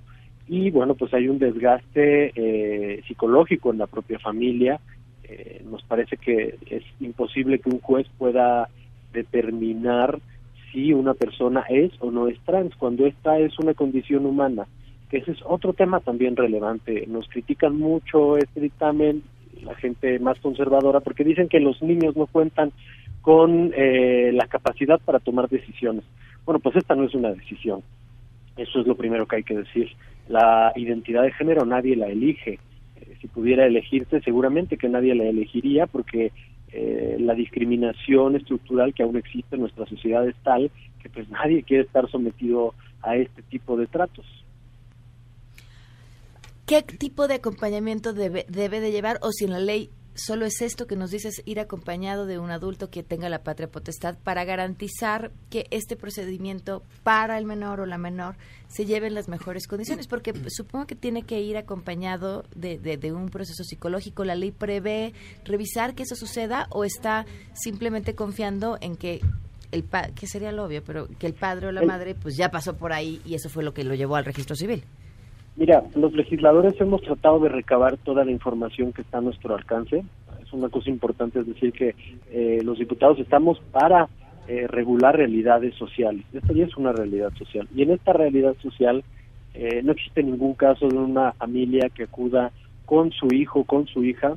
y 0.48 0.70
bueno, 0.70 0.94
pues 0.94 1.14
hay 1.14 1.28
un 1.28 1.38
desgaste 1.38 2.32
eh, 2.34 3.02
psicológico 3.06 3.70
en 3.70 3.78
la 3.78 3.86
propia 3.86 4.18
familia. 4.18 4.80
Eh, 5.22 5.62
nos 5.70 5.82
parece 5.84 6.16
que 6.16 6.58
es 6.68 6.82
imposible 6.98 7.60
que 7.60 7.70
un 7.70 7.80
juez 7.80 8.08
pueda 8.18 8.68
determinar 9.12 10.18
si 10.72 10.92
una 10.92 11.14
persona 11.14 11.64
es 11.68 11.92
o 12.00 12.10
no 12.10 12.28
es 12.28 12.38
trans, 12.40 12.74
cuando 12.76 13.06
esta 13.06 13.38
es 13.38 13.58
una 13.58 13.74
condición 13.74 14.26
humana, 14.26 14.66
ese 15.10 15.32
es 15.32 15.38
otro 15.44 15.72
tema 15.72 16.00
también 16.00 16.36
relevante. 16.36 17.04
Nos 17.08 17.28
critican 17.28 17.76
mucho 17.78 18.36
este 18.36 18.60
dictamen, 18.60 19.22
la 19.62 19.74
gente 19.74 20.18
más 20.18 20.38
conservadora, 20.38 21.00
porque 21.00 21.24
dicen 21.24 21.48
que 21.48 21.60
los 21.60 21.82
niños 21.82 22.16
no 22.16 22.26
cuentan 22.26 22.72
con 23.22 23.72
eh, 23.76 24.30
la 24.32 24.46
capacidad 24.46 25.00
para 25.00 25.18
tomar 25.18 25.48
decisiones. 25.48 26.04
Bueno, 26.44 26.58
pues 26.60 26.76
esta 26.76 26.94
no 26.94 27.04
es 27.04 27.14
una 27.14 27.32
decisión. 27.32 27.82
Eso 28.56 28.80
es 28.80 28.86
lo 28.86 28.96
primero 28.96 29.26
que 29.26 29.36
hay 29.36 29.42
que 29.42 29.56
decir. 29.56 29.90
La 30.28 30.72
identidad 30.76 31.22
de 31.22 31.32
género 31.32 31.64
nadie 31.64 31.96
la 31.96 32.08
elige. 32.08 32.58
Eh, 32.96 33.16
si 33.20 33.28
pudiera 33.28 33.66
elegirse, 33.66 34.20
seguramente 34.20 34.76
que 34.76 34.88
nadie 34.88 35.14
la 35.14 35.24
elegiría 35.24 35.86
porque 35.86 36.32
eh, 36.72 37.16
la 37.18 37.34
discriminación 37.34 38.36
estructural 38.36 38.94
que 38.94 39.02
aún 39.02 39.16
existe 39.16 39.56
en 39.56 39.62
nuestra 39.62 39.86
sociedad 39.86 40.26
es 40.28 40.36
tal 40.42 40.70
que 41.02 41.08
pues 41.08 41.28
nadie 41.30 41.62
quiere 41.62 41.84
estar 41.84 42.08
sometido 42.10 42.74
a 43.02 43.16
este 43.16 43.42
tipo 43.42 43.76
de 43.76 43.86
tratos. 43.86 44.26
¿Qué 46.66 46.82
tipo 46.82 47.26
de 47.26 47.34
acompañamiento 47.34 48.12
debe, 48.12 48.46
debe 48.48 48.80
de 48.80 48.92
llevar 48.92 49.18
o 49.22 49.32
si 49.32 49.46
en 49.46 49.50
la 49.50 49.58
ley 49.58 49.90
solo 50.14 50.44
es 50.44 50.60
esto 50.60 50.86
que 50.86 50.96
nos 50.96 51.10
dices, 51.10 51.42
ir 51.44 51.60
acompañado 51.60 52.26
de 52.26 52.38
un 52.38 52.50
adulto 52.50 52.90
que 52.90 53.02
tenga 53.02 53.28
la 53.28 53.42
patria 53.42 53.68
potestad 53.70 54.16
para 54.22 54.44
garantizar 54.44 55.30
que 55.50 55.66
este 55.70 55.96
procedimiento 55.96 56.82
para 57.02 57.38
el 57.38 57.44
menor 57.44 57.80
o 57.80 57.86
la 57.86 57.98
menor 57.98 58.36
se 58.68 58.84
lleve 58.86 59.06
en 59.06 59.14
las 59.14 59.28
mejores 59.28 59.66
condiciones? 59.66 60.06
Porque 60.06 60.32
supongo 60.48 60.86
que 60.86 60.94
tiene 60.96 61.22
que 61.22 61.40
ir 61.40 61.56
acompañado 61.56 62.44
de, 62.54 62.78
de- 62.78 62.96
de 62.96 63.12
un 63.12 63.28
proceso 63.30 63.64
psicológico. 63.64 64.24
¿La 64.24 64.34
ley 64.34 64.50
prevé 64.52 65.12
revisar 65.44 65.94
que 65.94 66.02
eso 66.02 66.16
suceda 66.16 66.66
o 66.70 66.84
está 66.84 67.24
simplemente 67.54 68.14
confiando 68.14 68.78
en 68.80 68.96
que 68.96 69.20
el 69.72 69.84
pa 69.84 70.08
que 70.08 70.26
sería 70.26 70.50
lo 70.50 70.64
obvio, 70.64 70.82
pero 70.84 71.06
que 71.18 71.26
el 71.28 71.34
padre 71.34 71.68
o 71.68 71.72
la 71.72 71.82
madre 71.82 72.16
pues 72.16 72.36
ya 72.36 72.50
pasó 72.50 72.76
por 72.76 72.92
ahí 72.92 73.20
y 73.24 73.34
eso 73.34 73.48
fue 73.48 73.62
lo 73.62 73.72
que 73.72 73.84
lo 73.84 73.94
llevó 73.94 74.16
al 74.16 74.24
registro 74.24 74.56
civil? 74.56 74.82
Mira, 75.60 75.84
los 75.94 76.14
legisladores 76.14 76.80
hemos 76.80 77.02
tratado 77.02 77.38
de 77.40 77.50
recabar 77.50 77.98
toda 77.98 78.24
la 78.24 78.30
información 78.30 78.94
que 78.94 79.02
está 79.02 79.18
a 79.18 79.20
nuestro 79.20 79.54
alcance. 79.54 80.02
Es 80.42 80.50
una 80.54 80.70
cosa 80.70 80.88
importante, 80.88 81.38
es 81.38 81.46
decir, 81.46 81.74
que 81.74 81.94
eh, 82.30 82.62
los 82.64 82.78
diputados 82.78 83.18
estamos 83.18 83.60
para 83.70 84.08
eh, 84.48 84.66
regular 84.66 85.18
realidades 85.18 85.74
sociales. 85.74 86.24
Esta 86.32 86.54
ya 86.54 86.64
es 86.64 86.74
una 86.78 86.92
realidad 86.92 87.30
social. 87.36 87.68
Y 87.76 87.82
en 87.82 87.90
esta 87.90 88.14
realidad 88.14 88.56
social 88.62 89.04
eh, 89.52 89.82
no 89.84 89.92
existe 89.92 90.22
ningún 90.22 90.54
caso 90.54 90.88
de 90.88 90.96
una 90.96 91.32
familia 91.32 91.90
que 91.90 92.04
acuda 92.04 92.52
con 92.86 93.12
su 93.12 93.26
hijo, 93.26 93.64
con 93.64 93.86
su 93.86 94.02
hija, 94.02 94.36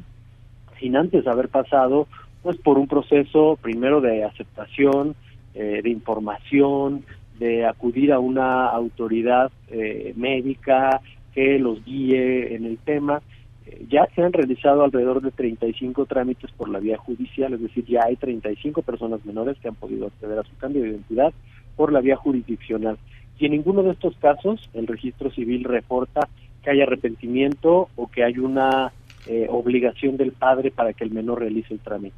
sin 0.78 0.98
antes 0.98 1.26
haber 1.26 1.48
pasado 1.48 2.06
pues 2.42 2.58
por 2.58 2.78
un 2.78 2.90
proceso 2.90 3.58
primero 3.62 4.02
de 4.02 4.26
aceptación, 4.26 5.16
eh, 5.56 5.80
de 5.82 5.90
información, 5.90 7.06
de 7.44 7.66
acudir 7.66 8.14
a 8.14 8.20
una 8.20 8.68
autoridad 8.68 9.52
eh, 9.68 10.14
médica, 10.16 11.02
que 11.34 11.60
los 11.60 11.84
guíe 11.84 12.56
en 12.56 12.66
el 12.66 12.78
tema. 12.78 13.22
Eh, 13.66 13.86
ya 13.90 14.08
se 14.16 14.22
han 14.22 14.32
realizado 14.32 14.84
alrededor 14.84 15.22
de 15.22 15.32
35 15.32 16.06
trámites 16.06 16.52
por 16.52 16.70
la 16.70 16.80
vía 16.80 16.98
judicial, 16.98 17.54
es 17.54 17.62
decir, 17.62 17.86
ya 17.86 18.06
hay 18.06 18.16
35 18.16 18.82
personas 18.82 19.26
menores 19.26 19.58
que 19.60 19.68
han 19.68 19.76
podido 19.76 20.08
acceder 20.08 20.40
a 20.40 20.44
su 20.44 20.56
cambio 20.56 20.84
de 20.84 20.90
identidad 20.90 21.34
por 21.76 21.92
la 21.92 22.00
vía 22.00 22.16
jurisdiccional. 22.16 22.98
Y 23.38 23.48
en 23.48 23.52
ninguno 23.52 23.84
de 23.84 23.92
estos 23.92 24.16
casos 24.18 24.70
el 24.74 24.88
registro 24.88 25.30
civil 25.32 25.66
reporta 25.66 26.30
que 26.64 26.70
haya 26.70 26.84
arrepentimiento 26.84 27.90
o 27.98 28.08
que 28.08 28.24
hay 28.24 28.38
una 28.38 28.94
eh, 29.28 29.48
obligación 29.50 30.16
del 30.16 30.32
padre 30.32 30.72
para 30.72 30.94
que 30.94 31.04
el 31.04 31.12
menor 31.12 31.42
realice 31.42 31.74
el 31.74 31.82
trámite. 31.82 32.16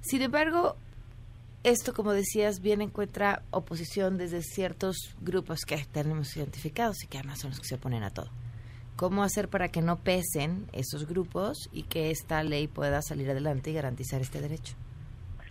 Sin 0.00 0.22
embargo, 0.22 0.74
esto, 1.62 1.92
como 1.92 2.12
decías, 2.12 2.60
bien 2.62 2.80
encuentra 2.80 3.42
oposición 3.50 4.16
desde 4.16 4.42
ciertos 4.42 5.14
grupos 5.20 5.60
que 5.66 5.76
tenemos 5.92 6.36
identificados 6.36 7.04
y 7.04 7.06
que 7.06 7.18
además 7.18 7.40
son 7.40 7.50
los 7.50 7.60
que 7.60 7.66
se 7.66 7.74
oponen 7.74 8.02
a 8.02 8.10
todo. 8.10 8.28
¿Cómo 8.96 9.22
hacer 9.22 9.48
para 9.48 9.68
que 9.68 9.82
no 9.82 9.96
pesen 9.96 10.66
esos 10.72 11.06
grupos 11.06 11.68
y 11.72 11.84
que 11.84 12.10
esta 12.10 12.42
ley 12.42 12.66
pueda 12.66 13.02
salir 13.02 13.30
adelante 13.30 13.70
y 13.70 13.74
garantizar 13.74 14.20
este 14.20 14.40
derecho? 14.40 14.74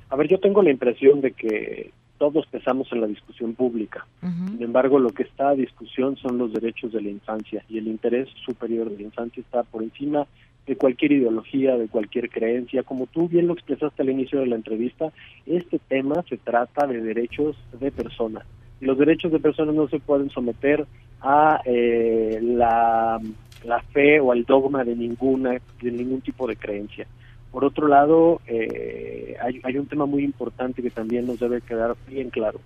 A 0.10 0.16
ver, 0.16 0.28
yo 0.28 0.40
tengo 0.40 0.62
la 0.62 0.72
impresión 0.72 1.22
de 1.22 1.32
que 1.32 1.92
todos 2.18 2.46
pesamos 2.48 2.92
en 2.92 3.02
la 3.02 3.08
discusión 3.08 3.56
pública. 3.56 4.06
Sin 4.22 4.62
embargo, 4.62 5.00
lo 5.00 5.10
que 5.10 5.24
está 5.24 5.50
a 5.50 5.56
discusión 5.56 6.18
son 6.18 6.38
los 6.38 6.52
derechos 6.52 6.92
de 6.92 7.02
la 7.02 7.10
infancia 7.10 7.64
y 7.70 7.78
el 7.78 7.88
interés 7.88 8.28
superior 8.46 8.90
de 8.90 8.98
la 8.98 9.04
infancia 9.04 9.42
está 9.42 9.64
por 9.64 9.82
encima 9.82 10.28
de 10.70 10.76
cualquier 10.76 11.14
ideología, 11.14 11.76
de 11.78 11.88
cualquier 11.88 12.30
creencia. 12.30 12.84
Como 12.84 13.08
tú 13.08 13.28
bien 13.28 13.48
lo 13.48 13.54
expresaste 13.54 14.04
al 14.04 14.12
inicio 14.12 14.40
de 14.40 14.46
la 14.46 14.56
entrevista, 14.56 15.12
este 15.48 15.80
tema 15.80 16.24
se 16.30 16.38
trata 16.38 16.86
de 16.86 17.02
derechos 17.02 17.58
de 17.80 17.92
personas. 17.92 18.46
Los 18.80 18.96
derechos 19.00 19.32
de 19.32 19.40
personas 19.40 19.74
no 19.74 19.88
se 19.88 19.98
pueden 19.98 20.30
someter 20.30 20.86
a 21.22 21.60
eh, 21.66 22.38
la, 22.44 23.20
la 23.64 23.82
fe 23.82 24.20
o 24.20 24.32
al 24.32 24.46
dogma 24.46 24.84
de 24.84 24.96
ninguna 24.96 25.60
de 25.82 25.92
ningún 25.92 26.22
tipo 26.22 26.46
de 26.46 26.56
creencia. 26.56 27.08
Por 27.52 27.66
otro 27.66 27.88
lado, 27.88 28.40
eh, 28.46 29.38
hay, 29.42 29.60
hay 29.64 29.76
un 29.76 29.88
tema 29.88 30.06
muy 30.06 30.24
importante 30.24 30.84
que 30.84 30.92
también 30.92 31.26
nos 31.26 31.40
debe 31.40 31.62
quedar 31.62 31.96
bien 32.08 32.30
claro. 32.30 32.60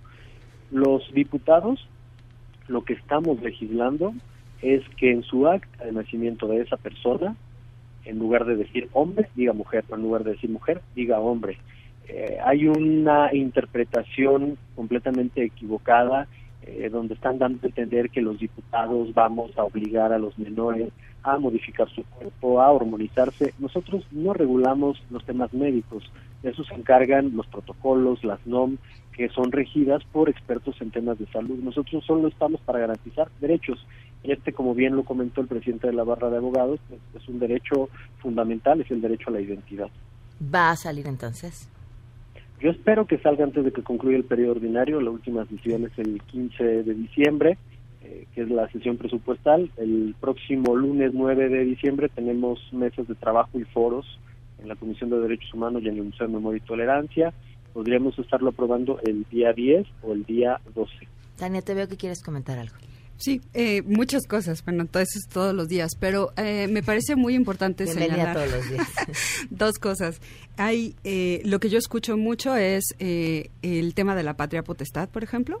Los 0.70 1.10
diputados, 1.14 1.88
lo 2.68 2.84
que 2.84 2.92
estamos 2.92 3.40
legislando 3.40 4.12
es 4.60 4.82
que 4.98 5.10
en 5.10 5.22
su 5.22 5.48
acta 5.48 5.86
de 5.86 5.92
nacimiento 5.92 6.46
de 6.48 6.60
esa 6.60 6.76
persona 6.76 7.34
en 8.04 8.18
lugar 8.18 8.44
de 8.44 8.56
decir 8.56 8.88
hombre, 8.92 9.28
diga 9.34 9.52
mujer, 9.52 9.84
en 9.90 10.02
lugar 10.02 10.24
de 10.24 10.32
decir 10.32 10.50
mujer, 10.50 10.80
diga 10.94 11.20
hombre. 11.20 11.58
Eh, 12.08 12.38
hay 12.44 12.66
una 12.66 13.34
interpretación 13.34 14.58
completamente 14.74 15.42
equivocada 15.42 16.28
eh, 16.66 16.88
donde 16.90 17.14
están 17.14 17.38
dando 17.38 17.60
a 17.62 17.66
entender 17.66 18.10
que 18.10 18.22
los 18.22 18.38
diputados 18.38 19.12
vamos 19.14 19.56
a 19.58 19.64
obligar 19.64 20.12
a 20.12 20.18
los 20.18 20.38
menores 20.38 20.92
a 21.24 21.38
modificar 21.38 21.88
su 21.88 22.04
cuerpo, 22.04 22.60
a 22.60 22.70
hormonizarse. 22.70 23.54
Nosotros 23.58 24.04
no 24.12 24.34
regulamos 24.34 25.02
los 25.10 25.24
temas 25.24 25.52
médicos, 25.54 26.04
de 26.42 26.50
eso 26.50 26.62
se 26.64 26.74
encargan 26.74 27.34
los 27.34 27.46
protocolos, 27.46 28.22
las 28.22 28.46
NOM, 28.46 28.76
que 29.16 29.30
son 29.30 29.50
regidas 29.50 30.04
por 30.12 30.28
expertos 30.28 30.80
en 30.82 30.90
temas 30.90 31.18
de 31.18 31.26
salud. 31.26 31.58
Nosotros 31.62 32.04
solo 32.04 32.28
estamos 32.28 32.60
para 32.60 32.80
garantizar 32.80 33.28
derechos 33.40 33.86
este, 34.24 34.52
como 34.52 34.74
bien 34.74 34.96
lo 34.96 35.04
comentó 35.04 35.40
el 35.40 35.46
presidente 35.46 35.86
de 35.86 35.92
la 35.92 36.04
barra 36.04 36.30
de 36.30 36.38
abogados, 36.38 36.80
pues, 36.88 37.00
es 37.14 37.28
un 37.28 37.38
derecho 37.38 37.88
fundamental, 38.18 38.80
es 38.80 38.90
el 38.90 39.00
derecho 39.00 39.28
a 39.28 39.34
la 39.34 39.40
identidad. 39.40 39.88
¿Va 40.54 40.70
a 40.70 40.76
salir 40.76 41.06
entonces? 41.06 41.68
Yo 42.60 42.70
espero 42.70 43.06
que 43.06 43.18
salga 43.18 43.44
antes 43.44 43.64
de 43.64 43.72
que 43.72 43.82
concluya 43.82 44.16
el 44.16 44.24
periodo 44.24 44.52
ordinario. 44.52 45.00
La 45.00 45.10
última 45.10 45.44
sesión 45.46 45.84
es 45.84 45.98
el 45.98 46.22
15 46.22 46.64
de 46.82 46.94
diciembre, 46.94 47.58
eh, 48.02 48.26
que 48.34 48.42
es 48.42 48.50
la 48.50 48.68
sesión 48.70 48.96
presupuestal. 48.96 49.70
El 49.76 50.14
próximo 50.18 50.74
lunes 50.74 51.12
9 51.12 51.50
de 51.50 51.64
diciembre 51.64 52.08
tenemos 52.08 52.60
mesas 52.72 53.06
de 53.06 53.14
trabajo 53.14 53.58
y 53.58 53.64
foros 53.64 54.18
en 54.62 54.68
la 54.68 54.76
Comisión 54.76 55.10
de 55.10 55.20
Derechos 55.20 55.52
Humanos 55.52 55.82
y 55.82 55.88
en 55.88 55.96
el 55.96 56.04
Museo 56.04 56.26
de 56.26 56.32
Memoria 56.32 56.62
y 56.64 56.66
Tolerancia. 56.66 57.34
Podríamos 57.74 58.18
estarlo 58.18 58.50
aprobando 58.50 58.98
el 59.02 59.26
día 59.30 59.52
10 59.52 59.86
o 60.02 60.12
el 60.12 60.24
día 60.24 60.60
12. 60.74 60.92
Tania, 61.36 61.60
te 61.60 61.74
veo 61.74 61.88
que 61.88 61.96
quieres 61.96 62.22
comentar 62.22 62.58
algo. 62.58 62.76
Sí, 63.16 63.40
eh, 63.54 63.82
muchas 63.82 64.26
cosas, 64.26 64.64
bueno, 64.64 64.82
entonces 64.82 65.26
todos 65.32 65.54
los 65.54 65.68
días, 65.68 65.92
pero 65.98 66.32
eh, 66.36 66.66
me 66.68 66.82
parece 66.82 67.14
muy 67.14 67.34
importante 67.34 67.86
señalar 67.86 68.34
todos 68.34 68.50
los 68.50 68.70
días. 68.70 68.88
dos 69.50 69.78
cosas. 69.78 70.20
Hay, 70.56 70.96
eh, 71.04 71.40
lo 71.44 71.60
que 71.60 71.70
yo 71.70 71.78
escucho 71.78 72.16
mucho 72.16 72.56
es 72.56 72.84
el 72.98 73.94
tema 73.94 74.16
de 74.16 74.24
la 74.24 74.36
patria 74.36 74.62
potestad, 74.62 75.08
por 75.08 75.22
ejemplo. 75.22 75.60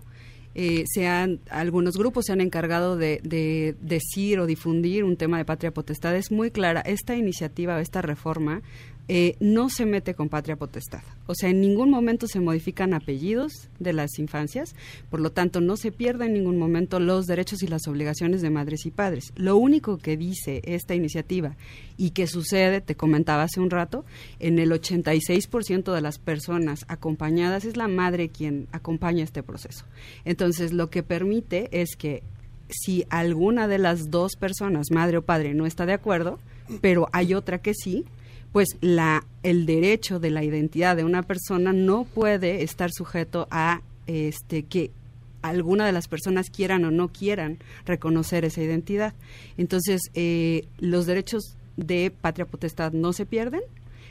se 0.54 1.06
han, 1.06 1.40
algunos 1.48 1.96
grupos 1.96 2.26
se 2.26 2.32
han 2.32 2.40
encargado 2.40 2.96
de, 2.96 3.20
de, 3.22 3.76
decir 3.80 4.40
o 4.40 4.46
difundir 4.46 5.04
un 5.04 5.16
tema 5.16 5.38
de 5.38 5.44
patria 5.44 5.72
potestad. 5.72 6.16
Es 6.16 6.32
muy 6.32 6.50
clara, 6.50 6.80
esta 6.80 7.14
iniciativa, 7.14 7.80
esta 7.80 8.02
reforma 8.02 8.62
eh, 9.06 9.36
no 9.40 9.68
se 9.68 9.84
mete 9.84 10.14
con 10.14 10.28
patria 10.28 10.56
potestad. 10.56 11.02
O 11.26 11.34
sea, 11.34 11.50
en 11.50 11.60
ningún 11.60 11.90
momento 11.90 12.26
se 12.26 12.40
modifican 12.40 12.94
apellidos 12.94 13.68
de 13.78 13.92
las 13.92 14.18
infancias, 14.18 14.74
por 15.10 15.20
lo 15.20 15.30
tanto 15.30 15.60
no 15.60 15.76
se 15.76 15.92
pierden 15.92 16.28
en 16.28 16.34
ningún 16.34 16.58
momento 16.58 17.00
los 17.00 17.26
derechos 17.26 17.62
y 17.62 17.66
las 17.66 17.86
obligaciones 17.86 18.40
de 18.40 18.50
madres 18.50 18.86
y 18.86 18.90
padres. 18.90 19.32
Lo 19.36 19.56
único 19.56 19.98
que 19.98 20.16
dice 20.16 20.62
esta 20.64 20.94
iniciativa 20.94 21.56
y 21.96 22.10
que 22.10 22.26
sucede, 22.26 22.80
te 22.80 22.94
comentaba 22.94 23.42
hace 23.42 23.60
un 23.60 23.70
rato, 23.70 24.04
en 24.38 24.58
el 24.58 24.70
86% 24.72 25.92
de 25.92 26.00
las 26.00 26.18
personas 26.18 26.84
acompañadas 26.88 27.64
es 27.64 27.76
la 27.76 27.88
madre 27.88 28.30
quien 28.30 28.68
acompaña 28.72 29.22
este 29.22 29.42
proceso. 29.42 29.84
Entonces, 30.24 30.72
lo 30.72 30.88
que 30.88 31.02
permite 31.02 31.68
es 31.72 31.96
que 31.96 32.22
si 32.68 33.04
alguna 33.10 33.68
de 33.68 33.78
las 33.78 34.10
dos 34.10 34.32
personas, 34.36 34.90
madre 34.90 35.18
o 35.18 35.22
padre, 35.22 35.54
no 35.54 35.66
está 35.66 35.86
de 35.86 35.92
acuerdo, 35.92 36.38
pero 36.80 37.08
hay 37.12 37.34
otra 37.34 37.58
que 37.58 37.74
sí, 37.74 38.04
pues 38.54 38.68
la, 38.80 39.26
el 39.42 39.66
derecho 39.66 40.20
de 40.20 40.30
la 40.30 40.44
identidad 40.44 40.94
de 40.94 41.02
una 41.02 41.24
persona 41.24 41.72
no 41.72 42.04
puede 42.04 42.62
estar 42.62 42.92
sujeto 42.92 43.48
a 43.50 43.82
este 44.06 44.62
que 44.62 44.92
alguna 45.42 45.86
de 45.86 45.90
las 45.90 46.06
personas 46.06 46.50
quieran 46.50 46.84
o 46.84 46.92
no 46.92 47.08
quieran 47.08 47.58
reconocer 47.84 48.44
esa 48.44 48.62
identidad. 48.62 49.12
Entonces, 49.56 50.02
eh, 50.14 50.68
los 50.78 51.04
derechos 51.06 51.56
de 51.76 52.12
patria 52.12 52.46
potestad 52.46 52.92
no 52.92 53.12
se 53.12 53.26
pierden, 53.26 53.62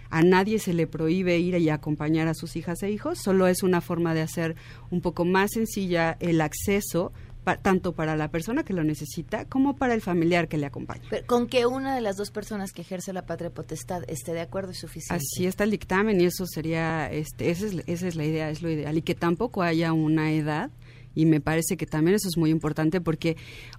a 0.09 0.23
nadie 0.23 0.59
se 0.59 0.73
le 0.73 0.87
prohíbe 0.87 1.39
ir 1.39 1.55
y 1.55 1.69
acompañar 1.69 2.27
a 2.27 2.33
sus 2.33 2.57
hijas 2.57 2.83
e 2.83 2.91
hijos, 2.91 3.19
solo 3.19 3.47
es 3.47 3.63
una 3.63 3.79
forma 3.79 4.13
de 4.13 4.23
hacer 4.23 4.57
un 4.91 4.99
poco 4.99 5.23
más 5.23 5.51
sencilla 5.51 6.17
el 6.19 6.41
acceso 6.41 7.13
tanto 7.61 7.93
para 7.93 8.15
la 8.15 8.29
persona 8.29 8.63
que 8.63 8.73
lo 8.73 8.83
necesita 8.83 9.45
como 9.45 9.75
para 9.75 9.93
el 9.93 10.01
familiar 10.01 10.47
que 10.47 10.57
le 10.57 10.65
acompaña. 10.65 11.03
con 11.25 11.47
que 11.47 11.65
una 11.65 11.95
de 11.95 12.01
las 12.01 12.15
dos 12.17 12.31
personas 12.31 12.71
que 12.71 12.81
ejerce 12.81 13.13
la 13.13 13.25
patria 13.25 13.49
potestad 13.49 14.03
esté 14.07 14.33
de 14.33 14.41
acuerdo 14.41 14.71
es 14.71 14.79
suficiente. 14.79 15.23
Así 15.23 15.45
está 15.45 15.63
el 15.63 15.71
dictamen 15.71 16.19
y 16.21 16.25
eso 16.25 16.45
sería, 16.45 17.11
este, 17.11 17.49
esa 17.49 17.65
es, 17.65 17.83
esa 17.85 18.07
es 18.07 18.15
la 18.15 18.25
idea, 18.25 18.49
es 18.49 18.61
lo 18.61 18.69
ideal. 18.69 18.97
Y 18.97 19.01
que 19.01 19.15
tampoco 19.15 19.61
haya 19.61 19.93
una 19.93 20.31
edad 20.31 20.71
y 21.15 21.25
me 21.25 21.41
parece 21.41 21.77
que 21.77 21.85
también 21.85 22.15
eso 22.15 22.27
es 22.27 22.37
muy 22.37 22.49
importante 22.49 23.01
porque 23.01 23.37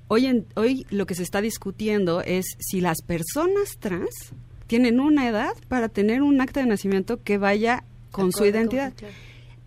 hoy, 0.08 0.26
en, 0.26 0.46
hoy 0.54 0.86
lo 0.90 1.06
que 1.06 1.14
se 1.14 1.22
está 1.22 1.40
discutiendo 1.40 2.20
es 2.20 2.46
si 2.58 2.80
las 2.80 3.02
personas 3.02 3.78
trans 3.78 4.32
tienen 4.66 5.00
una 5.00 5.28
edad 5.28 5.52
para 5.68 5.88
tener 5.88 6.22
un 6.22 6.40
acta 6.40 6.60
de 6.60 6.66
nacimiento 6.66 7.22
que 7.22 7.38
vaya 7.38 7.84
con 8.10 8.32
su 8.32 8.44
identidad. 8.44 8.92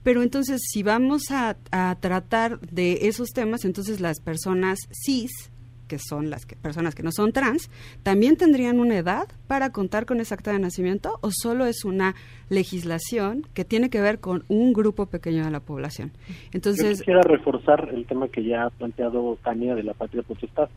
Pero 0.08 0.24
entonces, 0.24 0.62
si 0.72 0.84
vamos 0.84 1.32
a, 1.32 1.58
tratar 2.00 2.62
de 2.62 3.10
esos 3.10 3.32
temas, 3.32 3.66
entonces 3.66 4.00
las 4.00 4.22
personas 4.22 4.80
cis, 5.06 5.52
que 5.90 6.00
son 6.00 6.30
las 6.30 6.46
personas 6.46 6.96
que 6.96 7.04
no 7.04 7.12
son 7.12 7.34
trans, 7.34 7.70
también 8.04 8.38
tendrían 8.38 8.80
una 8.80 8.96
edad 8.96 9.28
para 9.48 9.74
contar 9.74 10.06
con 10.06 10.22
esa 10.22 10.36
acta 10.36 10.54
de 10.54 10.60
nacimiento 10.60 11.20
o 11.20 11.32
solo 11.34 11.66
es 11.66 11.84
una 11.84 12.16
legislación 12.48 13.48
que 13.54 13.66
tiene 13.66 13.90
que 13.90 14.00
ver 14.00 14.22
con 14.22 14.46
un 14.48 14.72
grupo 14.72 15.08
pequeño 15.08 15.44
de 15.44 15.52
la 15.52 15.60
población. 15.60 16.14
Entonces, 16.54 17.00
Yo 17.00 17.04
quisiera 17.04 17.24
reforzar 17.24 17.90
el 17.94 18.06
tema 18.06 18.30
que 18.30 18.46
ya 18.46 18.64
ha 18.64 18.70
planteado 18.70 19.38
Tania 19.44 19.76
de 19.76 19.84
la 19.84 19.94
patria 19.94 20.24
potestad. 20.24 20.70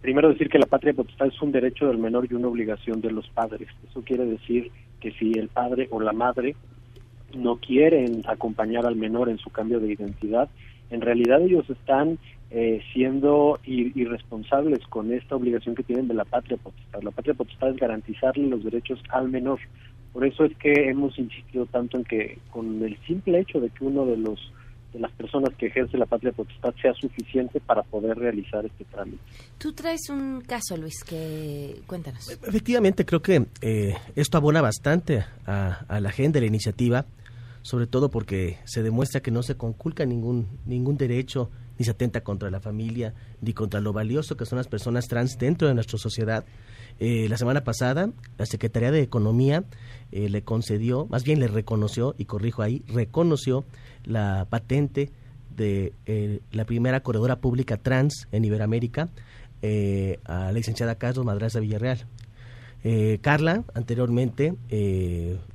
Primero 0.00 0.28
decir 0.28 0.48
que 0.48 0.60
la 0.60 0.66
patria 0.66 0.94
potestad 0.94 1.26
es 1.26 1.42
un 1.42 1.50
derecho 1.50 1.88
del 1.88 1.98
menor 1.98 2.28
y 2.30 2.34
una 2.34 2.46
obligación 2.46 3.00
de 3.00 3.10
los 3.10 3.28
padres. 3.30 3.66
Eso 3.90 4.02
quiere 4.02 4.26
decir 4.26 4.70
que 5.00 5.10
si 5.10 5.32
el 5.32 5.48
padre 5.48 5.88
o 5.90 6.00
la 6.00 6.12
madre 6.12 6.54
no 7.34 7.56
quieren 7.56 8.22
acompañar 8.26 8.86
al 8.86 8.96
menor 8.96 9.28
en 9.28 9.38
su 9.38 9.50
cambio 9.50 9.80
de 9.80 9.92
identidad, 9.92 10.48
en 10.90 11.00
realidad 11.00 11.42
ellos 11.42 11.68
están 11.68 12.18
eh, 12.50 12.80
siendo 12.92 13.58
irresponsables 13.64 14.78
con 14.86 15.12
esta 15.12 15.34
obligación 15.34 15.74
que 15.74 15.82
tienen 15.82 16.06
de 16.06 16.14
la 16.14 16.24
patria 16.24 16.56
potestad. 16.56 17.02
La 17.02 17.10
patria 17.10 17.34
potestad 17.34 17.70
es 17.70 17.76
garantizarle 17.76 18.46
los 18.46 18.62
derechos 18.62 19.02
al 19.08 19.28
menor. 19.28 19.58
Por 20.12 20.24
eso 20.24 20.44
es 20.44 20.56
que 20.58 20.88
hemos 20.88 21.18
insistido 21.18 21.66
tanto 21.66 21.96
en 21.96 22.04
que 22.04 22.38
con 22.50 22.82
el 22.82 22.96
simple 23.06 23.40
hecho 23.40 23.60
de 23.60 23.68
que 23.70 23.84
uno 23.84 24.06
de 24.06 24.16
los 24.16 24.52
de 24.96 25.02
las 25.02 25.12
personas 25.12 25.54
que 25.56 25.66
ejerce 25.66 25.96
la 25.98 26.06
patria 26.06 26.32
potestad 26.32 26.74
sea 26.80 26.92
suficiente 26.94 27.60
para 27.60 27.82
poder 27.82 28.18
realizar 28.18 28.64
este 28.64 28.84
trámite. 28.84 29.18
Tú 29.58 29.72
traes 29.72 30.08
un 30.10 30.40
caso, 30.40 30.76
Luis, 30.76 31.04
que 31.04 31.82
cuéntanos. 31.86 32.28
Efectivamente, 32.30 33.04
creo 33.04 33.22
que 33.22 33.46
eh, 33.60 33.94
esto 34.14 34.38
abona 34.38 34.60
bastante 34.60 35.24
a, 35.46 35.84
a 35.88 36.00
la 36.00 36.08
agenda 36.08 36.34
de 36.34 36.40
la 36.42 36.46
iniciativa 36.46 37.06
sobre 37.62 37.88
todo 37.88 38.12
porque 38.12 38.58
se 38.64 38.84
demuestra 38.84 39.20
que 39.20 39.32
no 39.32 39.42
se 39.42 39.56
conculca 39.56 40.06
ningún, 40.06 40.46
ningún 40.66 40.96
derecho 40.96 41.50
ni 41.78 41.84
se 41.84 41.90
atenta 41.90 42.22
contra 42.22 42.50
la 42.50 42.60
familia, 42.60 43.14
ni 43.40 43.52
contra 43.52 43.80
lo 43.80 43.92
valioso 43.92 44.36
que 44.36 44.46
son 44.46 44.56
las 44.58 44.68
personas 44.68 45.08
trans 45.08 45.38
dentro 45.38 45.68
de 45.68 45.74
nuestra 45.74 45.98
sociedad. 45.98 46.44
Eh, 46.98 47.28
la 47.28 47.36
semana 47.36 47.62
pasada, 47.62 48.10
la 48.38 48.46
Secretaría 48.46 48.90
de 48.90 49.02
Economía 49.02 49.64
eh, 50.12 50.28
le 50.28 50.42
concedió, 50.42 51.06
más 51.06 51.24
bien 51.24 51.40
le 51.40 51.48
reconoció, 51.48 52.14
y 52.16 52.24
corrijo 52.24 52.62
ahí, 52.62 52.82
reconoció 52.88 53.64
la 54.04 54.46
patente 54.48 55.10
de 55.54 55.92
eh, 56.06 56.40
la 56.52 56.64
primera 56.64 57.00
corredora 57.00 57.36
pública 57.36 57.76
trans 57.76 58.28
en 58.32 58.44
Iberoamérica 58.44 59.08
a 60.26 60.44
la 60.44 60.52
licenciada 60.52 60.94
Carlos 60.94 61.24
Madraza 61.24 61.58
Villarreal. 61.58 62.06
Carla, 63.20 63.64
anteriormente, 63.74 64.54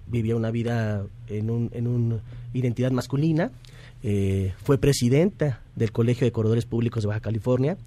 vivía 0.08 0.36
una 0.36 0.52
vida 0.52 1.06
en 1.28 1.50
una 1.50 1.70
en 1.72 1.88
un 1.88 2.22
identidad 2.54 2.92
masculina, 2.92 3.52
fue 4.64 4.78
presidenta 4.78 5.62
del 5.76 5.92
Colegio 5.92 6.26
de 6.26 6.32
Corredores 6.32 6.66
Públicos 6.66 7.04
de 7.04 7.08
Baja 7.08 7.20
California, 7.20 7.78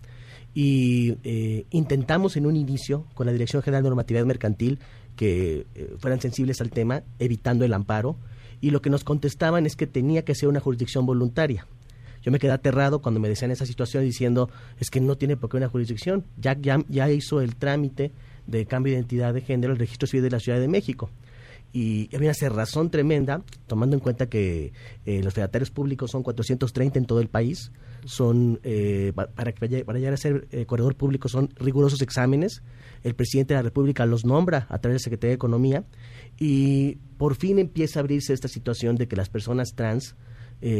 y 0.55 1.17
eh, 1.25 1.67
intentamos 1.71 2.37
en 2.37 2.47
un 2.47 2.57
inicio 2.57 3.07
con 3.15 3.27
la 3.27 3.33
Dirección 3.33 3.63
General 3.63 3.83
de 3.83 3.89
Normatividad 3.89 4.25
Mercantil 4.25 4.79
que 5.17 5.67
eh, 5.75 5.95
fueran 5.99 6.21
sensibles 6.21 6.61
al 6.61 6.71
tema, 6.71 7.03
evitando 7.19 7.65
el 7.65 7.75
amparo, 7.75 8.17
y 8.61 8.71
lo 8.71 8.81
que 8.81 8.91
nos 8.91 9.05
contestaban 9.05 9.67
es 9.67 9.77
que 9.77 9.87
tenía 9.87 10.25
que 10.25 10.35
ser 10.35 10.49
una 10.49 10.61
jurisdicción 10.61 11.07
voluntaria. 11.07 11.67
Yo 12.23 12.31
me 12.31 12.39
quedé 12.39 12.53
aterrado 12.53 13.03
cuando 13.03 13.21
me 13.21 13.29
decían 13.29 13.51
esa 13.51 13.67
situación 13.67 14.05
diciendo, 14.05 14.49
es 14.79 14.91
que 14.91 15.01
no 15.01 15.17
tiene 15.17 15.37
por 15.37 15.51
qué 15.51 15.59
una 15.59 15.69
jurisdicción, 15.69 16.25
ya, 16.39 16.57
ya, 16.59 16.79
ya 16.89 17.11
hizo 17.11 17.41
el 17.41 17.57
trámite 17.57 18.13
de 18.47 18.65
cambio 18.65 18.93
de 18.93 19.01
identidad 19.01 19.35
de 19.35 19.41
género 19.41 19.73
el 19.73 19.79
registro 19.79 20.07
civil 20.07 20.23
de 20.23 20.31
la 20.31 20.41
Ciudad 20.41 20.61
de 20.61 20.69
México 20.69 21.11
y 21.75 22.09
había 22.15 22.29
una 22.29 22.35
cerrazón 22.35 22.89
tremenda, 22.89 23.43
tomando 23.67 23.97
en 23.97 24.01
cuenta 24.01 24.29
que 24.29 24.73
eh, 25.07 25.23
los 25.25 25.35
fedatarios 25.35 25.73
públicos 25.73 26.09
son 26.13 26.23
430 26.23 27.01
en 27.01 27.05
todo 27.05 27.19
el 27.21 27.29
país, 27.29 27.73
son 28.05 28.61
eh, 28.63 29.13
para, 29.13 29.53
para 29.53 29.99
llegar 29.99 30.15
a 30.15 30.17
ser 30.17 30.47
eh, 30.53 30.67
corredor 30.67 30.95
público 30.95 31.29
son 31.29 31.51
rigurosos 31.57 32.01
exámenes, 32.01 32.63
el 33.03 33.17
presidente 33.17 33.55
de 33.55 33.59
la 33.59 33.63
República 33.63 34.07
los 34.07 34.25
nombra 34.25 34.69
a 34.71 34.79
través 34.79 34.95
de 34.95 35.01
la 35.01 35.05
Secretaría 35.05 35.31
de 35.31 35.35
Economía 35.35 35.85
y 36.39 36.99
por 37.19 37.35
fin 37.35 37.59
empieza 37.59 37.99
a 37.99 38.03
abrirse 38.03 38.33
esta 38.33 38.47
situación 38.47 38.95
de 38.95 39.09
que 39.09 39.17
las 39.17 39.29
personas 39.29 39.75
trans 39.75 40.15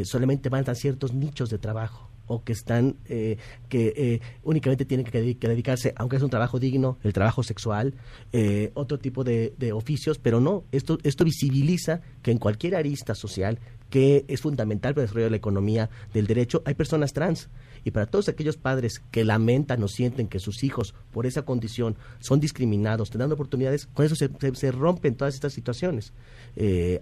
solamente 0.05 0.49
van 0.49 0.71
a 0.71 0.75
ciertos 0.75 1.13
nichos 1.13 1.51
de 1.51 1.59
trabajo 1.59 2.14
o 2.27 2.43
que 2.43 2.53
están 2.53 2.97
eh, 3.07 3.37
que 3.69 3.93
eh, 3.97 4.21
únicamente 4.43 4.85
tienen 4.85 5.07
que, 5.07 5.21
dedicarse, 5.21 5.93
aunque 5.97 6.17
es 6.17 6.23
un 6.23 6.31
trabajo 6.31 6.59
digno, 6.59 6.99
el 7.03 7.13
trabajo 7.13 7.43
sexual, 7.43 7.95
eh, 8.33 8.71
otro 8.75 8.99
tipo 8.99 9.25
de, 9.25 9.55
de, 9.59 9.73
oficios, 9.73 10.19
pero 10.19 10.41
no, 10.41 10.65
esto, 10.73 10.99
esto 11.03 11.25
visibiliza 11.25 12.01
que 12.23 12.31
en 12.31 12.39
cualquier 12.39 12.77
arista 12.77 13.15
social 13.15 13.59
que 13.95 14.25
es 14.27 14.41
fundamental 14.41 14.93
para 14.93 15.03
el 15.03 15.07
desarrollo 15.07 15.27
de 15.27 15.31
la 15.31 15.37
economía 15.37 15.89
del 16.13 16.27
derecho, 16.27 16.65
hay 16.65 16.75
personas 16.75 17.13
trans. 17.13 17.49
Y 17.85 17.93
para 17.93 18.07
todos 18.07 18.29
aquellos 18.29 18.57
padres 18.57 19.01
que 19.13 19.25
lamentan 19.25 19.81
o 19.85 19.87
sienten 19.87 20.27
que 20.27 20.41
sus 20.41 20.65
hijos 20.65 20.97
por 21.13 21.27
esa 21.27 21.43
condición 21.43 21.95
son 22.19 22.41
discriminados, 22.41 23.11
te 23.11 23.19
dan 23.19 23.31
oportunidades, 23.31 23.87
con 23.87 24.05
eso 24.05 24.17
se, 24.17 24.73
rompen 24.73 25.15
todas 25.15 25.35
estas 25.35 25.53
situaciones. 25.53 26.13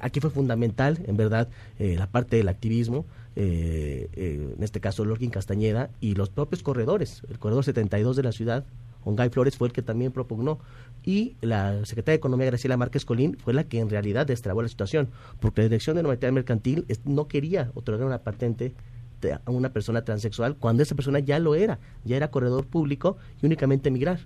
aquí 0.01 0.21
fue 0.21 0.29
fundamental, 0.29 1.03
en 1.07 1.17
verdad, 1.17 1.49
la 1.79 2.11
parte 2.11 2.37
del 2.37 2.49
activismo, 2.49 3.07
eh, 3.35 4.11
eh, 4.13 4.55
en 4.55 4.63
este 4.63 4.81
caso 4.81 5.07
Lorquín 5.07 5.31
Castañeda, 5.31 5.89
y 6.01 6.15
los 6.15 6.29
propios 6.29 6.63
corredores. 6.63 7.23
El 7.31 7.39
corredor 7.39 7.65
72 7.65 8.17
de 8.17 8.23
la 8.23 8.33
ciudad, 8.33 8.67
Ongay 9.05 9.31
Flores, 9.31 9.57
fue 9.57 9.69
el 9.69 9.73
que 9.73 9.83
también 9.83 10.13
propugnó. 10.13 10.59
Y 11.05 11.37
la 11.41 11.85
secretaria 11.85 12.13
de 12.13 12.19
Economía, 12.19 12.47
Graciela 12.47 12.77
Márquez 12.77 13.05
Colín, 13.05 13.37
fue 13.43 13.55
la 13.55 13.65
que 13.65 13.81
en 13.81 13.91
realidad 13.91 14.27
destrabó 14.27 14.63
la 14.63 14.69
situación, 14.69 15.11
porque 15.41 15.63
la 15.63 15.69
Dirección 15.69 15.97
de 15.97 16.03
Normatividad 16.03 16.33
Mercantil 16.33 16.87
no 17.05 17.29
quería 17.29 17.71
otorgar 17.75 18.07
una 18.07 18.19
patente 18.19 18.75
a 19.45 19.51
una 19.51 19.73
persona 19.73 20.05
transexual 20.05 20.57
cuando 20.57 20.83
esa 20.83 20.95
persona 20.95 21.21
ya 21.21 21.39
lo 21.39 21.55
era, 21.55 21.79
ya 22.05 22.17
era 22.17 22.31
corredor 22.31 22.67
público 22.67 23.17
y 23.41 23.47
únicamente 23.47 23.89
emigrar 23.89 24.19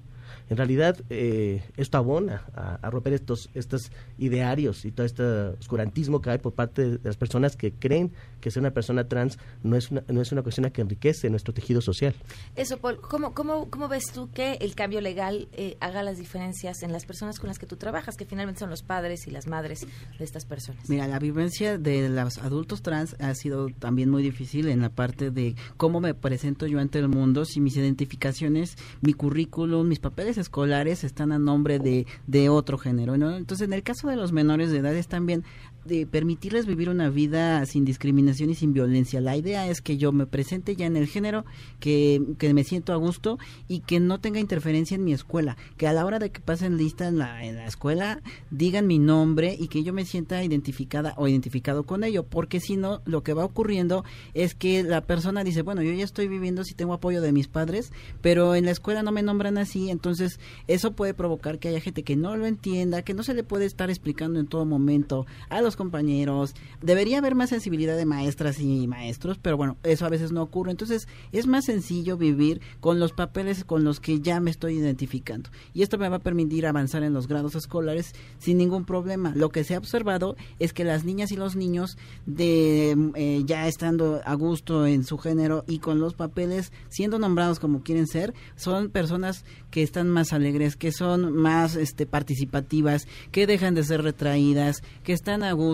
en 0.48 0.56
realidad 0.56 0.96
eh, 1.10 1.62
esto 1.76 1.98
abona 1.98 2.44
a, 2.54 2.90
romper 2.90 3.14
estos, 3.14 3.50
estos 3.54 3.90
idearios 4.18 4.84
y 4.84 4.92
todo 4.92 5.06
este 5.06 5.22
oscurantismo 5.22 6.20
que 6.20 6.30
hay 6.30 6.38
por 6.38 6.52
parte 6.52 6.90
de 6.90 7.00
las 7.02 7.16
personas 7.16 7.56
que 7.56 7.72
creen 7.72 8.12
que 8.40 8.50
ser 8.50 8.60
una 8.60 8.70
persona 8.70 9.08
trans 9.08 9.38
no 9.62 9.76
es 9.76 9.90
una, 9.90 10.04
no 10.08 10.20
es 10.20 10.32
una 10.32 10.42
cuestión 10.42 10.70
que 10.70 10.80
enriquece 10.80 11.30
nuestro 11.30 11.52
tejido 11.52 11.80
social. 11.80 12.14
Eso, 12.54 12.78
Paul, 12.78 13.00
¿cómo, 13.00 13.34
cómo, 13.34 13.68
cómo 13.70 13.88
ves 13.88 14.04
tú 14.12 14.30
que 14.30 14.52
el 14.60 14.74
cambio 14.74 15.00
legal 15.00 15.48
eh, 15.52 15.76
haga 15.80 16.02
las 16.02 16.18
diferencias 16.18 16.82
en 16.82 16.92
las 16.92 17.06
personas 17.06 17.38
con 17.38 17.48
las 17.48 17.58
que 17.58 17.66
tú 17.66 17.76
trabajas, 17.76 18.16
que 18.16 18.24
finalmente 18.24 18.60
son 18.60 18.70
los 18.70 18.82
padres 18.82 19.26
y 19.26 19.30
las 19.30 19.46
madres 19.46 19.86
de 20.18 20.24
estas 20.24 20.44
personas? 20.44 20.88
Mira, 20.88 21.08
la 21.08 21.18
vivencia 21.18 21.78
de 21.78 22.08
los 22.08 22.38
adultos 22.38 22.82
trans 22.82 23.16
ha 23.18 23.34
sido 23.34 23.68
también 23.78 24.10
muy 24.10 24.22
difícil 24.22 24.68
en 24.68 24.80
la 24.80 24.90
parte 24.90 25.30
de 25.30 25.56
cómo 25.76 26.00
me 26.00 26.14
presento 26.14 26.66
yo 26.66 26.78
ante 26.78 26.98
el 26.98 27.08
mundo, 27.08 27.44
si 27.44 27.60
mis 27.60 27.76
identificaciones, 27.76 28.76
mi 29.00 29.12
currículum, 29.12 29.88
mis 29.88 29.98
papeles 29.98 30.35
escolares 30.36 31.04
están 31.04 31.32
a 31.32 31.38
nombre 31.38 31.78
de, 31.78 32.06
de 32.26 32.48
otro 32.48 32.78
género. 32.78 33.14
Entonces, 33.14 33.66
en 33.66 33.72
el 33.72 33.82
caso 33.82 34.08
de 34.08 34.16
los 34.16 34.32
menores 34.32 34.70
de 34.70 34.78
edad 34.78 34.94
es 34.94 35.08
también 35.08 35.44
de 35.86 36.06
permitirles 36.06 36.66
vivir 36.66 36.88
una 36.88 37.10
vida 37.10 37.64
sin 37.66 37.84
discriminación 37.84 38.50
y 38.50 38.54
sin 38.54 38.72
violencia. 38.72 39.20
La 39.20 39.36
idea 39.36 39.68
es 39.68 39.80
que 39.80 39.96
yo 39.96 40.12
me 40.12 40.26
presente 40.26 40.76
ya 40.76 40.86
en 40.86 40.96
el 40.96 41.06
género, 41.06 41.44
que, 41.80 42.22
que 42.38 42.52
me 42.54 42.64
siento 42.64 42.92
a 42.92 42.96
gusto 42.96 43.38
y 43.68 43.80
que 43.80 44.00
no 44.00 44.20
tenga 44.20 44.40
interferencia 44.40 44.94
en 44.94 45.04
mi 45.04 45.12
escuela, 45.12 45.56
que 45.76 45.86
a 45.86 45.92
la 45.92 46.04
hora 46.04 46.18
de 46.18 46.30
que 46.30 46.40
pasen 46.40 46.76
lista 46.76 47.08
en 47.08 47.18
la, 47.18 47.44
en 47.44 47.56
la 47.56 47.66
escuela 47.66 48.22
digan 48.50 48.86
mi 48.86 48.98
nombre 48.98 49.56
y 49.58 49.68
que 49.68 49.82
yo 49.82 49.92
me 49.92 50.04
sienta 50.04 50.42
identificada 50.42 51.14
o 51.16 51.28
identificado 51.28 51.84
con 51.84 52.04
ello, 52.04 52.24
porque 52.24 52.60
si 52.60 52.76
no, 52.76 53.00
lo 53.04 53.22
que 53.22 53.34
va 53.34 53.44
ocurriendo 53.44 54.04
es 54.34 54.54
que 54.54 54.82
la 54.82 55.02
persona 55.02 55.44
dice, 55.44 55.62
bueno, 55.62 55.82
yo 55.82 55.92
ya 55.92 56.04
estoy 56.04 56.28
viviendo 56.28 56.64
si 56.64 56.74
tengo 56.74 56.94
apoyo 56.94 57.20
de 57.20 57.32
mis 57.32 57.48
padres, 57.48 57.92
pero 58.20 58.54
en 58.54 58.64
la 58.64 58.70
escuela 58.70 59.02
no 59.02 59.12
me 59.12 59.22
nombran 59.22 59.58
así, 59.58 59.90
entonces 59.90 60.40
eso 60.66 60.92
puede 60.92 61.14
provocar 61.14 61.58
que 61.58 61.68
haya 61.68 61.80
gente 61.80 62.02
que 62.02 62.16
no 62.16 62.36
lo 62.36 62.46
entienda, 62.46 63.02
que 63.02 63.14
no 63.14 63.22
se 63.22 63.34
le 63.34 63.44
puede 63.44 63.66
estar 63.66 63.90
explicando 63.90 64.40
en 64.40 64.46
todo 64.46 64.64
momento 64.64 65.26
a 65.48 65.60
los 65.60 65.75
compañeros. 65.76 66.54
Debería 66.82 67.18
haber 67.18 67.34
más 67.34 67.50
sensibilidad 67.50 67.96
de 67.96 68.06
maestras 68.06 68.58
y 68.60 68.86
maestros, 68.86 69.38
pero 69.40 69.56
bueno, 69.56 69.76
eso 69.82 70.04
a 70.06 70.10
veces 70.10 70.32
no 70.32 70.42
ocurre. 70.42 70.70
Entonces, 70.70 71.06
es 71.32 71.46
más 71.46 71.66
sencillo 71.66 72.16
vivir 72.16 72.60
con 72.80 72.98
los 72.98 73.12
papeles 73.12 73.64
con 73.64 73.84
los 73.84 74.00
que 74.00 74.20
ya 74.20 74.40
me 74.40 74.50
estoy 74.50 74.78
identificando. 74.78 75.50
Y 75.74 75.82
esto 75.82 75.98
me 75.98 76.08
va 76.08 76.16
a 76.16 76.20
permitir 76.20 76.66
avanzar 76.66 77.02
en 77.02 77.12
los 77.12 77.28
grados 77.28 77.54
escolares 77.54 78.14
sin 78.38 78.58
ningún 78.58 78.84
problema. 78.84 79.32
Lo 79.34 79.50
que 79.50 79.64
se 79.64 79.74
ha 79.74 79.78
observado 79.78 80.36
es 80.58 80.72
que 80.72 80.84
las 80.84 81.04
niñas 81.04 81.32
y 81.32 81.36
los 81.36 81.56
niños 81.56 81.98
de 82.24 82.96
eh, 83.14 83.42
ya 83.44 83.68
estando 83.68 84.20
a 84.24 84.34
gusto 84.34 84.86
en 84.86 85.04
su 85.04 85.18
género 85.18 85.64
y 85.66 85.78
con 85.78 86.00
los 86.00 86.14
papeles 86.14 86.72
siendo 86.88 87.18
nombrados 87.18 87.58
como 87.58 87.82
quieren 87.82 88.06
ser, 88.06 88.34
son 88.56 88.90
personas 88.90 89.44
que 89.70 89.82
están 89.82 90.08
más 90.08 90.32
alegres, 90.32 90.76
que 90.76 90.92
son 90.92 91.32
más 91.32 91.76
este, 91.76 92.06
participativas, 92.06 93.06
que 93.30 93.46
dejan 93.46 93.74
de 93.74 93.84
ser 93.84 94.02
retraídas, 94.02 94.82
que 95.04 95.12
están 95.12 95.42
a 95.42 95.52
gusto 95.52 95.65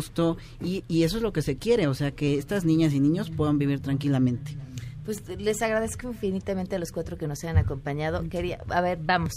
y, 0.62 0.84
y 0.88 1.02
eso 1.02 1.16
es 1.16 1.22
lo 1.22 1.32
que 1.32 1.42
se 1.42 1.56
quiere, 1.56 1.86
o 1.86 1.94
sea, 1.94 2.12
que 2.12 2.38
estas 2.38 2.64
niñas 2.64 2.92
y 2.92 3.00
niños 3.00 3.30
puedan 3.30 3.58
vivir 3.58 3.80
tranquilamente. 3.80 4.56
Pues 5.04 5.20
les 5.38 5.60
agradezco 5.62 6.08
infinitamente 6.08 6.76
a 6.76 6.78
los 6.78 6.92
cuatro 6.92 7.18
que 7.18 7.26
nos 7.26 7.42
hayan 7.42 7.56
acompañado. 7.56 8.22
Quería, 8.28 8.60
a 8.68 8.80
ver, 8.80 8.98
vamos. 9.02 9.32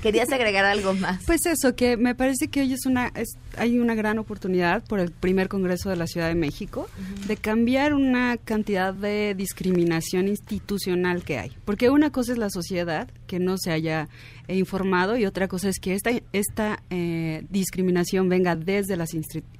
¿Querías 0.00 0.32
agregar 0.32 0.64
algo 0.64 0.94
más? 0.94 1.22
Pues 1.32 1.44
eso, 1.46 1.74
que 1.74 1.96
me 1.96 2.14
parece 2.14 2.48
que 2.48 2.62
hoy 2.62 2.72
es 2.72 2.86
una, 2.86 3.12
hay 3.56 3.78
una 3.78 3.94
gran 3.94 4.18
oportunidad 4.18 4.82
por 4.84 5.00
el 5.00 5.10
primer 5.10 5.48
Congreso 5.48 5.90
de 5.90 5.96
la 5.96 6.06
Ciudad 6.06 6.28
de 6.28 6.34
México 6.34 6.88
de 7.26 7.36
cambiar 7.36 7.94
una 7.94 8.36
cantidad 8.38 8.94
de 8.94 9.34
discriminación 9.34 10.28
institucional 10.28 11.24
que 11.24 11.38
hay. 11.38 11.52
Porque 11.64 11.90
una 11.90 12.10
cosa 12.10 12.32
es 12.32 12.38
la 12.38 12.50
sociedad, 12.50 13.08
que 13.26 13.38
no 13.38 13.56
se 13.58 13.70
haya 13.70 14.08
informado, 14.48 15.16
y 15.16 15.26
otra 15.26 15.48
cosa 15.48 15.68
es 15.68 15.78
que 15.78 15.94
esta, 15.94 16.10
esta 16.32 16.82
eh, 16.90 17.44
discriminación 17.50 18.28
venga 18.28 18.56
desde 18.56 18.96
las 18.96 19.10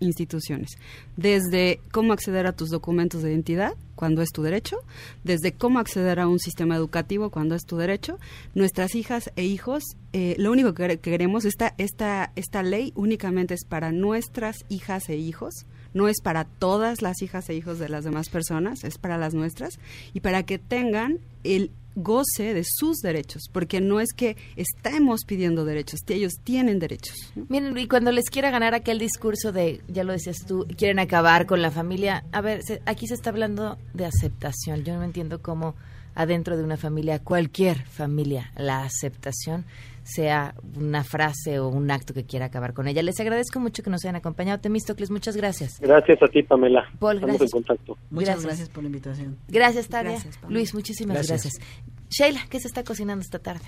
instituciones. 0.01 0.72
Desde 1.16 1.80
cómo 1.91 2.12
acceder 2.12 2.47
a 2.47 2.53
tus 2.53 2.70
documentos 2.70 3.22
de 3.22 3.30
identidad, 3.30 3.74
cuando 3.95 4.22
es 4.22 4.30
tu 4.30 4.43
derecho, 4.43 4.78
desde 5.22 5.53
cómo 5.53 5.78
acceder 5.78 6.18
a 6.18 6.26
un 6.26 6.41
sistema 6.41 6.74
educativo 6.74 7.30
cuando 7.30 7.55
es 7.55 7.64
tu 7.64 7.76
derecho. 7.76 8.18
Nuestras 8.55 8.97
hijas 8.97 9.30
e 9.37 9.45
hijos, 9.45 9.85
eh, 10.12 10.35
lo 10.39 10.51
único 10.51 10.74
que 10.74 10.99
queremos, 10.99 11.45
esta, 11.45 11.74
esta, 11.78 12.33
esta 12.35 12.62
ley 12.62 12.93
únicamente 12.97 13.55
es 13.55 13.64
para 13.64 13.93
nuestras 13.93 14.64
hijas 14.68 15.09
e 15.09 15.16
hijos, 15.16 15.66
no 15.95 16.09
es 16.09 16.20
para 16.20 16.45
todas 16.45 17.03
las 17.03 17.22
hijas 17.22 17.49
e 17.49 17.55
hijos 17.55 17.78
de 17.78 17.89
las 17.89 18.05
demás 18.05 18.28
personas, 18.28 18.83
es 18.83 18.99
para 18.99 19.18
las 19.18 19.35
nuestras, 19.35 19.78
y 20.14 20.20
para 20.20 20.43
que 20.43 20.59
tengan 20.59 21.18
el 21.45 21.70
goce 21.95 22.55
de 22.55 22.64
sus 22.64 22.99
derechos, 22.99 23.45
porque 23.53 23.80
no 23.80 24.01
es 24.01 24.12
que 24.12 24.36
estemos 24.57 25.24
pidiendo 25.26 25.64
derechos, 25.64 26.01
ellos 26.09 26.34
tienen 26.43 26.78
derechos. 26.78 27.16
Miren, 27.49 27.76
y 27.76 27.88
cuando 27.88 28.12
les 28.12 28.30
quiera 28.30 28.51
ganar 28.51 28.74
aquel 28.74 28.99
discurso 28.99 29.53
de, 29.53 29.80
ya 29.88 30.05
lo 30.05 30.12
decías 30.12 30.45
tú, 30.47 30.66
quieren 30.76 30.99
acabar 30.99 31.47
con 31.47 31.62
la 31.62 31.70
familia, 31.70 32.24
a 32.32 32.40
ver, 32.40 32.61
aquí 32.86 33.07
se 33.07 33.14
está 33.14 33.30
hablando 33.30 33.78
de 33.95 34.07
aceptación, 34.07 34.84
yo 34.84 34.97
no 34.97 35.05
entiendo 35.05 35.43
cómo 35.43 35.74
adentro 36.14 36.57
de 36.57 36.64
una 36.64 36.76
familia, 36.76 37.18
cualquier 37.18 37.84
familia, 37.84 38.53
la 38.57 38.84
aceptación 38.84 39.64
sea 40.05 40.55
una 40.77 41.05
frase 41.05 41.59
o 41.59 41.69
un 41.69 41.91
acto 41.91 42.13
que 42.15 42.25
quiera 42.25 42.47
acabar 42.47 42.73
con 42.75 42.89
ella. 42.89 43.03
Les 43.03 43.19
agradezco 43.21 43.61
mucho 43.61 43.83
que 43.83 43.91
nos 43.91 44.05
hayan 44.05 44.17
acompañado. 44.17 44.61
Temístocles, 44.61 45.11
muchas 45.11 45.37
gracias. 45.37 45.79
Gracias 45.81 46.23
a 46.23 46.29
ti, 46.29 46.43
Pamela. 46.43 46.85
Paul, 46.99 47.17
Estamos 47.17 47.39
gracias. 47.39 47.55
en 47.55 47.63
contacto. 47.63 47.99
Muchas 48.11 48.27
Gracias. 48.29 48.45
gracias, 48.47 48.69
por 48.71 48.83
la 48.83 48.89
invitación. 48.89 49.39
Gracias, 49.49 49.89
Tania. 49.89 50.13
Gracias, 50.13 50.37
Pamela. 50.39 50.59
Luis, 50.59 50.75
muchísimas 50.75 51.17
gracias. 51.17 51.43
Gracias. 51.43 52.02
Sheila, 52.15 52.41
¿qué 52.51 52.61
se 52.61 52.69
está 52.69 52.85
cocinando 52.85 53.23
esta 53.23 53.39
tarde? 53.39 53.65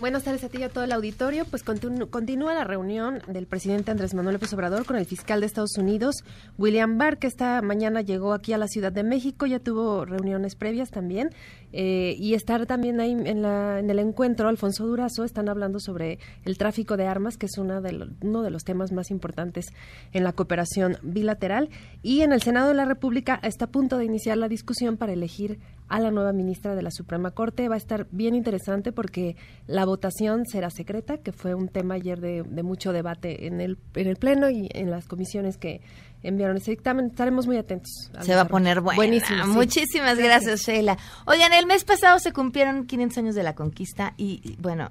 Buenas 0.00 0.22
tardes 0.24 0.42
a 0.44 0.48
ti 0.48 0.56
y 0.58 0.62
a 0.62 0.70
todo 0.70 0.84
el 0.84 0.92
auditorio. 0.92 1.44
Pues 1.44 1.62
continúa 1.62 2.54
la 2.54 2.64
reunión 2.64 3.18
del 3.28 3.46
presidente 3.46 3.90
Andrés 3.90 4.14
Manuel 4.14 4.34
López 4.36 4.50
Obrador 4.54 4.86
con 4.86 4.96
el 4.96 5.04
fiscal 5.04 5.40
de 5.40 5.46
Estados 5.46 5.76
Unidos, 5.76 6.14
William 6.56 6.96
Barr, 6.96 7.18
que 7.18 7.26
esta 7.26 7.60
mañana 7.60 8.00
llegó 8.00 8.32
aquí 8.32 8.54
a 8.54 8.58
la 8.58 8.66
Ciudad 8.66 8.92
de 8.92 9.02
México, 9.02 9.44
ya 9.44 9.58
tuvo 9.58 10.06
reuniones 10.06 10.54
previas 10.56 10.90
también. 10.90 11.30
eh, 11.78 12.14
y 12.18 12.32
estar 12.32 12.64
también 12.64 13.00
ahí 13.00 13.10
en, 13.10 13.42
la- 13.42 13.80
en 13.80 13.90
el 13.90 13.98
encuentro, 13.98 14.48
Alfonso 14.48 14.86
Durazo, 14.86 15.24
están 15.24 15.50
hablando 15.50 15.78
sobre 15.78 16.18
el 16.46 16.56
tráfico 16.56 16.96
de 16.96 17.06
armas, 17.06 17.36
que 17.36 17.44
es 17.46 17.58
una 17.58 17.82
uno 18.22 18.42
de 18.42 18.50
los 18.50 18.64
temas 18.64 18.92
más 18.92 19.10
importantes 19.10 19.66
en 20.12 20.24
la 20.24 20.32
cooperación 20.32 20.96
bilateral. 21.02 21.68
Y 22.02 22.22
en 22.22 22.32
el 22.32 22.40
Senado 22.40 22.68
de 22.68 22.74
la 22.74 22.86
República 22.86 23.38
está 23.42 23.66
a 23.66 23.70
punto 23.70 23.98
de 23.98 24.06
iniciar 24.06 24.38
la 24.38 24.48
discusión 24.48 24.96
para 24.96 25.12
elegir 25.12 25.58
a 25.88 26.00
la 26.00 26.10
nueva 26.10 26.32
ministra 26.32 26.74
de 26.74 26.82
la 26.82 26.90
Suprema 26.90 27.30
Corte. 27.30 27.68
Va 27.68 27.74
a 27.74 27.78
estar 27.78 28.06
bien 28.10 28.34
interesante 28.34 28.92
porque 28.92 29.36
la 29.66 29.84
votación 29.84 30.44
será 30.46 30.70
secreta, 30.70 31.18
que 31.18 31.32
fue 31.32 31.54
un 31.54 31.68
tema 31.68 31.94
ayer 31.94 32.20
de, 32.20 32.42
de 32.42 32.62
mucho 32.62 32.92
debate 32.92 33.46
en 33.46 33.60
el, 33.60 33.78
en 33.94 34.06
el 34.06 34.16
Pleno 34.16 34.50
y 34.50 34.68
en 34.72 34.90
las 34.90 35.06
comisiones 35.06 35.56
que 35.58 35.80
enviaron 36.22 36.56
ese 36.56 36.72
dictamen. 36.72 37.06
Estaremos 37.06 37.46
muy 37.46 37.56
atentos. 37.56 38.10
Se 38.20 38.34
va 38.34 38.42
a 38.42 38.48
poner 38.48 38.80
buena. 38.80 38.96
Buenísimo. 38.96 39.44
sí. 39.44 39.50
Muchísimas 39.50 40.18
gracias, 40.18 40.60
Sheila. 40.60 40.98
Oigan, 41.26 41.52
el 41.52 41.66
mes 41.66 41.84
pasado 41.84 42.18
se 42.18 42.32
cumplieron 42.32 42.86
500 42.86 43.18
años 43.18 43.34
de 43.34 43.42
la 43.42 43.54
conquista 43.54 44.14
y, 44.16 44.56
bueno, 44.60 44.90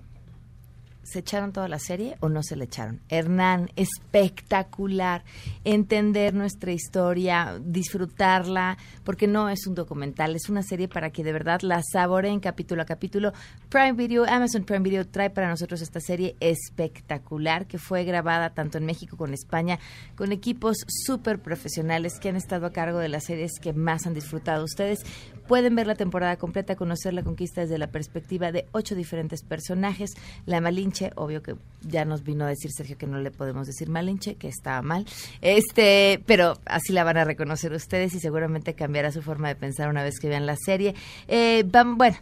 ¿se 1.05 1.19
echaron 1.19 1.53
toda 1.53 1.67
la 1.67 1.79
serie 1.79 2.17
o 2.19 2.29
no 2.29 2.43
se 2.43 2.55
le 2.55 2.65
echaron? 2.65 2.99
Hernán, 3.09 3.69
espectacular. 3.75 5.23
Entender 5.63 6.33
nuestra 6.33 6.71
historia, 6.71 7.59
disfrutarla, 7.63 8.77
porque 9.03 9.27
no 9.27 9.49
es 9.49 9.67
un 9.67 9.75
documental, 9.75 10.35
es 10.35 10.49
una 10.49 10.63
serie 10.63 10.87
para 10.87 11.11
que 11.11 11.23
de 11.23 11.31
verdad 11.31 11.61
la 11.61 11.81
saboreen 11.83 12.39
capítulo 12.39 12.81
a 12.81 12.85
capítulo. 12.85 13.33
Prime 13.69 13.93
Video, 13.93 14.25
Amazon 14.25 14.63
Prime 14.63 14.81
Video 14.81 15.07
trae 15.07 15.29
para 15.29 15.49
nosotros 15.49 15.81
esta 15.81 15.99
serie 15.99 16.35
espectacular 16.39 17.67
que 17.67 17.77
fue 17.77 18.03
grabada 18.03 18.49
tanto 18.49 18.77
en 18.77 18.85
México 18.85 19.15
como 19.15 19.27
en 19.27 19.35
España 19.35 19.79
con 20.15 20.31
equipos 20.31 20.77
súper 20.87 21.39
profesionales 21.39 22.19
que 22.19 22.29
han 22.29 22.35
estado 22.35 22.65
a 22.65 22.71
cargo 22.71 22.99
de 22.99 23.09
las 23.09 23.25
series 23.25 23.59
que 23.61 23.73
más 23.73 24.05
han 24.07 24.13
disfrutado 24.13 24.63
ustedes. 24.63 24.99
Pueden 25.47 25.75
ver 25.75 25.87
la 25.87 25.95
temporada 25.95 26.37
completa, 26.37 26.75
conocer 26.75 27.13
la 27.13 27.23
conquista 27.23 27.61
desde 27.61 27.77
la 27.77 27.87
perspectiva 27.87 28.51
de 28.51 28.67
ocho 28.71 28.95
diferentes 28.95 29.43
personajes. 29.43 30.11
La 30.45 30.61
Malinche, 30.61 31.11
obvio 31.15 31.43
que 31.43 31.55
ya 31.81 32.05
nos 32.05 32.23
vino 32.23 32.45
a 32.45 32.49
decir 32.49 32.71
Sergio 32.71 32.97
que 32.97 33.07
no 33.07 33.19
le 33.19 33.31
podemos 33.31 33.67
decir 33.67 33.89
Malinche, 33.89 34.35
que 34.35 34.47
estaba 34.47 34.81
mal. 34.81 35.05
Este, 35.41 36.23
pero 36.25 36.59
así 36.65 36.93
la 36.93 37.03
van 37.03 37.17
a 37.17 37.23
reconocer 37.23 37.71
ustedes 37.73 38.13
y 38.15 38.19
seguramente 38.19 38.73
cambiará 38.73 39.11
su 39.11 39.21
forma 39.21 39.47
de 39.47 39.55
pensar 39.55 39.89
una 39.89 40.03
vez 40.03 40.19
que 40.19 40.29
vean 40.29 40.45
la 40.45 40.55
serie. 40.57 40.95
Eh, 41.27 41.63
bueno, 41.95 42.17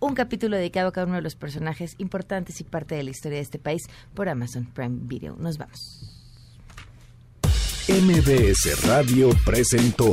un 0.00 0.14
capítulo 0.14 0.56
dedicado 0.56 0.88
a 0.88 0.92
cada 0.92 1.06
uno 1.06 1.16
de 1.16 1.22
los 1.22 1.34
personajes 1.34 1.94
importantes 1.98 2.60
y 2.60 2.64
parte 2.64 2.94
de 2.94 3.02
la 3.02 3.10
historia 3.10 3.38
de 3.38 3.42
este 3.42 3.58
país 3.58 3.82
por 4.14 4.28
Amazon 4.28 4.66
Prime 4.66 4.98
Video. 5.02 5.36
Nos 5.36 5.58
vamos. 5.58 6.14
MBS 7.88 8.86
Radio 8.86 9.30
presentó 9.44 10.12